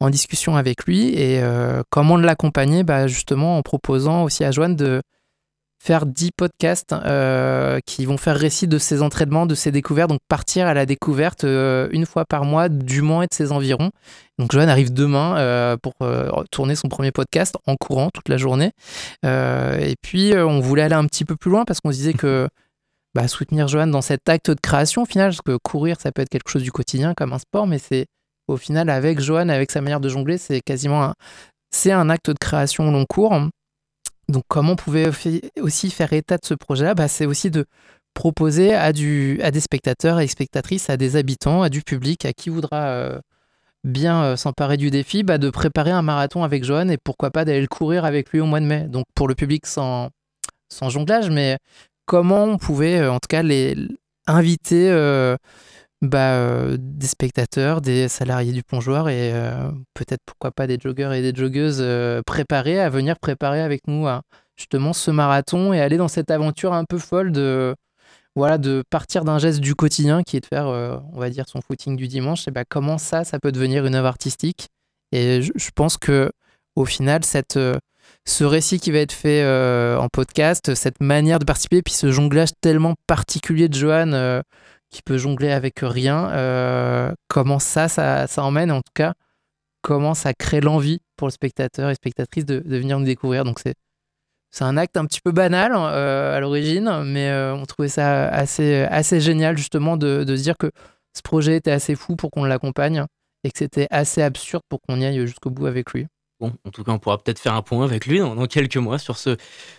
en, 0.00 0.10
discussion 0.10 0.56
avec 0.56 0.84
lui. 0.84 1.08
Et 1.14 1.42
comment 1.88 2.18
l'accompagner? 2.18 2.82
Bah, 2.82 3.06
Justement 3.06 3.56
en 3.56 3.62
proposant 3.62 4.24
aussi 4.24 4.44
à 4.44 4.50
Johan 4.50 4.70
de 4.70 5.00
faire 5.84 6.06
10 6.06 6.30
podcasts 6.34 6.94
euh, 6.94 7.78
qui 7.84 8.06
vont 8.06 8.16
faire 8.16 8.36
récit 8.36 8.66
de 8.66 8.78
ses 8.78 9.02
entraînements, 9.02 9.44
de 9.44 9.54
ses 9.54 9.70
découvertes, 9.70 10.08
donc 10.08 10.20
partir 10.28 10.66
à 10.66 10.72
la 10.72 10.86
découverte 10.86 11.44
euh, 11.44 11.88
une 11.92 12.06
fois 12.06 12.24
par 12.24 12.44
mois 12.44 12.70
du 12.70 13.02
Mans 13.02 13.20
et 13.20 13.26
de 13.26 13.34
ses 13.34 13.52
environs. 13.52 13.90
Donc 14.38 14.50
Johan 14.50 14.68
arrive 14.68 14.94
demain 14.94 15.36
euh, 15.36 15.76
pour 15.76 15.92
tourner 16.50 16.74
son 16.74 16.88
premier 16.88 17.12
podcast 17.12 17.56
en 17.66 17.76
courant 17.76 18.08
toute 18.08 18.30
la 18.30 18.38
journée. 18.38 18.72
et 19.24 19.94
puis 20.00 20.32
on 20.34 20.60
voulait 20.60 20.82
aller 20.82 20.94
un 20.94 21.04
petit 21.06 21.26
peu 21.26 21.36
plus 21.36 21.50
loin 21.50 21.66
parce 21.66 21.80
qu'on 21.80 21.92
se 21.92 21.96
disait 21.96 22.14
que 22.14 22.48
bah, 23.14 23.28
soutenir 23.28 23.68
Johan 23.68 23.86
dans 23.86 24.02
cet 24.02 24.28
acte 24.28 24.50
de 24.50 24.60
création 24.60 25.02
au 25.02 25.06
final, 25.06 25.28
parce 25.28 25.42
que 25.42 25.58
courir 25.62 26.00
ça 26.00 26.12
peut 26.12 26.22
être 26.22 26.30
quelque 26.30 26.50
chose 26.50 26.62
du 26.62 26.72
quotidien 26.72 27.12
comme 27.14 27.34
un 27.34 27.38
sport, 27.38 27.66
mais 27.66 27.78
c'est 27.78 28.06
au 28.48 28.56
final 28.56 28.88
avec 28.88 29.20
Johan, 29.20 29.50
avec 29.50 29.70
sa 29.70 29.82
manière 29.82 30.00
de 30.00 30.08
jongler, 30.08 30.38
c'est 30.38 30.62
quasiment 30.62 31.04
un, 31.04 31.14
un 31.90 32.10
acte 32.10 32.30
de 32.30 32.38
création 32.40 32.90
long 32.90 33.04
cours. 33.06 33.34
Donc 34.28 34.44
comment 34.48 34.72
on 34.72 34.76
pouvait 34.76 35.10
aussi 35.60 35.90
faire 35.90 36.12
état 36.12 36.36
de 36.36 36.44
ce 36.44 36.54
projet-là? 36.54 36.94
Bah, 36.94 37.08
C'est 37.08 37.26
aussi 37.26 37.50
de 37.50 37.66
proposer 38.14 38.74
à, 38.74 38.92
du, 38.92 39.40
à 39.42 39.50
des 39.50 39.60
spectatrices, 39.60 40.88
à 40.88 40.96
des 40.96 41.16
habitants, 41.16 41.62
à 41.62 41.68
du 41.68 41.82
public, 41.82 42.24
à 42.24 42.32
qui 42.32 42.48
voudra 42.48 42.86
euh, 42.88 43.20
bien 43.82 44.22
euh, 44.22 44.36
s'emparer 44.36 44.76
du 44.76 44.90
défi, 44.90 45.24
bah, 45.24 45.38
de 45.38 45.50
préparer 45.50 45.90
un 45.90 46.02
marathon 46.02 46.44
avec 46.44 46.64
Johan 46.64 46.88
et 46.88 46.96
pourquoi 46.96 47.30
pas 47.30 47.44
d'aller 47.44 47.60
le 47.60 47.66
courir 47.66 48.04
avec 48.04 48.30
lui 48.30 48.40
au 48.40 48.46
mois 48.46 48.60
de 48.60 48.66
mai. 48.66 48.86
Donc 48.88 49.04
pour 49.14 49.28
le 49.28 49.34
public 49.34 49.66
sans, 49.66 50.10
sans 50.68 50.88
jonglage, 50.90 51.28
mais 51.28 51.58
comment 52.06 52.44
on 52.44 52.56
pouvait 52.56 53.00
euh, 53.00 53.12
en 53.12 53.18
tout 53.18 53.28
cas 53.28 53.42
les 53.42 53.76
inviter 54.26 54.90
bah, 56.08 56.34
euh, 56.34 56.76
des 56.78 57.06
spectateurs, 57.06 57.80
des 57.80 58.08
salariés 58.08 58.52
du 58.52 58.62
plongeoir 58.62 59.08
et 59.08 59.32
euh, 59.32 59.70
peut-être 59.94 60.22
pourquoi 60.26 60.50
pas 60.50 60.66
des 60.66 60.78
joggeurs 60.80 61.12
et 61.12 61.22
des 61.22 61.34
joggeuses 61.34 61.78
euh, 61.80 62.22
préparés 62.26 62.80
à 62.80 62.88
venir 62.90 63.18
préparer 63.18 63.60
avec 63.60 63.86
nous 63.86 64.06
justement 64.56 64.92
ce 64.92 65.10
marathon 65.10 65.72
et 65.72 65.80
aller 65.80 65.96
dans 65.96 66.08
cette 66.08 66.30
aventure 66.30 66.72
un 66.72 66.84
peu 66.84 66.98
folle 66.98 67.32
de 67.32 67.74
voilà 68.36 68.58
de 68.58 68.82
partir 68.90 69.24
d'un 69.24 69.38
geste 69.38 69.60
du 69.60 69.74
quotidien 69.74 70.22
qui 70.22 70.36
est 70.36 70.40
de 70.40 70.46
faire 70.46 70.66
on 70.66 71.18
va 71.18 71.30
dire 71.30 71.48
son 71.48 71.60
footing 71.60 71.96
du 71.96 72.08
dimanche. 72.08 72.48
Et 72.48 72.50
bah, 72.50 72.64
comment 72.68 72.98
ça 72.98 73.24
ça 73.24 73.38
peut 73.38 73.52
devenir 73.52 73.86
une 73.86 73.94
œuvre 73.94 74.08
artistique? 74.08 74.68
Et 75.12 75.42
je, 75.42 75.70
pense 75.74 75.96
que 75.96 76.30
au 76.76 76.84
final 76.84 77.24
cette 77.24 77.58
ce 78.26 78.44
récit 78.44 78.80
qui 78.80 78.90
va 78.90 78.98
être 78.98 79.12
fait 79.12 79.44
en 79.96 80.08
podcast, 80.08 80.74
cette 80.74 81.00
manière 81.00 81.38
de 81.38 81.44
participer, 81.44 81.82
puis 81.82 81.94
ce 81.94 82.10
jonglage 82.10 82.50
tellement 82.60 82.94
particulier 83.06 83.68
de 83.68 83.74
Johan 83.74 84.42
qui 84.94 85.02
peut 85.02 85.18
jongler 85.18 85.50
avec 85.50 85.80
rien. 85.82 86.30
Euh, 86.30 87.12
comment 87.26 87.58
ça, 87.58 87.88
ça, 87.88 88.28
ça, 88.28 88.44
emmène, 88.44 88.70
en 88.70 88.80
tout 88.80 88.92
cas, 88.94 89.14
comment 89.82 90.14
ça 90.14 90.32
crée 90.34 90.60
l'envie 90.60 91.00
pour 91.16 91.26
le 91.26 91.32
spectateur 91.32 91.90
et 91.90 91.96
spectatrice 91.96 92.46
de, 92.46 92.62
venir 92.64 93.00
nous 93.00 93.04
découvrir. 93.04 93.44
Donc 93.44 93.58
c'est 93.58 93.74
c'est 94.52 94.62
un 94.62 94.76
acte 94.76 94.96
un 94.96 95.04
petit 95.04 95.20
peu 95.20 95.32
banal 95.32 95.72
euh, 95.74 96.36
à 96.36 96.38
l'origine, 96.38 97.02
mais 97.04 97.28
euh, 97.28 97.56
on 97.56 97.66
trouvait 97.66 97.88
ça 97.88 98.28
assez, 98.28 98.82
assez 98.82 99.20
génial 99.20 99.58
justement 99.58 99.96
de, 99.96 100.22
de, 100.22 100.36
se 100.36 100.42
dire 100.44 100.56
que 100.56 100.70
ce 101.12 101.22
projet 101.22 101.56
était 101.56 101.72
assez 101.72 101.96
fou 101.96 102.14
pour 102.14 102.30
qu'on 102.30 102.44
l'accompagne 102.44 103.04
et 103.42 103.50
que 103.50 103.58
c'était 103.58 103.88
assez 103.90 104.22
absurde 104.22 104.62
pour 104.68 104.80
qu'on 104.80 105.00
y 105.00 105.04
aille 105.04 105.26
jusqu'au 105.26 105.50
bout 105.50 105.66
avec 105.66 105.92
lui. 105.92 106.06
Bon, 106.38 106.52
en 106.64 106.70
tout 106.70 106.84
cas, 106.84 106.92
on 106.92 107.00
pourra 107.00 107.18
peut-être 107.18 107.40
faire 107.40 107.54
un 107.54 107.62
point 107.62 107.84
avec 107.84 108.06
lui 108.06 108.20
dans, 108.20 108.36
dans 108.36 108.46
quelques 108.46 108.76
mois 108.76 108.98
sur 108.98 109.18
ce, 109.18 109.36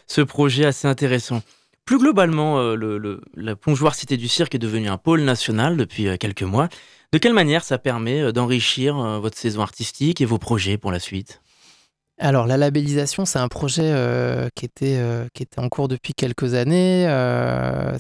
ce 0.08 0.20
projet 0.20 0.66
assez 0.66 0.90
intéressant. 0.90 1.42
Plus 1.86 2.00
globalement, 2.00 2.60
euh, 2.60 3.22
la 3.36 3.56
plongeoire 3.56 3.94
Cité 3.94 4.18
du 4.18 4.28
Cirque 4.28 4.56
est 4.56 4.60
devenue 4.60 4.90
un 4.90 4.98
pôle 4.98 5.22
national 5.22 5.78
depuis 5.78 6.08
euh, 6.08 6.18
quelques 6.18 6.42
mois. 6.42 6.68
De 7.12 7.20
quelle 7.20 7.34
manière 7.34 7.64
ça 7.64 7.78
permet 7.78 8.22
euh, 8.22 8.32
d'enrichir 8.32 8.96
votre 9.20 9.38
saison 9.38 9.62
artistique 9.62 10.20
et 10.20 10.26
vos 10.26 10.40
projets 10.40 10.80
pour 10.80 10.92
la 10.92 11.00
suite? 11.00 11.42
Alors 12.18 12.48
la 12.48 12.58
labellisation, 12.58 13.26
c'est 13.26 13.38
un 13.38 13.50
projet 13.50 13.94
qui, 14.56 14.66
était, 14.66 15.02
qui 15.34 15.44
était 15.44 15.60
en 15.60 15.68
cours 15.68 15.90
depuis 15.90 16.14
quelques 16.14 16.54
années. 16.54 17.04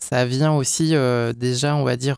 ça 0.01 0.25
vient 0.25 0.53
aussi 0.53 0.95
déjà, 1.35 1.75
on 1.75 1.83
va 1.83 1.97
dire, 1.97 2.15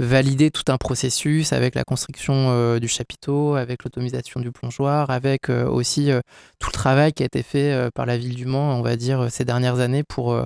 valider 0.00 0.50
tout 0.50 0.64
un 0.72 0.76
processus 0.76 1.52
avec 1.52 1.76
la 1.76 1.84
construction 1.84 2.78
du 2.78 2.88
chapiteau, 2.88 3.54
avec 3.54 3.84
l'automatisation 3.84 4.40
du 4.40 4.50
plongeoir, 4.50 5.10
avec 5.10 5.50
aussi 5.50 6.10
tout 6.58 6.68
le 6.68 6.72
travail 6.72 7.12
qui 7.12 7.22
a 7.22 7.26
été 7.26 7.44
fait 7.44 7.92
par 7.94 8.06
la 8.06 8.18
ville 8.18 8.34
du 8.34 8.46
Mans, 8.46 8.76
on 8.76 8.82
va 8.82 8.96
dire, 8.96 9.28
ces 9.30 9.44
dernières 9.44 9.78
années 9.78 10.02
pour 10.02 10.44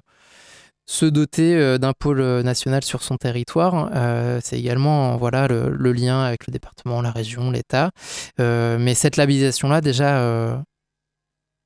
se 0.88 1.04
doter 1.04 1.54
euh, 1.54 1.76
d'un 1.78 1.92
pôle 1.92 2.20
euh, 2.20 2.42
national 2.42 2.82
sur 2.82 3.02
son 3.02 3.18
territoire. 3.18 3.90
Euh, 3.94 4.40
c'est 4.42 4.58
également 4.58 5.18
voilà, 5.18 5.46
le, 5.46 5.92
lien 5.92 6.24
avec 6.24 6.46
le 6.46 6.50
département, 6.52 7.02
la 7.02 7.10
région, 7.10 7.50
l'État. 7.50 7.90
mais 8.38 8.94
cette 8.94 9.16
labellisation-là, 9.16 9.80
déjà, 9.80 10.62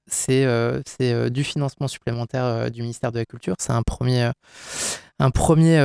c'est 0.07 1.31
du 1.31 1.45
financement 1.45 1.89
supplémentaire 1.89 2.71
du 2.71 2.83
ministère 2.83 3.13
de 3.13 3.19
la 3.21 3.25
Culture. 3.25 3.55
C'est 3.61 3.73
un 3.73 3.83
premier, 3.83 4.31
un 5.19 5.31
premier 5.31 5.79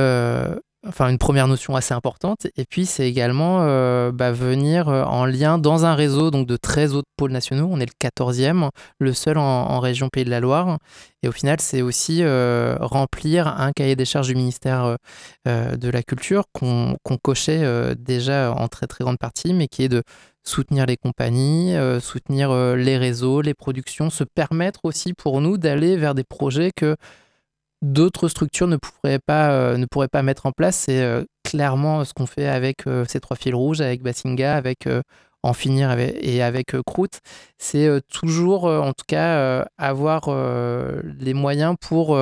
enfin 0.86 1.08
une 1.08 1.18
première 1.18 1.48
notion 1.48 1.74
assez 1.76 1.92
importante. 1.94 2.46
Et 2.56 2.64
puis 2.64 2.86
c'est 2.86 3.08
également 3.08 3.62
euh, 3.62 4.12
bah, 4.12 4.32
venir 4.32 4.88
euh, 4.88 5.02
en 5.04 5.26
lien 5.26 5.58
dans 5.58 5.84
un 5.84 5.94
réseau 5.94 6.30
donc 6.30 6.46
de 6.46 6.56
13 6.56 6.94
autres 6.94 7.08
pôles 7.16 7.32
nationaux. 7.32 7.68
On 7.70 7.80
est 7.80 7.86
le 7.86 8.08
14e, 8.08 8.70
le 8.98 9.12
seul 9.12 9.38
en, 9.38 9.80
région 9.80 10.08
Pays 10.08 10.24
de 10.24 10.30
la 10.30 10.40
Loire. 10.40 10.78
Et 11.22 11.28
au 11.28 11.32
final, 11.32 11.60
c'est 11.60 11.82
aussi 11.82 12.22
euh, 12.22 12.76
remplir 12.80 13.48
un 13.48 13.72
cahier 13.72 13.96
des 13.96 14.04
charges 14.04 14.28
du 14.28 14.34
ministère 14.34 14.96
de 15.46 15.90
la 15.90 16.02
Culture 16.02 16.44
qu'on 16.52 16.96
cochait 17.22 17.94
déjà 17.96 18.52
en 18.52 18.68
très 18.68 18.86
très 18.86 19.04
grande 19.04 19.18
partie, 19.18 19.54
mais 19.54 19.68
qui 19.68 19.82
est 19.84 19.88
de 19.88 20.02
soutenir 20.44 20.86
les 20.86 20.96
compagnies, 20.96 21.74
soutenir 22.00 22.54
les 22.74 22.96
réseaux, 22.96 23.40
les 23.40 23.54
productions, 23.54 24.10
se 24.10 24.24
permettre 24.24 24.80
aussi 24.84 25.12
pour 25.14 25.40
nous 25.40 25.58
d'aller 25.58 25.96
vers 25.96 26.14
des 26.14 26.24
projets 26.24 26.70
que 26.74 26.96
d'autres 27.82 28.28
structures 28.28 28.66
ne 28.66 28.76
pourraient 28.76 29.18
pas, 29.18 29.50
euh, 29.50 29.76
ne 29.76 29.86
pourraient 29.86 30.08
pas 30.08 30.22
mettre 30.22 30.46
en 30.46 30.52
place. 30.52 30.76
C'est 30.76 31.02
euh, 31.02 31.24
clairement 31.44 32.04
ce 32.04 32.12
qu'on 32.14 32.26
fait 32.26 32.46
avec 32.46 32.86
euh, 32.86 33.04
ces 33.08 33.20
trois 33.20 33.36
fils 33.36 33.54
rouges, 33.54 33.80
avec 33.80 34.02
Basinga, 34.02 34.56
avec 34.56 34.88
En 35.44 35.52
finir 35.54 35.96
et 35.98 36.42
avec 36.42 36.76
Croûte. 36.84 37.20
C'est 37.58 37.88
toujours, 38.08 38.64
en 38.64 38.92
tout 38.92 39.04
cas, 39.06 39.64
avoir 39.78 40.28
les 41.04 41.32
moyens 41.32 41.76
pour 41.80 42.18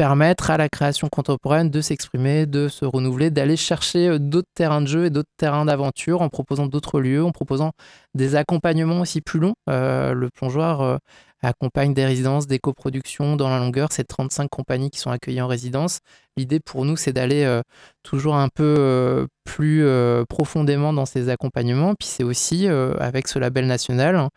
permettre 0.00 0.50
à 0.50 0.56
la 0.56 0.70
création 0.70 1.10
contemporaine 1.10 1.68
de 1.68 1.82
s'exprimer, 1.82 2.46
de 2.46 2.68
se 2.68 2.86
renouveler, 2.86 3.28
d'aller 3.28 3.58
chercher 3.58 4.18
d'autres 4.18 4.48
terrains 4.54 4.80
de 4.80 4.86
jeu 4.86 5.04
et 5.04 5.10
d'autres 5.10 5.28
terrains 5.36 5.66
d'aventure 5.66 6.22
en 6.22 6.30
proposant 6.30 6.64
d'autres 6.64 7.00
lieux, 7.00 7.22
en 7.22 7.32
proposant 7.32 7.72
des 8.14 8.34
accompagnements 8.34 9.00
aussi 9.00 9.20
plus 9.20 9.40
longs. 9.40 9.52
le 9.66 10.28
plongeoir 10.34 11.00
accompagne 11.42 11.94
des 11.94 12.04
résidences, 12.04 12.46
des 12.46 12.58
coproductions 12.58 13.36
dans 13.36 13.48
la 13.48 13.58
longueur. 13.58 13.88
C'est 13.90 14.04
35 14.04 14.48
compagnies 14.50 14.90
qui 14.90 14.98
sont 14.98 15.10
accueillies 15.10 15.40
en 15.40 15.46
résidence. 15.46 16.00
L'idée 16.36 16.60
pour 16.60 16.84
nous, 16.84 16.96
c'est 16.96 17.12
d'aller 17.12 17.44
euh, 17.44 17.62
toujours 18.02 18.36
un 18.36 18.48
peu 18.48 18.76
euh, 18.78 19.26
plus 19.44 19.84
euh, 19.84 20.24
profondément 20.28 20.92
dans 20.92 21.06
ces 21.06 21.28
accompagnements. 21.28 21.94
Puis 21.94 22.08
c'est 22.08 22.24
aussi, 22.24 22.68
avec 22.68 23.28
ce 23.28 23.38
label 23.38 23.66
national, 23.66 24.14
et 24.14 24.18
hein, 24.18 24.28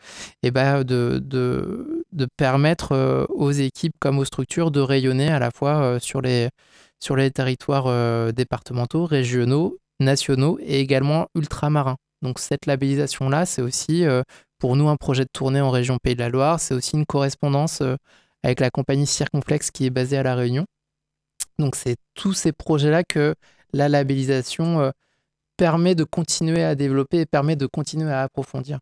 eh 0.44 0.52
ben, 0.52 0.84
de, 0.84 1.22
de, 1.24 2.03
de, 2.14 2.28
permettre 2.38 3.28
aux 3.30 3.52
équipes 3.52 3.96
comme 4.00 4.20
aux 4.20 4.26
structures 4.26 4.72
de 4.72 4.80
rayonner 4.80 5.30
à 5.30 5.40
la 5.40 5.52
fois 5.52 6.00
sur, 6.00 6.22
les, 6.22 6.50
sur 7.00 7.16
les 7.16 7.32
territoires 7.32 8.34
départementaux, 8.34 9.06
régionaux, 9.06 9.78
nationaux 10.00 10.58
et 10.62 10.80
également 10.80 11.28
ultramarins. 11.36 11.98
Donc 12.22 12.40
cette 12.40 12.66
labellisation-là, 12.66 13.46
c'est 13.46 13.62
aussi 13.62 14.06
pour 14.64 14.78
nous 14.78 14.88
un 14.88 14.96
projet 14.96 15.24
de 15.26 15.30
tournée 15.34 15.60
en 15.60 15.72
région 15.72 15.98
Pays 16.02 16.16
de 16.16 16.22
la 16.22 16.30
Loire. 16.30 16.58
C'est 16.58 16.74
aussi 16.74 16.96
une 16.96 17.06
correspondance 17.06 17.82
euh, 17.82 17.98
avec 18.44 18.62
la 18.62 18.70
compagnie 18.70 19.06
Circonflex 19.06 19.72
qui 19.72 19.86
est 19.86 19.90
basée 19.90 20.18
à 20.18 20.24
La 20.24 20.36
Réunion. 20.36 20.64
Donc 21.60 21.76
c'est 21.76 21.98
tous 22.14 22.32
ces 22.32 22.54
projets-là 22.54 23.04
que 23.04 23.36
la 23.74 23.90
labellisation 23.90 24.80
euh, 24.80 24.92
permet 25.58 25.96
de 25.96 26.06
continuer 26.06 26.64
à 26.64 26.76
développer 26.76 27.20
et 27.20 27.26
permet 27.26 27.58
de 27.58 27.66
continuer 27.66 28.10
à 28.10 28.22
approfondir. 28.22 28.80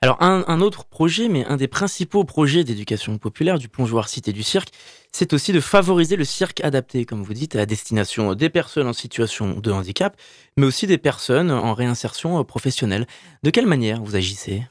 Alors 0.00 0.20
un, 0.20 0.60
autre 0.60 0.84
projet, 0.84 1.28
mais 1.28 1.44
un 1.44 1.56
des 1.56 1.68
principaux 1.68 2.24
projets 2.24 2.64
d'éducation 2.64 3.18
populaire 3.18 3.58
du 3.58 3.68
plongeoir 3.68 4.08
Cité 4.08 4.32
du 4.32 4.42
Cirque, 4.42 4.70
c'est 5.12 5.32
aussi 5.32 5.52
de 5.52 5.60
favoriser 5.60 6.16
le 6.16 6.24
cirque 6.24 6.60
adapté, 6.64 7.04
comme 7.04 7.22
vous 7.22 7.34
dites, 7.34 7.54
à 7.54 7.66
destination 7.66 8.34
des 8.34 8.50
personnes 8.50 8.88
en 8.88 8.92
situation 8.92 9.60
de 9.60 9.70
handicap, 9.70 10.16
mais 10.56 10.66
aussi 10.66 10.88
des 10.88 10.98
personnes 10.98 11.52
en 11.52 11.72
réinsertion 11.72 12.42
professionnelle. 12.42 13.06
De 13.44 13.50
quelle 13.50 13.66
manière 13.66 14.02
vous 14.02 14.16
agissez? 14.16 14.64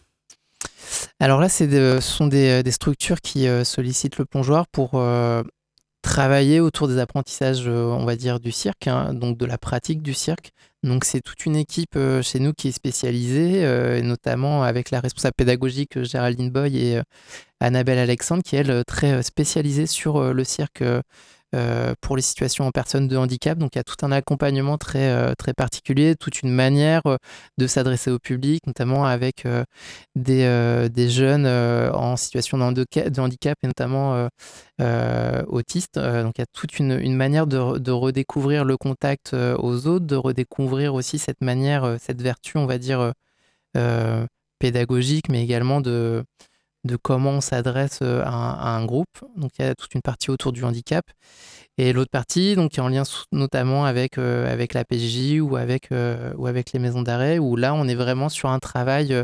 Alors 1.19 1.39
là, 1.39 1.49
ce 1.49 1.99
sont 2.01 2.27
des, 2.27 2.71
structures 2.71 3.21
qui 3.21 3.47
euh, 3.47 3.63
sollicitent 3.63 4.17
le 4.17 4.25
plongeoir 4.25 4.67
pour 4.67 4.95
euh, 4.95 5.43
travailler 6.01 6.59
autour 6.59 6.87
des 6.87 6.97
apprentissages, 6.97 7.67
euh, 7.67 7.85
on 7.85 8.05
va 8.05 8.15
dire, 8.15 8.39
du 8.39 8.51
cirque, 8.51 8.87
hein, 8.87 9.13
donc 9.13 9.37
de 9.37 9.45
la 9.45 9.57
pratique 9.57 10.01
du 10.01 10.13
cirque. 10.13 10.51
Donc 10.83 11.05
c'est 11.05 11.21
toute 11.21 11.45
une 11.45 11.55
équipe 11.55 11.97
chez 12.23 12.39
nous 12.39 12.53
qui 12.53 12.69
est 12.69 12.71
spécialisée, 12.71 14.01
notamment 14.01 14.63
avec 14.63 14.89
la 14.89 14.99
responsable 14.99 15.35
pédagogique 15.35 16.01
Géraldine 16.01 16.49
Boy 16.49 16.77
et 16.77 17.01
Annabelle 17.59 17.99
Alexandre, 17.99 18.41
qui 18.43 18.55
est 18.55 18.59
elle 18.59 18.83
très 18.85 19.21
spécialisée 19.21 19.85
sur 19.85 20.33
le 20.33 20.43
cirque 20.43 20.83
pour 22.01 22.15
les 22.15 22.21
situations 22.21 22.65
en 22.65 22.71
personnes 22.71 23.07
de 23.07 23.17
handicap. 23.17 23.57
Donc 23.57 23.75
il 23.75 23.79
y 23.79 23.81
a 23.81 23.83
tout 23.83 24.05
un 24.05 24.11
accompagnement 24.11 24.77
très, 24.77 25.09
euh, 25.09 25.33
très 25.37 25.53
particulier, 25.53 26.15
toute 26.15 26.41
une 26.41 26.51
manière 26.51 27.01
euh, 27.05 27.17
de 27.57 27.67
s'adresser 27.67 28.11
au 28.11 28.19
public, 28.19 28.65
notamment 28.67 29.05
avec 29.05 29.45
des, 30.15 30.89
des, 30.89 31.09
jeunes 31.09 31.47
en 31.47 32.15
situation 32.15 32.57
de, 32.71 33.19
handicap 33.19 33.57
et 33.63 33.67
notamment 33.67 34.29
autistes. 35.47 35.99
donc 35.99 36.33
il 36.37 36.41
y 36.41 36.43
a 36.43 36.47
toute 36.53 36.79
une, 36.79 37.15
manière 37.15 37.47
de, 37.47 37.91
redécouvrir 37.91 38.65
le 38.65 38.77
contact 38.77 39.33
aux 39.33 39.87
autres, 39.87 40.05
de 40.05 40.15
redécouvrir 40.15 40.93
aussi 40.93 41.19
cette 41.19 41.41
manière, 41.41 41.97
cette 41.99 42.21
vertu, 42.21 42.57
on 42.57 42.65
va 42.65 42.77
dire, 42.77 43.13
pédagogique, 44.59 45.29
mais 45.29 45.43
également 45.43 45.81
de 45.81 46.23
de 46.83 46.95
comment 46.95 47.31
on 47.31 47.41
s'adresse 47.41 47.99
euh, 48.01 48.23
à, 48.25 48.75
un 48.75 48.85
groupe. 48.85 49.19
Donc 49.37 49.51
il 49.59 49.65
y 49.65 49.67
a 49.67 49.75
toute 49.75 49.93
une 49.93 50.01
partie 50.01 50.31
autour 50.31 50.51
du 50.51 50.63
handicap. 50.63 51.05
Et 51.77 51.93
l'autre 51.93 52.11
partie, 52.11 52.55
donc, 52.55 52.77
en 52.79 52.89
lien 52.89 53.03
notamment 53.31 53.85
avec, 53.85 54.17
euh, 54.17 54.67
la 54.73 54.85
PJ 54.85 55.39
ou 55.41 55.55
avec, 55.55 55.91
euh, 55.91 56.33
ou 56.37 56.47
avec 56.47 56.73
les 56.73 56.79
maisons 56.79 57.01
d'arrêt, 57.01 57.39
où 57.39 57.55
là, 57.55 57.73
on 57.73 57.87
est 57.87 57.95
vraiment 57.95 58.29
sur 58.29 58.49
un 58.49 58.59
travail 58.59 59.15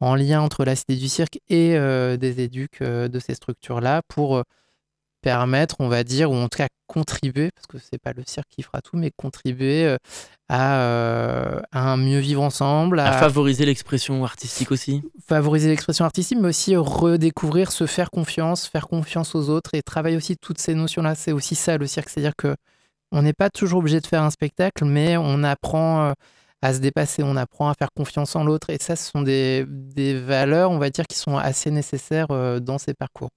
en 0.00 0.14
lien 0.16 0.40
entre 0.40 0.64
la 0.64 0.76
Cité 0.76 0.96
du 0.96 1.08
Cirque 1.08 1.38
et 1.48 1.74
des 2.18 2.40
éduques 2.40 2.82
de 2.82 3.18
ces 3.20 3.34
structures-là 3.34 4.02
pour 4.08 4.42
permettre, 5.24 5.76
on 5.78 5.88
va 5.88 6.04
dire, 6.04 6.30
ou 6.30 6.34
en 6.34 6.48
tout 6.50 6.58
cas 6.58 6.68
contribuer, 6.86 7.48
parce 7.54 7.66
que 7.66 7.78
c'est 7.78 7.98
pas 7.98 8.12
le 8.12 8.22
cirque 8.26 8.46
qui 8.50 8.62
fera 8.62 8.82
tout, 8.82 8.98
mais 8.98 9.10
contribuer 9.16 9.86
euh, 9.86 9.96
euh, 10.52 11.60
à, 11.72 11.92
un 11.92 11.96
mieux 11.96 12.18
vivre 12.18 12.42
ensemble. 12.42 13.00
À, 13.00 13.12
favoriser 13.12 13.64
l'expression 13.64 14.22
artistique 14.22 14.70
aussi 14.70 15.00
Favoriser 15.26 15.70
l'expression 15.70 16.04
artistique, 16.04 16.38
mais 16.38 16.48
aussi 16.48 16.76
redécouvrir, 16.76 17.72
se 17.72 17.86
faire 17.86 18.10
confiance, 18.10 18.66
faire 18.66 18.86
confiance 18.86 19.34
aux 19.34 19.48
autres 19.48 19.70
et 19.72 19.80
travailler 19.80 20.18
aussi 20.18 20.36
toutes 20.36 20.60
ces 20.60 20.74
notions-là. 20.74 21.14
C'est 21.14 21.32
aussi 21.32 21.54
ça 21.54 21.78
le 21.78 21.86
cirque, 21.86 22.10
c'est-à-dire 22.10 22.36
que 22.36 22.54
on 23.10 23.22
n'est 23.22 23.32
pas 23.32 23.48
toujours 23.48 23.78
obligé 23.78 24.00
de 24.00 24.06
faire 24.06 24.22
un 24.22 24.30
spectacle, 24.30 24.84
mais 24.84 25.16
on 25.16 25.42
apprend 25.42 26.02
euh, 26.02 26.12
à 26.60 26.74
se 26.74 26.80
dépasser, 26.80 27.22
on 27.22 27.36
apprend 27.36 27.70
à 27.70 27.74
faire 27.78 27.88
confiance 27.96 28.36
en 28.36 28.44
l'autre. 28.44 28.68
Et 28.68 28.76
ça, 28.78 28.94
ce 28.94 29.10
sont 29.10 29.22
des, 29.22 29.64
des 29.68 30.20
valeurs, 30.20 30.70
on 30.70 30.78
va 30.78 30.90
dire, 30.90 31.06
qui 31.06 31.16
sont 31.16 31.38
assez 31.38 31.70
nécessaires 31.70 32.28
dans 32.60 32.76
ces 32.76 32.92
parcours. 32.92 33.30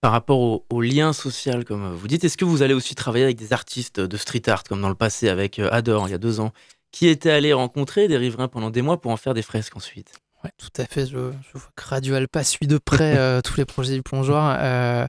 Par 0.00 0.12
rapport 0.12 0.64
au, 0.70 0.80
lien 0.80 1.12
social, 1.12 1.64
comme 1.64 1.94
vous 1.94 2.08
dites, 2.08 2.24
est-ce 2.24 2.36
que 2.36 2.44
vous 2.44 2.62
allez 2.62 2.74
aussi 2.74 2.94
travailler 2.94 3.24
avec 3.24 3.36
des 3.36 3.52
artistes 3.52 4.00
de 4.00 4.16
street 4.16 4.48
art, 4.48 4.64
comme 4.64 4.80
dans 4.80 4.88
le 4.88 4.94
passé 4.94 5.28
avec 5.28 5.58
euh, 5.58 5.68
Adore 5.72 6.08
il 6.08 6.12
y 6.12 6.14
a 6.14 6.18
deux 6.18 6.40
ans, 6.40 6.52
qui 6.92 7.08
étaient 7.08 7.30
allés 7.30 7.52
rencontrer 7.52 8.08
des 8.08 8.16
riverains 8.16 8.48
pendant 8.48 8.70
des 8.70 8.82
mois 8.82 9.00
pour 9.00 9.10
en 9.10 9.16
faire 9.16 9.34
des 9.34 9.42
fresques 9.42 9.76
ensuite? 9.76 10.20
Ouais, 10.44 10.50
tout 10.56 10.80
à 10.80 10.84
fait. 10.84 11.06
Je, 11.06 11.16
vois 11.16 11.32
que 11.74 11.84
Radio 11.84 12.14
Alpa 12.14 12.44
suit 12.44 12.68
de 12.68 12.78
près 12.78 13.16
euh, 13.18 13.40
tous 13.40 13.56
les 13.56 13.64
projets 13.64 13.94
du 13.94 14.02
plongeoir. 14.02 14.56
Euh, 14.60 15.04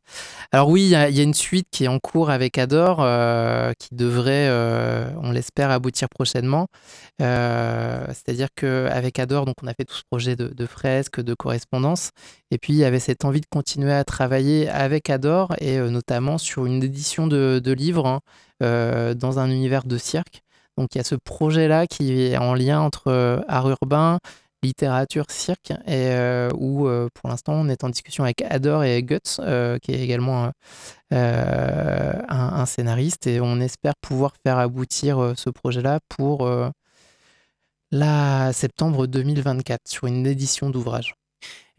alors 0.52 0.70
oui, 0.70 0.82
il 0.86 0.89
y, 0.89 0.96
a 0.96 1.24
une 1.24 1.36
suite 1.36 1.68
qui 1.70 1.84
est 1.84 1.88
en 1.88 2.00
cours 2.00 2.32
avec 2.32 2.58
Adore, 2.58 2.98
euh, 3.02 3.72
qui 3.78 3.89
devrait, 3.94 4.50
on 5.22 5.32
l'espère, 5.32 5.70
aboutir 5.70 6.10
prochainement. 6.10 6.68
C'est-à-dire 7.20 8.48
qu'avec 8.56 9.20
Adore, 9.20 9.46
donc 9.46 9.56
on 9.62 9.68
a 9.68 9.74
fait 9.76 9.86
tout 9.86 9.96
ce 9.96 10.04
projet 10.10 10.36
de, 10.36 10.65
fresques, 10.65 11.22
de 11.22 11.36
correspondance, 11.36 12.10
et 12.50 12.58
puis 12.58 12.74
il 12.74 12.78
y 12.78 12.86
avait 12.86 13.00
cette 13.00 13.24
envie 13.24 13.42
de 13.42 13.48
continuer 13.52 13.94
à 13.94 14.04
travailler 14.04 14.68
avec 14.68 15.12
Adore, 15.12 15.54
et 15.60 15.78
notamment 15.78 16.39
sur 16.39 16.65
une 16.65 16.84
édition 16.84 17.28
de, 17.28 17.72
livres 17.72 18.08
hein, 18.62 19.13
dans 19.13 19.38
un 19.38 19.52
univers 19.52 19.84
de 19.84 20.00
cirque. 20.00 20.42
Donc 20.76 20.96
il 20.96 20.98
y 20.98 21.02
a 21.02 21.04
ce 21.04 21.15
projet-là 21.15 21.86
qui 21.86 22.20
est 22.20 22.38
en 22.38 22.56
lien 22.56 22.80
entre 22.80 23.44
art 23.48 23.70
urbain, 23.70 24.20
littérature 24.63 25.26
cirque 25.30 25.72
et 25.88 26.10
euh, 26.12 26.50
où 26.56 26.88
euh, 26.88 27.08
pour 27.13 27.30
l'instant 27.30 27.54
on 27.54 27.69
est 27.69 27.84
en 27.84 27.89
discussion 27.89 28.24
avec 28.24 28.41
Adore 28.41 28.84
et 28.84 29.02
Guts 29.04 29.19
euh, 29.39 29.78
qui 29.80 29.91
est 29.91 30.02
également 30.02 30.52
un, 31.12 32.65
scénariste 32.65 33.26
et 33.28 33.39
on 33.41 33.60
espère 33.60 33.93
pouvoir 34.02 34.34
faire 34.45 34.60
aboutir 34.60 35.34
ce 35.36 35.50
projet 35.50 35.82
là 35.82 36.00
pour 36.08 36.48
la 37.91 38.54
septembre 38.54 39.08
2024 39.08 39.88
sur 39.88 40.06
une 40.06 40.28
édition 40.28 40.69
d'ouvrage. 40.69 41.15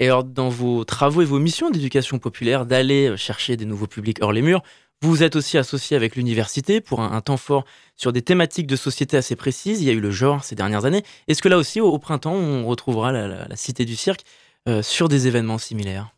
Et 0.00 0.06
alors 0.06 0.24
dans 0.24 0.48
vos 0.48 0.84
travaux 0.84 1.22
et 1.22 1.26
vos 1.26 1.38
missions 1.38 1.70
d'éducation 1.70 2.18
populaire 2.18 2.66
d'aller 2.66 3.16
chercher 3.16 3.56
des 3.56 3.66
nouveaux 3.66 3.86
publics 3.86 4.18
hors 4.20 4.32
les 4.32 4.42
murs, 4.42 4.62
vous 5.03 5.22
êtes 5.22 5.34
aussi 5.34 5.57
associé 5.57 5.96
avec 5.96 6.14
l'université 6.14 6.80
pour 6.80 7.01
un, 7.01 7.20
temps 7.22 7.38
fort 7.38 7.64
sur 7.96 8.12
des 8.12 8.20
thématiques 8.20 8.66
de 8.66 8.76
société 8.76 9.16
assez 9.16 9.34
précises. 9.34 9.80
Il 9.80 9.86
y 9.86 9.90
a 9.90 9.94
eu 9.94 10.01
le 10.01 10.11
genre 10.11 10.44
ces 10.44 10.55
dernières 10.55 10.84
années. 10.84 11.05
Est-ce 11.26 11.40
que 11.40 11.48
là 11.48 11.57
aussi, 11.57 11.80
au, 11.80 11.98
printemps, 11.98 12.34
on 12.34 12.66
retrouvera 12.66 13.11
la, 13.11 13.57
Cité 13.57 13.86
du 13.86 13.96
Cirque 13.96 14.24
euh, 14.68 14.82
sur 14.82 15.09
des 15.09 15.26
événements 15.26 15.57
similaires? 15.57 16.14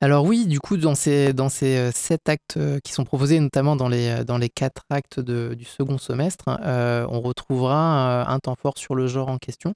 Alors 0.00 0.24
oui, 0.24 0.46
du 0.46 0.60
coup, 0.60 0.78
dans 0.78 0.94
ces, 0.94 1.34
dans 1.34 1.50
ces 1.50 1.76
euh, 1.76 1.90
sept 1.92 2.26
actes 2.28 2.56
euh, 2.56 2.80
qui 2.82 2.92
sont 2.92 3.04
proposés, 3.04 3.38
notamment 3.38 3.76
dans 3.76 3.88
les, 3.88 4.24
dans 4.24 4.38
les 4.38 4.48
quatre 4.48 4.82
actes 4.88 5.20
du 5.20 5.64
second 5.64 5.98
semestre, 5.98 6.44
on 6.48 7.20
retrouvera 7.20 8.30
un 8.30 8.38
temps 8.38 8.56
fort 8.60 8.78
sur 8.78 8.94
le 8.94 9.08
genre 9.08 9.28
en 9.28 9.36
question, 9.36 9.74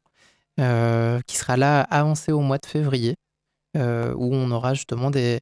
qui 0.57 1.36
sera 1.36 1.59
là 1.59 1.82
avancé 1.82 2.32
au 2.32 2.40
mois 2.40 2.59
de 2.59 2.66
février. 2.66 3.16
où 3.74 4.34
on 4.34 4.50
aura 4.50 4.72
justement 4.72 5.11
des, 5.11 5.40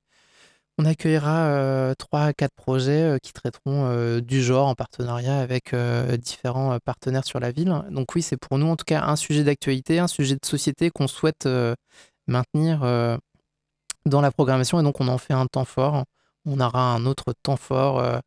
on 0.79 0.85
accueillera 0.85 1.95
trois 1.97 2.23
à 2.23 2.33
quatre 2.33 2.55
projets 2.55 3.19
qui 3.23 3.33
traiteront 3.33 4.19
du 4.19 4.43
genre 4.43 4.69
en 4.69 4.75
partenariat 4.75 5.39
avec 5.39 5.75
différents 6.19 6.79
partenaires 6.85 7.25
sur 7.25 7.41
la 7.41 7.53
ville. 7.53 7.85
Donc 7.91 8.15
oui, 8.15 8.23
c'est 8.23 8.37
pour 8.37 8.59
nous 8.59 8.67
en 8.67 8.77
tout 8.77 8.85
cas 8.85 9.05
un 9.05 9.17
sujet 9.17 9.45
d'actualité, 9.45 9.99
un 9.99 10.09
sujet 10.09 10.35
de 10.35 10.45
société 10.45 10.91
qu'on 10.91 11.07
souhaite 11.07 11.49
maintenir 12.27 12.81
dans 14.07 14.21
la 14.21 14.31
programmation 14.33 14.81
et 14.81 14.83
donc 14.83 15.01
on 15.01 15.09
en 15.09 15.19
fait 15.19 15.35
un 15.35 15.47
temps 15.47 15.65
fort. 15.65 16.05
On 16.45 16.61
aura 16.61 16.95
un 16.95 17.07
autre 17.07 17.33
temps 17.43 17.57
fort, 17.57 18.21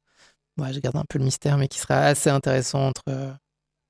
je 0.58 0.80
garde 0.80 0.96
un 0.96 1.06
peu 1.08 1.20
le 1.20 1.26
mystère, 1.26 1.58
mais 1.58 1.68
qui 1.68 1.80
sera 1.80 2.00
assez 2.00 2.30
intéressant 2.30 2.88
entre 2.88 3.04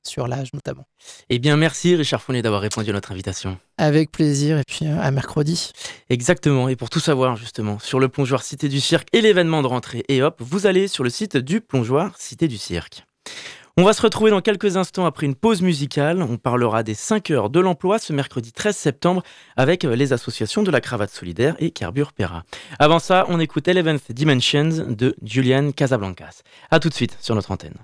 sur 0.08 0.28
l'âge 0.28 0.53
notamment. 0.53 0.86
Eh 1.30 1.39
bien, 1.39 1.58
merci 1.58 1.95
Richard 1.95 2.22
Fournier 2.22 2.41
d'avoir 2.41 2.62
répondu 2.62 2.89
à 2.89 2.93
notre 2.93 3.12
invitation. 3.12 3.58
Avec 3.78 4.12
plaisir, 4.12 4.58
et 4.58 4.64
puis 4.68 4.88
euh, 4.88 4.99
à 4.99 5.12
mercredi. 5.12 5.72
Exactement, 6.10 6.70
et 6.70 6.76
pour 6.76 6.89
tout 6.89 6.99
savoir 6.99 7.36
justement 7.36 7.80
sur 7.80 7.99
le 7.99 8.10
plongeoir 8.10 8.41
Cité 8.41 8.70
du 8.70 8.80
Cirque 8.80 9.08
et 9.14 9.22
l'événement 9.22 9.62
de 9.62 9.68
rentrée, 9.68 10.03
et 10.08 10.22
hop, 10.24 10.36
vous 10.39 10.66
allez 10.66 10.88
sur 10.88 11.03
le 11.03 11.10
site 11.10 11.38
du 11.38 11.62
plongeoir 11.62 12.14
Cité 12.18 12.47
du 12.47 12.58
Cirque. 12.58 13.03
On 13.80 13.84
va 13.84 13.93
se 13.93 14.01
retrouver 14.01 14.32
dans 14.32 14.41
quelques 14.41 14.76
instants 14.76 15.05
après 15.05 15.28
une 15.28 15.36
pause 15.36 15.62
musicale. 15.62 16.24
On 16.24 16.38
parlera 16.38 16.82
des 16.82 16.95
5 16.95 17.30
heures 17.30 17.51
de 17.51 17.60
l'emploi 17.60 17.99
ce 17.99 18.12
mercredi 18.12 18.51
13 18.51 18.76
septembre 18.76 19.22
avec 19.55 19.86
euh, 19.86 19.95
les 19.95 20.14
associations 20.14 20.64
de 20.64 20.72
la 20.72 20.82
cravate 20.82 21.12
solidaire 21.12 21.55
et 21.60 21.70
Carbure 21.70 22.12
Pera. 22.12 22.43
Avant 22.80 22.97
ça, 22.97 23.28
on 23.30 23.39
écoute 23.39 23.68
Eleventh 23.68 24.12
Dimensions 24.12 24.88
de 24.89 25.16
Julian 25.22 25.72
Casablancas. 25.74 26.41
A 26.72 26.80
tout 26.80 26.89
de 26.89 26.95
suite 26.95 27.18
sur 27.22 27.36
notre 27.36 27.51
antenne. 27.51 27.78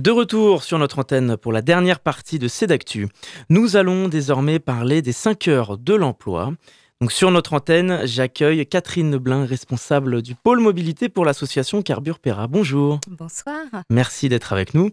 De 0.00 0.10
retour 0.10 0.62
sur 0.62 0.78
notre 0.78 1.00
antenne 1.00 1.36
pour 1.36 1.52
la 1.52 1.60
dernière 1.60 2.00
partie 2.00 2.38
de 2.38 2.48
Cédactu, 2.48 3.08
nous 3.50 3.76
allons 3.76 4.08
désormais 4.08 4.58
parler 4.58 5.02
des 5.02 5.12
5 5.12 5.46
heures 5.48 5.76
de 5.76 5.92
l'emploi. 5.92 6.54
Donc 7.02 7.12
sur 7.12 7.30
notre 7.30 7.52
antenne, 7.52 8.00
j'accueille 8.04 8.66
Catherine 8.66 9.18
Blin, 9.18 9.44
responsable 9.44 10.22
du 10.22 10.34
pôle 10.34 10.60
mobilité 10.60 11.10
pour 11.10 11.26
l'association 11.26 11.82
Carbure 11.82 12.18
Pera. 12.18 12.46
Bonjour. 12.46 12.98
Bonsoir. 13.08 13.58
Merci 13.90 14.30
d'être 14.30 14.54
avec 14.54 14.72
nous. 14.72 14.88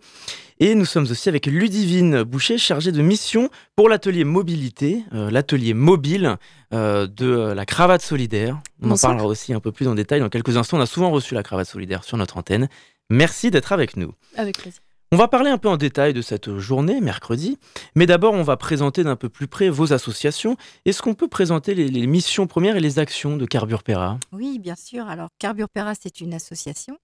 Et 0.59 0.75
nous 0.75 0.83
sommes 0.83 1.07
aussi 1.09 1.29
avec 1.29 1.45
Ludivine 1.45 2.23
Boucher, 2.23 2.57
chargée 2.57 2.91
de 2.91 3.01
mission 3.01 3.49
pour 3.77 3.87
l'atelier 3.87 4.25
mobilité, 4.25 5.05
euh, 5.13 5.31
l'atelier 5.31 5.73
mobile 5.73 6.35
euh, 6.73 7.07
de 7.07 7.53
la 7.53 7.65
cravate 7.65 8.01
solidaire. 8.01 8.59
On 8.81 8.91
en 8.91 8.97
parlera 8.97 9.25
aussi 9.25 9.53
un 9.53 9.61
peu 9.61 9.71
plus 9.71 9.87
en 9.87 9.95
détail 9.95 10.19
dans 10.19 10.27
quelques 10.27 10.57
instants. 10.57 10.79
On 10.79 10.81
a 10.81 10.85
souvent 10.85 11.11
reçu 11.11 11.33
la 11.33 11.43
cravate 11.43 11.67
solidaire 11.67 12.03
sur 12.03 12.17
notre 12.17 12.35
antenne. 12.35 12.67
Merci 13.09 13.51
d'être 13.51 13.71
avec 13.71 13.95
nous. 13.95 14.11
Avec 14.35 14.57
plaisir. 14.57 14.81
On 15.13 15.15
va 15.15 15.29
parler 15.29 15.49
un 15.49 15.57
peu 15.57 15.69
en 15.69 15.77
détail 15.77 16.13
de 16.13 16.21
cette 16.21 16.57
journée, 16.57 16.99
mercredi, 16.99 17.57
mais 17.95 18.05
d'abord 18.05 18.33
on 18.33 18.43
va 18.43 18.57
présenter 18.57 19.05
d'un 19.05 19.15
peu 19.15 19.29
plus 19.29 19.47
près 19.47 19.69
vos 19.69 19.93
associations. 19.93 20.57
Est-ce 20.83 21.01
qu'on 21.01 21.15
peut 21.15 21.29
présenter 21.29 21.73
les, 21.75 22.07
missions 22.07 22.45
premières 22.45 22.75
et 22.75 22.81
les 22.81 22.99
actions 22.99 23.37
de 23.37 23.45
Carburpera 23.45 24.19
Oui, 24.33 24.59
bien 24.59 24.75
sûr. 24.75 25.07
Alors 25.07 25.29
Carburpera, 25.39 25.93
c'est 25.95 26.19
une 26.19 26.33
association, 26.33 26.97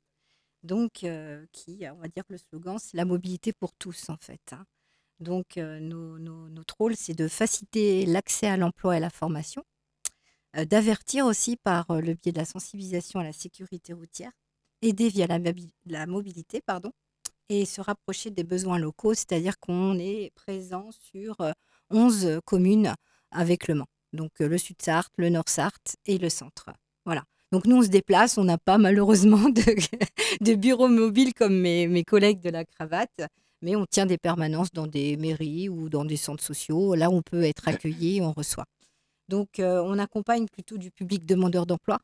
donc 0.64 1.06
euh, 1.06 1.46
qui, 1.54 1.86
on 1.90 2.02
va 2.02 2.10
dire 2.10 2.26
que 2.26 2.34
le 2.34 2.40
slogan, 2.40 2.78
c'est 2.78 2.98
la 2.98 3.06
mobilité 3.06 3.54
pour 3.54 3.72
tous 3.72 4.10
en 4.10 4.18
fait. 4.18 4.52
Hein. 4.52 4.66
Donc 5.22 5.56
euh, 5.58 5.80
notre 5.80 6.76
rôle, 6.78 6.98
c'est 6.98 7.14
de 7.14 7.30
faciliter 7.30 8.06
l'accès 8.06 8.48
à 8.48 8.58
l'emploi 8.58 8.96
et 8.96 8.98
à 8.98 9.00
la 9.00 9.12
formation, 9.12 9.64
euh, 10.58 10.66
d'avertir 10.66 11.26
aussi 11.26 11.56
par 11.56 11.86
le 12.02 12.16
biais 12.16 12.34
de 12.34 12.38
la 12.38 12.46
sensibilisation 12.46 13.22
à 13.22 13.24
la 13.24 13.32
sécurité 13.32 13.94
routière, 13.94 14.32
aider 14.82 15.08
via 15.08 15.26
la 15.86 16.06
mobilité, 16.06 16.60
pardon, 16.60 16.92
et 17.50 17.66
se 17.66 17.82
rapprocher 17.82 18.30
des 18.30 18.44
besoins 18.44 18.80
locaux, 18.80 19.14
c'est-à-dire 19.14 19.60
qu'on 19.60 19.98
est 20.00 20.32
présent 20.36 20.90
sur 20.92 21.38
11 21.90 22.40
communes 22.46 22.94
avec 23.32 23.68
Le 23.68 23.76
Mans. 23.76 23.88
Donc 24.14 24.32
le 24.40 24.58
Sud-Sarthe, 24.58 25.14
le 25.18 25.30
Nord-Sarthe 25.30 25.96
et 26.06 26.18
le 26.18 26.30
centre. 26.30 26.70
Voilà. 27.06 27.24
Donc 27.52 27.66
nous, 27.66 27.78
on 27.78 27.82
se 27.84 27.90
déplace, 27.90 28.38
on 28.38 28.44
n'a 28.46 28.58
pas 28.58 28.78
malheureusement 28.78 29.50
de, 29.50 29.76
de 30.42 30.56
bureau 30.56 30.88
mobile 30.88 31.34
comme 31.34 31.60
mes, 31.60 32.04
collègues 32.04 32.42
de 32.42 32.50
la 32.50 32.66
cravate, 32.66 33.22
mais 33.62 33.76
on 33.76 33.86
tient 33.86 34.06
des 34.06 34.18
permanences 34.18 34.72
dans 34.72 34.88
des 34.88 35.18
mairies 35.18 35.70
ou 35.70 35.90
dans 35.90 36.06
des 36.06 36.18
centres 36.18 36.44
sociaux. 36.44 36.96
Là, 36.96 37.10
on 37.10 37.22
peut 37.22 37.44
être 37.44 37.68
accueilli, 37.68 38.22
on 38.22 38.32
reçoit. 38.32 38.66
Donc 39.30 39.60
on 39.60 40.00
accompagne 40.00 40.48
plutôt 40.48 40.78
du 40.78 40.92
public 40.92 41.26
demandeur 41.26 41.66
d'emploi, 41.66 42.00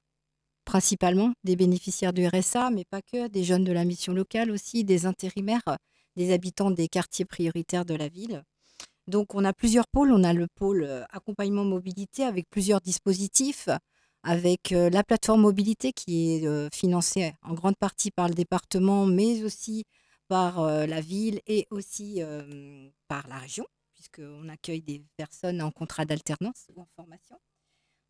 principalement 0.70 1.34
des 1.44 1.56
bénéficiaires 1.56 2.14
du 2.14 2.28
RSA, 2.28 2.70
mais 2.70 2.86
pas 2.86 3.02
que, 3.02 3.28
des 3.28 3.44
jeunes 3.44 3.64
de 3.64 3.72
la 3.72 3.86
mission 3.86 4.14
locale 4.14 4.52
aussi, 4.52 4.84
des 4.84 5.08
intérimaires, 5.08 5.64
des 6.16 6.32
habitants 6.32 6.70
des 6.70 6.88
quartiers 6.88 7.26
prioritaires 7.26 7.86
de 7.86 7.96
la 7.96 8.08
ville. 8.08 8.44
Donc 9.08 9.34
on 9.34 9.44
a 9.46 9.52
plusieurs 9.52 9.88
pôles. 9.88 10.12
On 10.12 10.24
a 10.24 10.32
le 10.32 10.46
pôle 10.46 10.84
euh, 10.84 11.04
accompagnement 11.10 11.66
mobilité 11.66 12.24
avec 12.24 12.48
plusieurs 12.52 12.82
dispositifs, 12.82 13.68
avec 14.22 14.72
euh, 14.72 14.92
la 14.92 15.04
plateforme 15.04 15.42
mobilité 15.42 15.92
qui 15.92 16.36
est 16.36 16.46
euh, 16.46 16.70
financée 16.72 17.34
en 17.42 17.56
grande 17.56 17.78
partie 17.78 18.12
par 18.12 18.28
le 18.28 18.36
département, 18.36 19.08
mais 19.08 19.44
aussi 19.44 19.86
par 20.28 20.62
la 20.62 21.02
ville 21.02 21.42
et 21.48 21.66
aussi 21.72 22.22
par 23.08 23.28
la 23.28 23.40
région, 23.40 23.66
puisqu'on 23.96 24.48
accueille 24.48 24.84
des 24.84 25.04
personnes 25.18 25.60
en 25.60 25.72
contrat 25.72 26.06
d'alternance 26.06 26.68
ou 26.76 26.82
en 26.82 26.88
formation. 26.96 27.36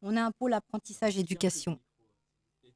On 0.02 0.18
a 0.18 0.24
un 0.24 0.32
pôle 0.32 0.52
apprentissage 0.52 1.18
éducation 1.18 1.80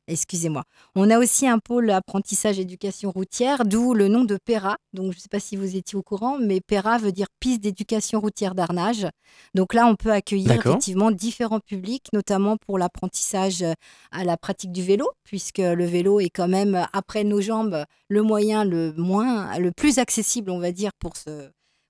Excusez-moi. 0.08 0.64
On 0.96 1.10
a 1.10 1.18
aussi 1.18 1.48
un 1.48 1.60
pôle 1.60 1.90
apprentissage 1.90 2.60
éducation 2.60 3.12
routière, 3.12 3.64
d'où 3.66 3.94
le 3.94 4.10
nom 4.10 4.26
de 4.26 4.38
PERA. 4.44 4.76
Donc, 4.92 5.14
je 5.14 5.18
ne 5.18 5.22
sais 5.22 5.30
pas 5.30 5.40
si 5.40 5.56
vous 5.56 5.78
étiez 5.78 5.98
au 5.98 6.04
courant, 6.04 6.38
mais 6.40 6.60
PERA 6.60 6.98
veut 6.98 7.14
dire 7.14 7.28
piste 7.40 7.62
d'éducation 7.62 8.20
routière 8.20 8.54
d'Arnage. 8.54 9.08
Donc 9.54 9.74
là, 9.74 9.88
on 9.88 9.96
peut 9.96 10.12
accueillir 10.12 10.52
effectivement 10.52 11.10
différents 11.12 11.62
publics, 11.62 12.08
notamment 12.12 12.58
pour 12.58 12.78
l'apprentissage 12.78 13.64
à 14.12 14.24
la 14.26 14.36
pratique 14.36 14.74
du 14.74 14.84
vélo, 14.84 15.10
puisque 15.24 15.60
le 15.60 15.86
vélo 15.86 16.20
est 16.20 16.30
quand 16.30 16.50
même, 16.50 16.86
après 16.92 17.24
nos 17.24 17.40
jambes, 17.40 17.86
le 18.10 18.22
moyen 18.22 18.66
le 18.66 18.94
moins, 18.98 19.58
le 19.58 19.72
plus 19.72 20.00
accessible, 20.00 20.52
on 20.52 20.60
va 20.60 20.72
dire, 20.72 20.92
pour 21.00 21.14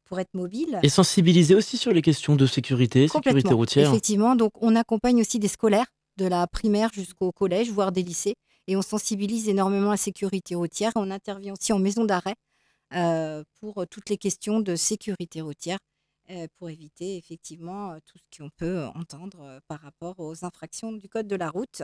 pour 0.05 0.19
être 0.19 0.33
mobile. 0.33 0.79
Et 0.83 0.89
sensibiliser 0.89 1.55
aussi 1.55 1.77
sur 1.77 1.91
les 1.91 2.01
questions 2.01 2.35
de 2.35 2.45
sécurité, 2.45 3.07
sécurité 3.07 3.53
routière. 3.53 3.89
Effectivement, 3.89 4.35
donc 4.35 4.51
on 4.61 4.75
accompagne 4.75 5.21
aussi 5.21 5.39
des 5.39 5.47
scolaires 5.47 5.87
de 6.17 6.25
la 6.25 6.47
primaire 6.47 6.89
jusqu'au 6.93 7.31
collège, 7.31 7.71
voire 7.71 7.91
des 7.91 8.03
lycées. 8.03 8.35
Et 8.67 8.75
on 8.77 8.81
sensibilise 8.81 9.49
énormément 9.49 9.91
la 9.91 9.97
sécurité 9.97 10.55
routière. 10.55 10.91
On 10.95 11.11
intervient 11.11 11.53
aussi 11.53 11.73
en 11.73 11.79
maison 11.79 12.05
d'arrêt 12.05 12.35
euh, 12.93 13.43
pour 13.59 13.85
toutes 13.87 14.09
les 14.09 14.17
questions 14.17 14.59
de 14.59 14.75
sécurité 14.75 15.41
routière, 15.41 15.79
euh, 16.29 16.47
pour 16.57 16.69
éviter 16.69 17.17
effectivement 17.17 17.97
tout 18.05 18.19
ce 18.19 18.37
qu'on 18.37 18.49
peut 18.49 18.85
entendre 18.93 19.41
euh, 19.41 19.59
par 19.67 19.81
rapport 19.81 20.19
aux 20.19 20.45
infractions 20.45 20.91
du 20.91 21.09
code 21.09 21.27
de 21.27 21.35
la 21.35 21.49
route. 21.49 21.81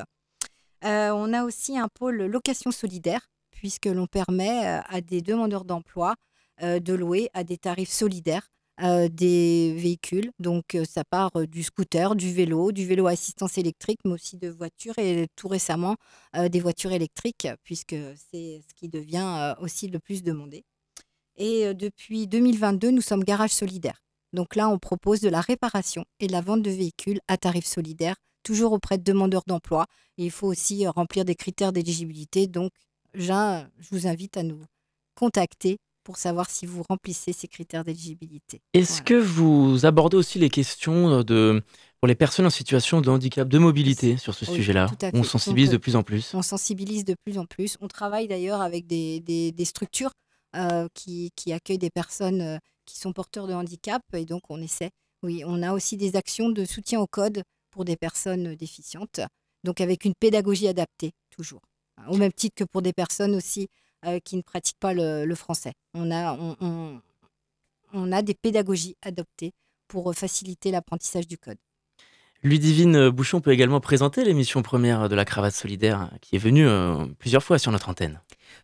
on 0.84 1.34
a 1.34 1.44
aussi 1.44 1.78
un 1.78 1.88
pôle 1.88 2.26
location 2.26 2.72
solidaire, 2.72 3.28
puisque 3.50 3.88
l'on 3.88 4.06
permet 4.06 4.66
à 4.88 5.02
des 5.02 5.22
demandeurs 5.22 5.66
d'emploi 5.66 6.16
de 6.62 6.94
louer 6.94 7.30
à 7.34 7.44
des 7.44 7.58
tarifs 7.58 7.92
solidaires 7.92 8.50
des 9.10 9.74
véhicules. 9.78 10.32
Donc, 10.40 10.78
ça 10.88 11.04
part 11.04 11.32
du 11.48 11.64
scooter, 11.64 12.16
du 12.16 12.34
vélo, 12.34 12.72
du 12.72 12.86
vélo 12.86 13.08
à 13.08 13.12
assistance 13.12 13.58
électrique, 13.58 14.00
mais 14.06 14.14
aussi 14.14 14.38
de 14.38 14.50
voitures 14.50 14.98
et 14.98 15.28
tout 15.36 15.48
récemment 15.48 15.96
des 16.50 16.60
voitures 16.60 16.92
électriques, 16.92 17.48
puisque 17.64 17.96
c'est 18.32 18.62
ce 18.68 18.74
qui 18.76 18.90
devient 18.90 19.56
aussi 19.60 19.88
le 19.88 20.00
plus 20.00 20.24
demandé. 20.24 20.64
Et 21.38 21.74
depuis 21.74 22.28
2022, 22.28 22.92
nous 22.92 23.02
sommes 23.02 23.24
garage 23.24 23.52
solidaire. 23.52 24.02
Donc 24.34 24.56
là, 24.56 24.70
on 24.70 24.78
propose 24.78 25.22
de 25.22 25.30
la 25.30 25.42
réparation 25.42 26.06
et 26.20 26.28
de 26.28 26.32
la 26.32 26.42
vente 26.42 26.62
de 26.62 26.70
véhicules 26.70 27.20
à 27.28 27.38
tarif 27.38 27.66
solidaire, 27.66 28.16
toujours 28.44 28.74
auprès 28.74 28.98
de 28.98 29.04
demandeurs 29.04 29.44
d'emploi. 29.48 29.88
il 30.18 30.32
faut 30.32 30.48
aussi 30.48 30.86
remplir 30.88 31.26
des 31.26 31.36
critères 31.36 31.72
d'éligibilité. 31.72 32.48
Donc, 32.48 32.72
je 33.14 33.64
vous 33.90 34.06
invite 34.06 34.38
à 34.38 34.44
nous 34.44 34.62
contacter 35.16 35.80
pour 36.04 36.18
savoir 36.18 36.50
si 36.50 36.66
vous 36.66 36.84
remplissez 36.90 37.34
ces 37.34 37.48
critères 37.48 37.84
d'éligibilité. 37.84 38.62
Est-ce 38.74 39.02
que 39.02 39.14
vous 39.14 39.86
abordez 39.86 40.18
aussi 40.18 40.40
les 40.40 40.50
questions 40.50 41.24
de, 41.24 41.64
pour 42.00 42.08
les 42.08 42.16
personnes 42.16 42.46
en 42.46 42.52
situation 42.52 43.02
de 43.02 43.10
handicap, 43.10 43.48
de 43.48 43.58
mobilité 43.58 44.18
sur 44.18 44.34
ce 44.34 44.46
sujet-là? 44.46 44.88
On 45.14 45.24
sensibilise 45.24 45.70
de 45.70 45.78
plus 45.78 45.96
en 45.96 46.04
plus. 46.04 46.34
On 46.34 46.42
sensibilise 46.42 47.06
de 47.06 47.16
plus 47.26 47.38
en 47.38 47.46
plus. 47.46 47.78
On 47.82 47.88
travaille 47.88 48.28
d'ailleurs 48.28 48.62
avec 48.62 48.88
des, 48.88 49.20
des, 49.20 49.66
structures 49.66 50.12
euh, 50.56 50.88
qui, 50.94 51.32
qui, 51.36 51.54
accueillent 51.54 51.78
des 51.78 51.92
personnes 51.92 52.42
euh, 52.42 52.58
qui 52.86 52.98
sont 52.98 53.14
porteurs 53.14 53.48
de 53.48 53.54
handicap 53.54 54.02
et 54.14 54.26
donc 54.26 54.44
on 54.50 54.62
essaie. 54.62 54.90
Oui, 55.22 55.44
on 55.46 55.62
a 55.62 55.74
aussi 55.74 55.98
des 55.98 56.16
actions 56.16 56.50
de 56.50 56.66
soutien 56.66 57.00
au 57.00 57.08
code 57.08 57.44
pour 57.72 57.86
des 57.86 57.98
personnes 57.98 58.56
déficientes, 58.56 59.20
donc 59.64 59.82
avec 59.82 60.06
une 60.06 60.14
pédagogie 60.20 60.68
adaptée 60.68 61.12
toujours. 61.30 61.62
Au 62.08 62.16
même 62.16 62.32
titre 62.32 62.56
que 62.56 62.64
pour 62.64 62.82
des 62.82 62.94
personnes 62.94 63.36
aussi 63.36 63.68
euh, 64.06 64.20
qui 64.20 64.38
ne 64.38 64.42
pratiquent 64.42 64.80
pas 64.80 64.94
le, 64.94 65.34
français. 65.36 65.74
On 65.94 66.12
a, 66.12 66.38
on, 66.62 68.12
a 68.12 68.22
des 68.22 68.34
pédagogies 68.34 68.96
adoptées 69.02 69.54
pour 69.88 70.14
faciliter 70.16 70.72
l'apprentissage 70.72 71.28
du 71.28 71.38
code. 71.38 71.58
Ludivine 72.42 73.10
Bouchon 73.10 73.42
peut 73.42 73.52
également 73.52 73.82
présenter 73.82 74.24
l'émission 74.24 74.62
première 74.62 75.10
de 75.10 75.16
la 75.16 75.26
cravate 75.26 75.54
solidaire 75.54 76.10
qui 76.22 76.38
est 76.38 76.40
venue 76.40 76.66
euh, 76.66 77.06
plusieurs 77.18 77.44
fois 77.44 77.60
sur 77.60 77.72
notre 77.72 77.90
antenne. 77.90 78.22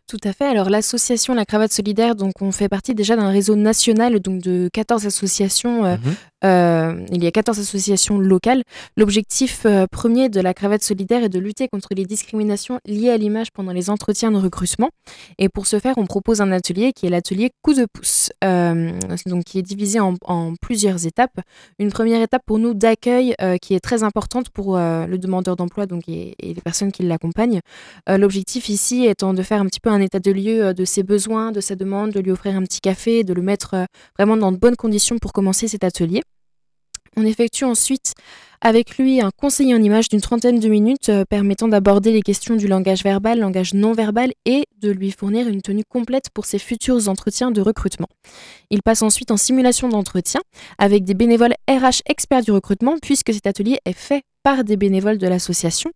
Tout 0.08 0.18
à 0.22 0.32
fait. 0.32 0.44
Alors 0.44 0.70
l'association 0.70 1.34
La 1.34 1.44
Cravate 1.44 1.72
Solidaire, 1.72 2.14
donc 2.14 2.40
on 2.40 2.52
fait 2.52 2.68
partie 2.68 2.94
déjà 2.94 3.16
d'un 3.16 3.30
réseau 3.30 3.56
national 3.56 4.20
donc 4.20 4.40
de 4.40 4.68
14 4.72 5.04
associations. 5.04 5.84
Euh, 5.84 5.96
mhm. 5.96 6.14
euh, 6.44 7.06
il 7.10 7.24
y 7.24 7.26
a 7.26 7.32
14 7.32 7.58
associations 7.58 8.18
locales. 8.18 8.62
L'objectif 8.96 9.62
euh, 9.66 9.86
premier 9.90 10.28
de 10.28 10.40
La 10.40 10.54
Cravate 10.54 10.84
Solidaire 10.84 11.24
est 11.24 11.28
de 11.28 11.40
lutter 11.40 11.66
contre 11.66 11.88
les 11.96 12.04
discriminations 12.04 12.78
liées 12.86 13.10
à 13.10 13.16
l'image 13.16 13.50
pendant 13.50 13.72
les 13.72 13.90
entretiens 13.90 14.30
de 14.30 14.36
recrutement. 14.36 14.90
Et 15.38 15.48
pour 15.48 15.66
ce 15.66 15.80
faire, 15.80 15.94
on 15.98 16.06
propose 16.06 16.40
un 16.40 16.52
atelier 16.52 16.92
qui 16.92 17.06
est 17.06 17.10
l'atelier 17.10 17.50
coup 17.62 17.74
de 17.74 17.86
pouce, 17.92 18.30
donc 18.42 19.44
qui 19.44 19.58
est 19.58 19.62
divisé 19.62 19.98
en, 19.98 20.14
plusieurs 20.60 21.04
étapes. 21.06 21.40
Une 21.80 21.90
première 21.90 22.22
étape 22.22 22.42
pour 22.46 22.60
nous 22.60 22.74
d'accueil 22.74 23.34
qui 23.60 23.74
est 23.74 23.80
très 23.80 24.04
importante 24.04 24.50
pour 24.50 24.76
le 24.76 25.16
demandeur 25.16 25.56
d'emploi 25.56 25.86
donc 25.86 26.08
et, 26.08 26.34
et, 26.38 26.54
les 26.54 26.60
personnes 26.60 26.92
qui 26.92 27.02
l'accompagnent. 27.02 27.60
L'objectif 28.08 28.68
ici 28.68 29.06
étant 29.06 29.34
de 29.34 29.42
faire 29.42 29.60
un 29.60 29.66
petit 29.66 29.75
peu 29.80 29.90
un 29.90 30.00
état 30.00 30.20
de 30.20 30.30
lieu 30.30 30.66
euh, 30.66 30.72
de 30.72 30.84
ses 30.84 31.02
besoins, 31.02 31.52
de 31.52 31.60
sa 31.60 31.76
demande, 31.76 32.12
de 32.12 32.20
lui 32.20 32.30
offrir 32.30 32.56
un 32.56 32.62
petit 32.62 32.80
café, 32.80 33.24
de 33.24 33.32
le 33.32 33.42
mettre 33.42 33.74
euh, 33.74 33.84
vraiment 34.18 34.36
dans 34.36 34.52
de 34.52 34.56
bonnes 34.56 34.76
conditions 34.76 35.18
pour 35.18 35.32
commencer 35.32 35.68
cet 35.68 35.84
atelier. 35.84 36.22
On 37.16 37.24
effectue 37.24 37.64
ensuite 37.64 38.12
avec 38.60 38.98
lui 38.98 39.20
un 39.20 39.30
conseiller 39.36 39.74
en 39.74 39.82
image 39.82 40.08
d'une 40.08 40.20
trentaine 40.20 40.60
de 40.60 40.68
minutes 40.68 41.08
euh, 41.08 41.24
permettant 41.24 41.68
d'aborder 41.68 42.12
les 42.12 42.22
questions 42.22 42.56
du 42.56 42.66
langage 42.66 43.02
verbal, 43.02 43.38
langage 43.38 43.74
non 43.74 43.92
verbal 43.92 44.32
et 44.44 44.64
de 44.80 44.90
lui 44.90 45.10
fournir 45.12 45.48
une 45.48 45.62
tenue 45.62 45.84
complète 45.88 46.26
pour 46.32 46.46
ses 46.46 46.58
futurs 46.58 47.08
entretiens 47.08 47.50
de 47.50 47.60
recrutement. 47.60 48.08
Il 48.70 48.82
passe 48.82 49.02
ensuite 49.02 49.30
en 49.30 49.36
simulation 49.36 49.88
d'entretien 49.88 50.40
avec 50.78 51.04
des 51.04 51.14
bénévoles 51.14 51.54
RH 51.68 52.02
experts 52.06 52.42
du 52.42 52.50
recrutement 52.50 52.96
puisque 53.00 53.32
cet 53.32 53.46
atelier 53.46 53.78
est 53.84 53.96
fait 53.96 54.22
par 54.42 54.62
des 54.62 54.76
bénévoles 54.76 55.18
de 55.18 55.26
l'association. 55.26 55.90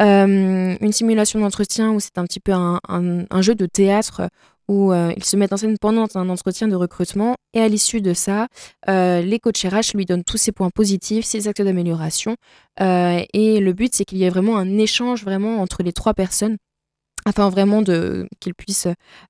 Euh, 0.00 0.74
une 0.80 0.92
simulation 0.92 1.38
d'entretien 1.40 1.90
où 1.90 2.00
c'est 2.00 2.16
un 2.16 2.24
petit 2.24 2.40
peu 2.40 2.52
un, 2.52 3.42
jeu 3.42 3.54
de 3.54 3.66
théâtre 3.66 4.22
où 4.70 4.92
euh, 4.92 5.12
ils 5.16 5.24
se 5.24 5.36
mettent 5.36 5.52
en 5.52 5.56
scène 5.56 5.76
pendant 5.80 6.06
un 6.14 6.28
entretien 6.28 6.68
de 6.68 6.76
recrutement 6.76 7.34
et 7.54 7.60
à 7.60 7.66
l'issue 7.66 8.00
de 8.00 8.14
ça, 8.14 8.46
euh, 8.88 9.20
les 9.20 9.40
coachs 9.40 9.64
RH 9.64 9.96
lui 9.96 10.06
donnent 10.06 10.22
tous 10.22 10.36
ses 10.36 10.52
points 10.52 10.70
positifs, 10.70 11.24
ses 11.24 11.48
actes 11.48 11.60
d'amélioration 11.60 12.36
et 12.78 13.60
le 13.60 13.72
but 13.72 13.94
c'est 13.94 14.04
qu'il 14.04 14.18
y 14.18 14.24
ait 14.24 14.30
vraiment 14.30 14.56
un 14.56 14.78
échange 14.78 15.24
vraiment 15.24 15.60
entre 15.60 15.82
les 15.82 15.92
trois 15.92 16.14
personnes 16.14 16.56
afin 17.26 17.50
vraiment 17.50 17.82
de 17.82 18.26
qu'il 18.38 18.54
puisse 18.54 18.86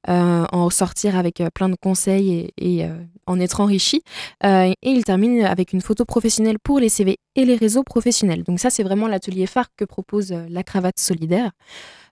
en 0.07 0.70
sortir 0.70 1.16
avec 1.16 1.43
plein 1.55 1.68
de 1.68 1.74
conseils 1.74 2.53
et, 2.57 2.86
en 3.26 3.41
être 3.41 3.61
enrichi. 3.61 4.03
et 4.45 4.74
il 4.82 5.05
termine 5.05 5.45
avec 5.45 5.72
une 5.72 5.80
photo 5.80 6.05
professionnelle 6.05 6.59
pour 6.62 6.78
les 6.78 6.91
CV 6.91 7.16
et 7.34 7.45
les 7.45 7.57
réseaux 7.57 7.82
professionnels. 7.82 8.45
Donc 8.45 8.61
ça, 8.61 8.70
c'est 8.70 8.84
vraiment 8.84 9.09
l'atelier 9.09 9.47
phare 9.47 9.68
que 9.76 9.84
propose 9.84 10.30
la 10.30 10.62
cravate 10.62 11.01
solidaire. 11.01 11.51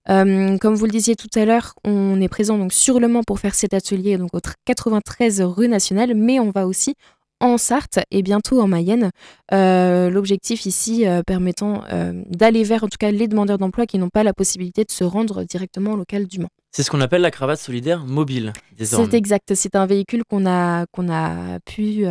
Comme 0.08 0.74
vous 0.74 0.86
le 0.86 0.90
disiez 0.90 1.16
tout 1.16 1.28
à 1.34 1.44
l'heure, 1.44 1.74
on 1.84 2.20
est 2.20 2.28
présent 2.28 2.58
donc 2.58 2.72
sur 2.72 2.98
le 2.98 3.08
Mans 3.08 3.22
pour 3.22 3.38
faire 3.38 3.54
cet 3.54 3.74
atelier 3.74 4.18
donc 4.18 4.34
au 4.34 4.40
93 4.64 5.42
rue 5.42 5.68
nationale, 5.68 6.14
mais 6.14 6.40
on 6.40 6.50
va 6.50 6.66
aussi 6.66 6.94
en 7.40 7.58
Sarthe 7.58 8.00
et 8.10 8.22
bientôt 8.22 8.60
en 8.60 8.68
Mayenne. 8.68 9.10
Euh, 9.52 10.10
l'objectif 10.10 10.66
ici 10.66 11.06
euh, 11.06 11.22
permettant 11.22 11.84
euh, 11.92 12.12
d'aller 12.28 12.64
vers 12.64 12.84
en 12.84 12.88
tout 12.88 12.98
cas 12.98 13.10
les 13.10 13.28
demandeurs 13.28 13.58
d'emploi 13.58 13.86
qui 13.86 13.98
n'ont 13.98 14.08
pas 14.08 14.24
la 14.24 14.32
possibilité 14.32 14.84
de 14.84 14.90
se 14.90 15.04
rendre 15.04 15.44
directement 15.44 15.92
au 15.92 15.96
local 15.96 16.26
du 16.26 16.40
Mans. 16.40 16.48
C'est 16.70 16.82
ce 16.82 16.90
qu'on 16.90 17.00
appelle 17.00 17.22
la 17.22 17.30
cravate 17.30 17.58
solidaire 17.58 18.04
mobile. 18.04 18.52
C'est 18.78 19.14
exact. 19.14 19.54
C'est 19.54 19.74
un 19.74 19.86
véhicule 19.86 20.22
qu'on 20.28 20.46
a, 20.46 20.84
qu'on 20.92 21.10
a 21.10 21.58
pu 21.60 22.04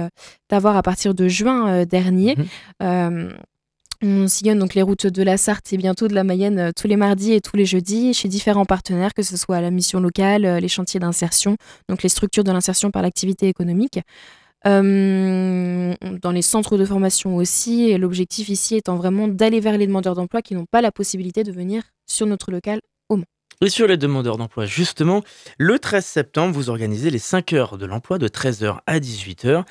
avoir 0.50 0.76
à 0.76 0.82
partir 0.82 1.14
de 1.14 1.28
juin 1.28 1.86
dernier. 1.86 2.36
Mhm. 2.82 3.34
On 4.02 4.28
sillonne 4.28 4.60
donc 4.60 4.76
les 4.76 4.82
routes 4.82 5.08
de 5.08 5.24
la 5.24 5.38
Sarthe 5.38 5.74
et 5.74 5.78
bientôt 5.78 6.08
de 6.08 6.14
la 6.14 6.24
Mayenne 6.24 6.72
tous 6.76 6.88
les 6.88 6.98
mardis 6.98 7.34
et 7.34 7.42
tous 7.42 7.56
les 7.56 7.66
jeudis 7.66 8.14
chez 8.14 8.28
différents 8.28 8.66
partenaires, 8.66 9.14
que 9.14 9.24
ce 9.24 9.38
soit 9.38 9.60
la 9.62 9.72
mission 9.72 10.00
locale, 10.00 10.44
les 10.44 10.68
chantiers 10.68 11.00
d'insertion, 11.00 11.58
donc 11.90 12.04
les 12.04 12.10
structures 12.10 12.44
de 12.44 12.52
l'insertion 12.52 12.92
par 12.92 13.02
l'activité 13.02 13.48
économique. 13.48 14.00
Euh, 14.66 15.94
dans 16.22 16.32
les 16.32 16.42
centres 16.42 16.78
de 16.78 16.86
formation 16.86 17.36
aussi. 17.36 17.96
L'objectif 17.98 18.50
ici 18.50 18.76
étant 18.76 18.96
vraiment 18.96 19.28
d'aller 19.28 19.60
vers 19.60 19.78
les 19.78 19.88
demandeurs 19.88 20.16
d'emploi 20.16 20.42
qui 20.42 20.56
n'ont 20.56 20.66
pas 20.66 20.82
la 20.82 20.92
possibilité 20.92 21.44
de 21.44 21.52
venir 21.52 21.84
sur 22.08 22.26
notre 22.26 22.52
local 22.52 22.82
au 23.08 23.18
Mans. 23.18 23.26
Et 23.62 23.70
sur 23.70 23.88
les 23.88 23.98
demandeurs 23.98 24.38
d'emploi, 24.38 24.66
justement, 24.66 25.24
le 25.58 25.80
13 25.80 26.06
septembre, 26.06 26.54
vous 26.54 26.70
organisez 26.70 27.10
les 27.10 27.20
5 27.20 27.54
heures 27.54 27.78
de 27.78 27.86
l'emploi 27.86 28.18
de 28.18 28.28
13h 28.28 28.80
à 28.86 29.00
18h. 29.00 29.64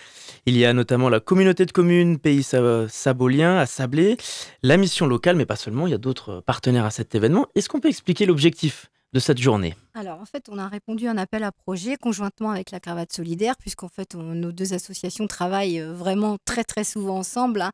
Il 0.49 0.57
y 0.57 0.65
a 0.65 0.73
notamment 0.73 1.09
la 1.09 1.19
communauté 1.19 1.67
de 1.67 1.73
communes 1.73 2.21
Pays 2.21 2.45
Sabolien 2.89 3.57
à 3.57 3.67
Sablé, 3.67 4.17
la 4.63 4.77
mission 4.77 5.09
locale, 5.09 5.35
mais 5.35 5.45
pas 5.45 5.57
seulement, 5.57 5.89
il 5.89 5.91
y 5.91 5.95
a 5.95 5.99
d'autres 5.99 6.41
partenaires 6.41 6.85
à 6.85 6.93
cet 6.93 7.17
événement. 7.17 7.49
Est-ce 7.57 7.69
qu'on 7.69 7.81
peut 7.81 7.89
expliquer 7.89 8.27
l'objectif 8.27 8.89
de 9.13 9.19
cette 9.19 9.39
journée? 9.39 9.75
Alors, 9.95 10.21
en 10.21 10.25
fait, 10.25 10.45
on 10.49 10.57
a 10.59 10.69
répondu 10.69 11.09
à 11.09 11.11
un 11.11 11.17
appel 11.17 11.43
à 11.43 11.51
projet 11.51 11.97
conjointement 11.97 12.53
avec 12.53 12.71
la 12.71 12.79
Cravate 12.79 13.13
Solidaire, 13.13 13.57
puisqu'en 13.57 13.89
fait, 13.89 14.15
nos 14.15 14.53
deux 14.53 14.73
associations 14.73 15.27
travaillent 15.27 15.81
euh, 15.81 15.93
vraiment 15.93 16.37
très, 16.45 16.63
très 16.63 16.85
souvent 16.85 17.19
ensemble. 17.19 17.61
Hein. 17.61 17.73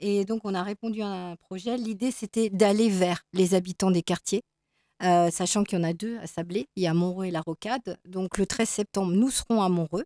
Et 0.00 0.24
donc, 0.24 0.40
on 0.44 0.54
a 0.54 0.62
répondu 0.62 1.02
à 1.02 1.08
un 1.08 1.36
projet. 1.36 1.76
L'idée, 1.76 2.10
c'était 2.10 2.48
d'aller 2.48 2.88
vers 2.88 3.20
les 3.34 3.54
habitants 3.54 3.90
des 3.90 4.02
quartiers, 4.02 4.40
euh, 5.02 5.30
sachant 5.30 5.62
qu'il 5.62 5.78
y 5.78 5.82
en 5.82 5.84
a 5.84 5.92
deux 5.92 6.16
à 6.22 6.26
Sablé. 6.26 6.68
Il 6.76 6.84
y 6.84 6.86
a 6.86 6.94
Montreux 6.94 7.26
et 7.26 7.30
la 7.30 7.42
Rocade. 7.42 7.98
Donc, 8.06 8.38
le 8.38 8.46
13 8.46 8.66
septembre, 8.66 9.12
nous 9.12 9.28
serons 9.28 9.60
à 9.60 9.68
Montreux 9.68 10.04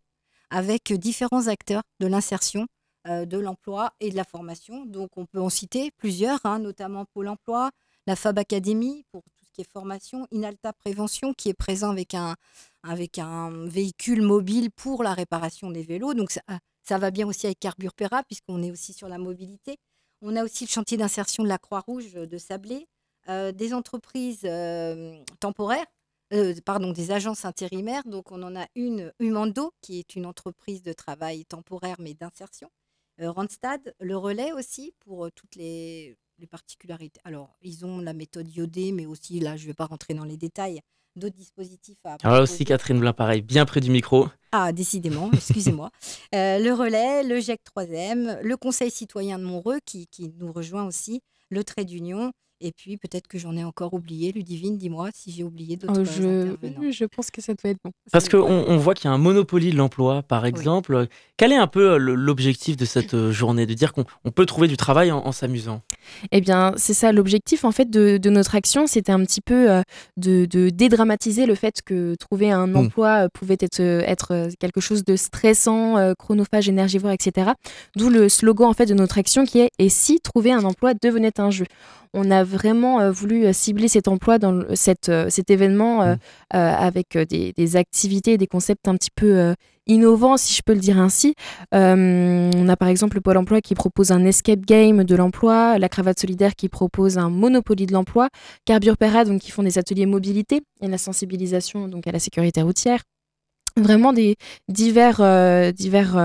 avec 0.51 0.93
différents 0.93 1.47
acteurs 1.49 1.83
de 2.01 2.07
l'insertion, 2.07 2.67
euh, 3.07 3.25
de 3.25 3.39
l'emploi 3.39 3.93
et 4.01 4.11
de 4.11 4.17
la 4.17 4.25
formation. 4.25 4.85
Donc, 4.87 5.11
on 5.17 5.27
peut 5.27 5.41
en 5.41 5.51
citer 5.51 5.91
plusieurs, 5.97 6.41
hein, 6.45 6.59
notamment 6.59 7.05
Pôle 7.05 7.29
emploi, 7.29 7.71
la 8.07 8.17
Fab 8.17 8.39
Academy 8.39 9.05
pour 9.13 9.23
formation, 9.65 10.27
Inalta 10.31 10.73
Prévention 10.73 11.35
qui 11.35 11.49
est 11.49 11.55
présent 11.55 11.91
avec 11.91 12.15
un, 12.15 12.35
avec 12.83 13.19
un 13.19 13.67
véhicule 13.67 14.23
mobile 14.23 14.71
pour 14.71 15.03
la 15.03 15.15
réparation 15.15 15.71
des 15.71 15.83
vélos. 15.83 16.15
Donc 16.15 16.31
ça, 16.31 16.43
ça 16.83 16.99
va 16.99 17.11
bien 17.11 17.27
aussi 17.27 17.47
avec 17.47 17.61
Carburpera 17.61 18.23
puisqu'on 18.25 18.63
est 18.63 18.71
aussi 18.71 18.93
sur 18.93 19.09
la 19.09 19.19
mobilité. 19.19 19.77
On 20.21 20.37
a 20.37 20.45
aussi 20.45 20.65
le 20.65 20.71
chantier 20.71 20.97
d'insertion 20.97 21.43
de 21.45 21.49
la 21.49 21.59
Croix-Rouge 21.59 22.13
de 22.13 22.39
Sablé, 22.39 22.89
euh, 23.29 23.53
des 23.53 23.73
entreprises 23.73 24.43
euh, 24.45 25.17
temporaires, 25.41 25.87
euh, 26.33 26.55
pardon, 26.65 26.93
des 26.93 27.11
agences 27.11 27.45
intérimaires. 27.45 28.05
Donc 28.07 28.33
on 28.33 28.43
en 28.43 28.57
a 28.57 28.67
une, 28.75 29.13
Humando, 29.19 29.73
qui 29.81 29.99
est 29.99 30.17
une 30.17 30.27
entreprise 30.27 30.83
de 30.83 30.93
travail 30.93 31.45
temporaire 31.45 31.97
mais 31.99 32.15
d'insertion. 32.15 32.71
Randstad, 33.21 33.95
le 33.99 34.17
relais 34.17 34.53
aussi 34.53 34.95
pour 35.01 35.29
toutes 35.33 35.57
les 35.57 36.17
les 36.39 36.47
particularités. 36.47 37.21
Alors, 37.25 37.57
ils 37.63 37.85
ont 37.85 38.01
la 38.01 38.13
méthode 38.13 38.49
iodée, 38.55 38.93
mais 38.93 39.07
aussi, 39.07 39.41
là, 39.41 39.57
je 39.57 39.63
ne 39.63 39.69
vais 39.69 39.75
pas 39.75 39.87
rentrer 39.87 40.15
dans 40.15 40.25
les 40.25 40.37
détails, 40.37 40.81
d'autres 41.17 41.37
dispositifs 41.37 41.99
à. 42.05 42.17
Alors 42.23 42.37
là 42.37 42.43
aussi, 42.43 42.65
Catherine 42.65 42.99
Blin, 42.99 43.13
pareil, 43.13 43.43
bien 43.43 43.65
près 43.65 43.81
du 43.81 43.91
micro. 43.91 44.29
Ah, 44.53 44.73
décidément, 44.73 45.31
excusez-moi. 45.33 45.91
Euh, 46.35 46.59
le 46.59 46.75
relais, 46.75 47.25
le 47.25 47.41
GEC 47.41 47.61
3M, 47.75 48.43
le 48.43 48.57
Conseil 48.59 48.91
citoyen 48.91 49.39
de 49.39 49.45
Montreux 49.45 49.79
qui, 49.87 50.07
qui 50.09 50.29
nous 50.37 50.53
rejoint 50.53 50.85
aussi, 50.85 51.23
le 51.49 51.65
trait 51.65 51.87
d'union 51.87 52.33
et 52.61 52.73
puis 52.73 52.97
peut-être 52.97 53.29
que 53.29 53.39
j'en 53.39 53.57
ai 53.57 53.65
encore 53.65 53.95
oublié. 53.95 54.33
Ludivine, 54.33 54.77
dis-moi 54.77 55.11
si 55.15 55.31
j'ai 55.31 55.45
oublié 55.45 55.77
d'autres 55.77 56.01
oh, 56.01 56.05
je... 56.05 56.91
je 56.91 57.05
pense 57.05 57.31
que 57.31 57.41
ça 57.41 57.55
doit 57.55 57.71
être 57.71 57.79
bon. 57.85 57.93
Parce 58.13 58.29
qu'on 58.29 58.39
on 58.39 58.77
voit 58.77 58.95
qu'il 58.95 59.07
y 59.07 59.09
a 59.09 59.15
un 59.15 59.19
monopoly 59.19 59.71
de 59.71 59.77
l'emploi, 59.77 60.23
par 60.23 60.47
exemple. 60.47 61.07
Quel 61.37 61.53
est 61.53 61.57
un 61.57 61.67
peu 61.67 61.93
euh, 61.93 61.99
l'objectif 61.99 62.77
de 62.77 62.85
cette 62.85 63.15
euh, 63.15 63.31
journée? 63.31 63.67
De 63.67 63.75
dire 63.75 63.93
qu'on 63.93 64.31
peut 64.35 64.47
trouver 64.47 64.67
du 64.67 64.77
travail 64.77 65.13
en, 65.13 65.31
s'amusant? 65.33 65.83
Eh 66.33 66.41
bien, 66.41 66.73
c'est 66.77 66.95
ça 66.95 67.13
l'objectif 67.13 67.65
en 67.65 67.73
fait 67.73 67.89
de, 67.91 68.29
notre 68.29 68.55
action. 68.55 68.87
C'était 68.87 69.13
un 69.13 69.25
petit 69.25 69.41
peu 69.41 69.71
euh, 69.71 69.83
de, 70.17 70.47
dédramatiser 70.71 71.47
le 71.47 71.55
fait 71.55 71.81
que 71.83 72.15
trouver 72.17 72.51
un 72.51 72.67
mmh. 72.67 72.77
emploi 72.77 73.29
pouvait 73.33 73.59
être, 73.61 73.81
être 73.81 74.49
quelque 74.59 74.81
chose 74.81 75.05
de 75.05 75.17
stressant, 75.17 76.15
chronophage, 76.19 76.69
énergivore, 76.69 77.13
etc. 77.13 77.53
D'où 77.97 78.11
le 78.11 78.29
slogan 78.29 78.69
en 78.69 78.75
fait 78.75 78.87
de 78.87 78.95
notre 78.95 79.19
action 79.19 79.45
qui 79.45 79.61
est 79.61 79.71
Et 79.79 79.89
si 79.89 80.21
trouver 80.21 80.53
un 80.53 80.65
emploi 80.65 80.95
devenait 80.95 81.39
un 81.41 81.51
jeu? 81.51 81.67
On 82.15 82.31
a 82.31 82.43
vraiment 82.49 83.01
euh, 83.01 83.11
voulu 83.11 83.47
euh, 83.47 83.53
cibler 83.53 83.89
cet 83.89 84.09
emploi 84.09 84.39
dans 84.39 84.65
cette, 84.75 85.09
euh, 85.09 85.31
cet 85.31 85.51
événement 85.51 86.05
mmh. 86.05 86.19
avec 86.53 87.17
des, 87.19 87.77
activités 87.77 88.39
des 88.39 88.47
concepts 88.47 88.89
un 88.89 88.97
petit 88.97 89.11
peu 89.15 89.55
innovants, 89.87 90.37
si 90.37 90.55
je 90.55 90.63
peux 90.65 90.73
le 90.73 90.81
dire 90.81 90.99
ainsi. 90.99 91.35
on 91.73 92.69
a 92.69 92.77
par 92.77 92.89
exemple 92.89 93.17
le 93.17 93.21
Pôle 93.21 93.37
emploi 93.37 93.61
qui 93.61 93.75
propose 93.75 94.11
un 94.11 94.25
escape 94.25 94.61
game 94.61 95.05
de 95.05 95.15
l'emploi, 95.15 95.79
la 95.79 95.89
Cravate 95.89 96.19
solidaire 96.19 96.57
qui 96.57 96.69
propose 96.69 97.19
un 97.19 97.31
Monopoly 97.31 97.87
de 97.87 97.93
l'emploi, 97.93 98.29
Carburpera 98.65 99.25
donc 99.25 99.41
qui 99.41 99.51
font 99.51 99.63
des 99.63 99.79
ateliers 99.79 100.07
mobilité 100.07 100.61
et 100.81 100.89
la 100.89 100.99
sensibilisation 100.99 101.89
donc 101.89 102.07
à 102.07 102.13
la 102.13 102.19
sécurité 102.19 102.63
routière 102.63 103.01
vraiment 103.77 104.13
des 104.13 104.37
divers, 104.69 105.73
divers 105.73 106.17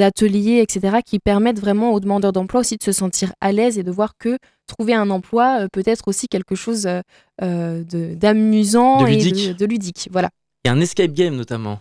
ateliers, 0.00 0.60
etc., 0.60 0.98
qui 1.04 1.18
permettent 1.18 1.60
vraiment 1.60 1.92
aux 1.92 2.00
demandeurs 2.00 2.32
d'emploi 2.32 2.60
aussi 2.60 2.76
de 2.76 2.82
se 2.82 2.92
sentir 2.92 3.32
à 3.40 3.52
l'aise 3.52 3.78
et 3.78 3.82
de 3.82 3.90
voir 3.90 4.16
que 4.18 4.38
trouver 4.66 4.94
un 4.94 5.10
emploi 5.10 5.62
euh, 5.62 5.68
peut 5.72 5.82
être 5.84 6.06
aussi 6.06 6.28
quelque 6.28 6.54
chose 6.54 6.86
euh, 6.86 7.00
euh, 7.42 7.82
d'amusant 7.84 9.06
et 9.06 9.16
de, 9.16 9.64
ludique. 9.64 10.08
Voilà. 10.12 10.30
Et 10.64 10.68
un 10.68 10.80
escape 10.80 11.12
game 11.12 11.34
notamment. 11.34 11.80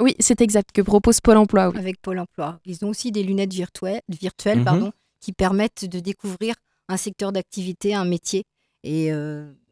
Oui, 0.00 0.16
c'est 0.18 0.40
exact, 0.40 0.70
que 0.72 0.82
propose 0.82 1.20
Pôle 1.20 1.36
emploi. 1.36 1.64
Avec 1.76 2.00
Pôle 2.00 2.18
emploi. 2.18 2.58
Ils 2.64 2.84
ont 2.84 2.88
aussi 2.88 3.12
des 3.12 3.22
lunettes 3.22 3.52
virtuelles, 3.52 4.00
virtuelles 4.08 4.58
mhm. 4.58 4.64
pardon, 4.64 4.92
qui 5.20 5.32
permettent 5.32 5.84
de 5.84 6.00
découvrir 6.00 6.56
un 6.88 6.96
secteur 6.96 7.30
d'activité, 7.30 7.94
un 7.94 8.04
métier. 8.04 8.44
Et 8.82 9.10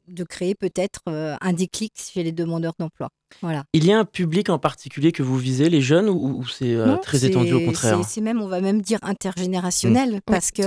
de 0.08 0.24
créer 0.24 0.54
peut-être 0.54 1.00
euh, 1.08 1.36
un 1.40 1.52
déclic 1.52 1.92
chez 1.96 2.22
les 2.22 2.32
demandeurs 2.32 2.74
d'emploi. 2.78 3.08
Voilà. 3.40 3.64
Il 3.72 3.86
y 3.86 3.92
a 3.92 3.98
un 3.98 4.04
public 4.04 4.50
en 4.50 4.58
particulier 4.58 5.10
que 5.10 5.22
vous 5.22 5.38
visez, 5.38 5.70
les 5.70 5.80
jeunes, 5.80 6.08
ou, 6.10 6.46
c'est 6.46 6.74
euh, 6.74 6.96
très 6.96 7.24
étendu 7.24 7.54
au 7.54 7.60
contraire 7.60 8.04
C'est 8.06 8.20
même, 8.20 8.42
on 8.42 8.46
va 8.46 8.60
même 8.60 8.82
dire 8.82 8.98
intergénérationnel, 9.02 10.16
mmh. 10.16 10.20
parce 10.26 10.50
que 10.50 10.62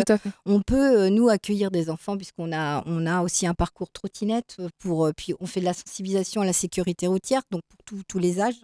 on 0.46 0.62
peut 0.62 1.02
euh, 1.02 1.10
nous 1.10 1.30
accueillir 1.30 1.70
des 1.70 1.90
enfants 1.90 2.18
puisqu'on 2.18 2.52
a, 2.52 2.84
on 2.88 3.06
a 3.06 3.22
aussi 3.22 3.46
un 3.46 3.54
parcours 3.54 3.92
trottinette 3.92 4.58
pour, 4.80 5.10
puis 5.16 5.34
on 5.40 5.46
fait 5.46 5.60
de 5.60 5.66
la 5.66 5.74
sensibilisation 5.74 6.42
à 6.42 6.46
la 6.46 6.54
sécurité 6.54 7.08
routière, 7.08 7.42
donc 7.52 7.62
pour 7.86 8.04
tous 8.08 8.20
les 8.20 8.40
âges. 8.40 8.62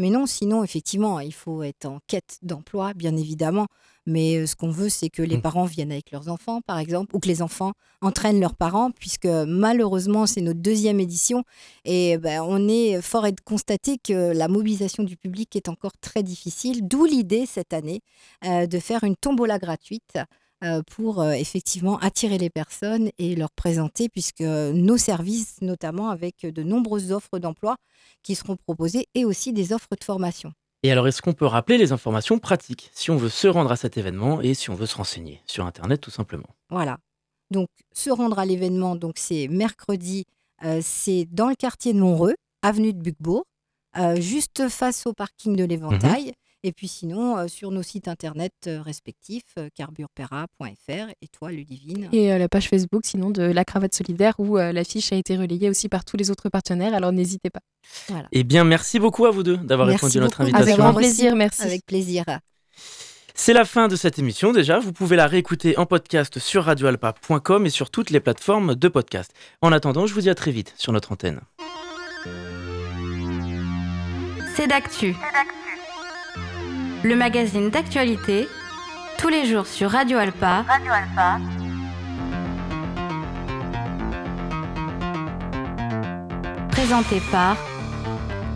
Mais 0.00 0.08
non, 0.08 0.24
sinon, 0.24 0.64
effectivement, 0.64 1.20
il 1.20 1.34
faut 1.34 1.62
être 1.62 1.84
en 1.84 1.98
quête 2.06 2.38
d'emploi, 2.40 2.94
bien 2.94 3.14
évidemment. 3.18 3.66
Mais 4.06 4.46
ce 4.46 4.56
qu'on 4.56 4.70
veut, 4.70 4.88
c'est 4.88 5.10
que 5.10 5.20
les 5.20 5.36
mmh. 5.36 5.42
parents 5.42 5.64
viennent 5.66 5.92
avec 5.92 6.10
leurs 6.10 6.28
enfants, 6.28 6.62
par 6.62 6.78
exemple, 6.78 7.14
ou 7.14 7.18
que 7.18 7.28
les 7.28 7.42
enfants 7.42 7.72
entraînent 8.00 8.40
leurs 8.40 8.54
parents, 8.54 8.90
puisque 8.92 9.26
malheureusement, 9.26 10.26
c'est 10.26 10.40
notre 10.40 10.60
deuxième 10.60 11.00
édition. 11.00 11.44
Et 11.84 12.16
ben, 12.16 12.42
on 12.42 12.66
est 12.66 13.02
fort 13.02 13.24
de 13.24 13.40
constater 13.44 13.98
que 13.98 14.32
la 14.32 14.48
mobilisation 14.48 15.02
du 15.02 15.18
public 15.18 15.54
est 15.54 15.68
encore 15.68 15.92
très 16.00 16.22
difficile. 16.22 16.88
D'où 16.88 17.04
l'idée 17.04 17.44
cette 17.44 17.74
année 17.74 18.00
de 18.42 18.78
faire 18.78 19.04
une 19.04 19.16
tombola 19.16 19.58
gratuite 19.58 20.16
euh, 20.16 20.24
pour 20.86 21.20
euh, 21.20 21.32
effectivement 21.32 21.98
attirer 21.98 22.38
les 22.38 22.50
personnes 22.50 23.10
et 23.18 23.34
leur 23.34 23.50
présenter, 23.50 24.08
puisque 24.08 24.40
nos 24.40 24.96
services, 24.96 25.56
notamment 25.62 26.10
avec 26.10 26.42
de 26.44 26.62
nombreuses 26.62 27.12
offres 27.12 27.38
d'emploi 27.38 27.76
qui 28.22 28.34
seront 28.34 28.56
proposées 28.56 29.06
et 29.14 29.24
aussi 29.24 29.52
des 29.52 29.72
offres 29.72 29.96
de 29.98 30.04
formation. 30.04 30.52
Et 30.82 30.90
alors, 30.90 31.06
est-ce 31.08 31.20
qu'on 31.22 31.34
peut 31.34 31.46
rappeler 31.46 31.78
les 31.78 31.92
informations 31.92 32.38
pratiques 32.38 32.90
si 32.94 33.10
on 33.10 33.16
veut 33.16 33.28
se 33.28 33.48
rendre 33.48 33.70
à 33.70 33.76
cet 33.76 33.98
événement 33.98 34.40
et 34.40 34.54
si 34.54 34.70
on 34.70 34.74
veut 34.74 34.86
se 34.86 34.96
renseigner 34.96 35.42
sur 35.46 35.66
Internet 35.66 36.00
tout 36.00 36.10
simplement? 36.10 36.48
Voilà. 36.70 36.98
Donc, 37.50 37.68
se 37.92 38.10
rendre 38.10 38.38
à 38.38 38.46
l'événement, 38.46 38.96
donc 38.96 39.14
c'est 39.16 39.48
mercredi, 39.48 40.24
euh, 40.64 40.80
c'est 40.82 41.26
dans 41.30 41.48
le 41.48 41.54
quartier 41.54 41.92
de 41.92 41.98
Montreux, 41.98 42.34
avenue 42.62 42.92
de 42.92 42.98
Bucbourg, 42.98 43.44
juste 44.16 44.68
face 44.68 45.06
au 45.06 45.12
parking 45.12 45.56
de 45.56 45.64
l'Éventail. 45.64 46.26
Mhm. 46.26 46.32
Et 46.62 46.72
puis 46.72 46.88
sinon, 46.88 47.48
sur 47.48 47.70
nos 47.70 47.82
sites 47.82 48.08
internet 48.08 48.52
respectifs, 48.66 49.54
carburpera.fr 49.74 51.10
et 51.22 51.28
toi, 51.28 51.50
Ludivine. 51.50 52.08
Et 52.12 52.36
la 52.38 52.48
page 52.48 52.68
Facebook, 52.68 53.02
sinon, 53.04 53.30
de 53.30 53.42
la 53.42 53.64
cravate 53.64 53.94
solidaire, 53.94 54.34
où 54.38 54.56
l'affiche 54.56 55.12
a 55.12 55.16
été 55.16 55.36
relayée 55.36 55.70
aussi 55.70 55.88
par 55.88 56.04
tous 56.04 56.16
les 56.16 56.30
autres 56.30 56.48
partenaires, 56.48 56.94
alors 56.94 57.12
n'hésitez 57.12 57.50
pas. 57.50 57.60
Voilà. 58.08 58.28
Eh 58.32 58.44
bien, 58.44 58.64
merci 58.64 58.98
beaucoup 58.98 59.26
à 59.26 59.30
vous 59.30 59.42
deux 59.42 59.56
d'avoir 59.56 59.88
répondu 59.88 60.18
à 60.18 60.20
notre 60.20 60.40
invitation. 60.42 60.66
Avec 60.66 60.76
grand 60.76 60.94
plaisir, 60.94 61.34
merci. 61.34 61.62
Avec 61.62 61.86
plaisir. 61.86 62.24
C'est 63.34 63.54
la 63.54 63.64
fin 63.64 63.88
de 63.88 63.96
cette 63.96 64.18
émission 64.18 64.52
déjà. 64.52 64.78
Vous 64.78 64.92
pouvez 64.92 65.16
la 65.16 65.26
réécouter 65.26 65.78
en 65.78 65.86
podcast 65.86 66.38
sur 66.38 66.64
radioalpa.com 66.64 67.64
et 67.64 67.70
sur 67.70 67.90
toutes 67.90 68.10
les 68.10 68.20
plateformes 68.20 68.74
de 68.74 68.88
podcast. 68.88 69.32
En 69.62 69.72
attendant, 69.72 70.06
je 70.06 70.12
vous 70.12 70.20
dis 70.20 70.30
à 70.30 70.34
très 70.34 70.50
vite 70.50 70.74
sur 70.76 70.92
notre 70.92 71.12
antenne. 71.12 71.40
C'est 74.54 74.66
d'actu. 74.66 75.14
Le 77.02 77.16
magazine 77.16 77.70
d'actualité, 77.70 78.46
tous 79.16 79.28
les 79.28 79.46
jours 79.46 79.66
sur 79.66 79.90
Radio 79.90 80.18
Alpa. 80.18 80.66
Radio 80.68 80.92
Alpa. 80.92 81.38
Présenté 86.70 87.22
par 87.32 87.56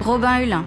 Robin 0.01 0.41
Hulin. 0.41 0.67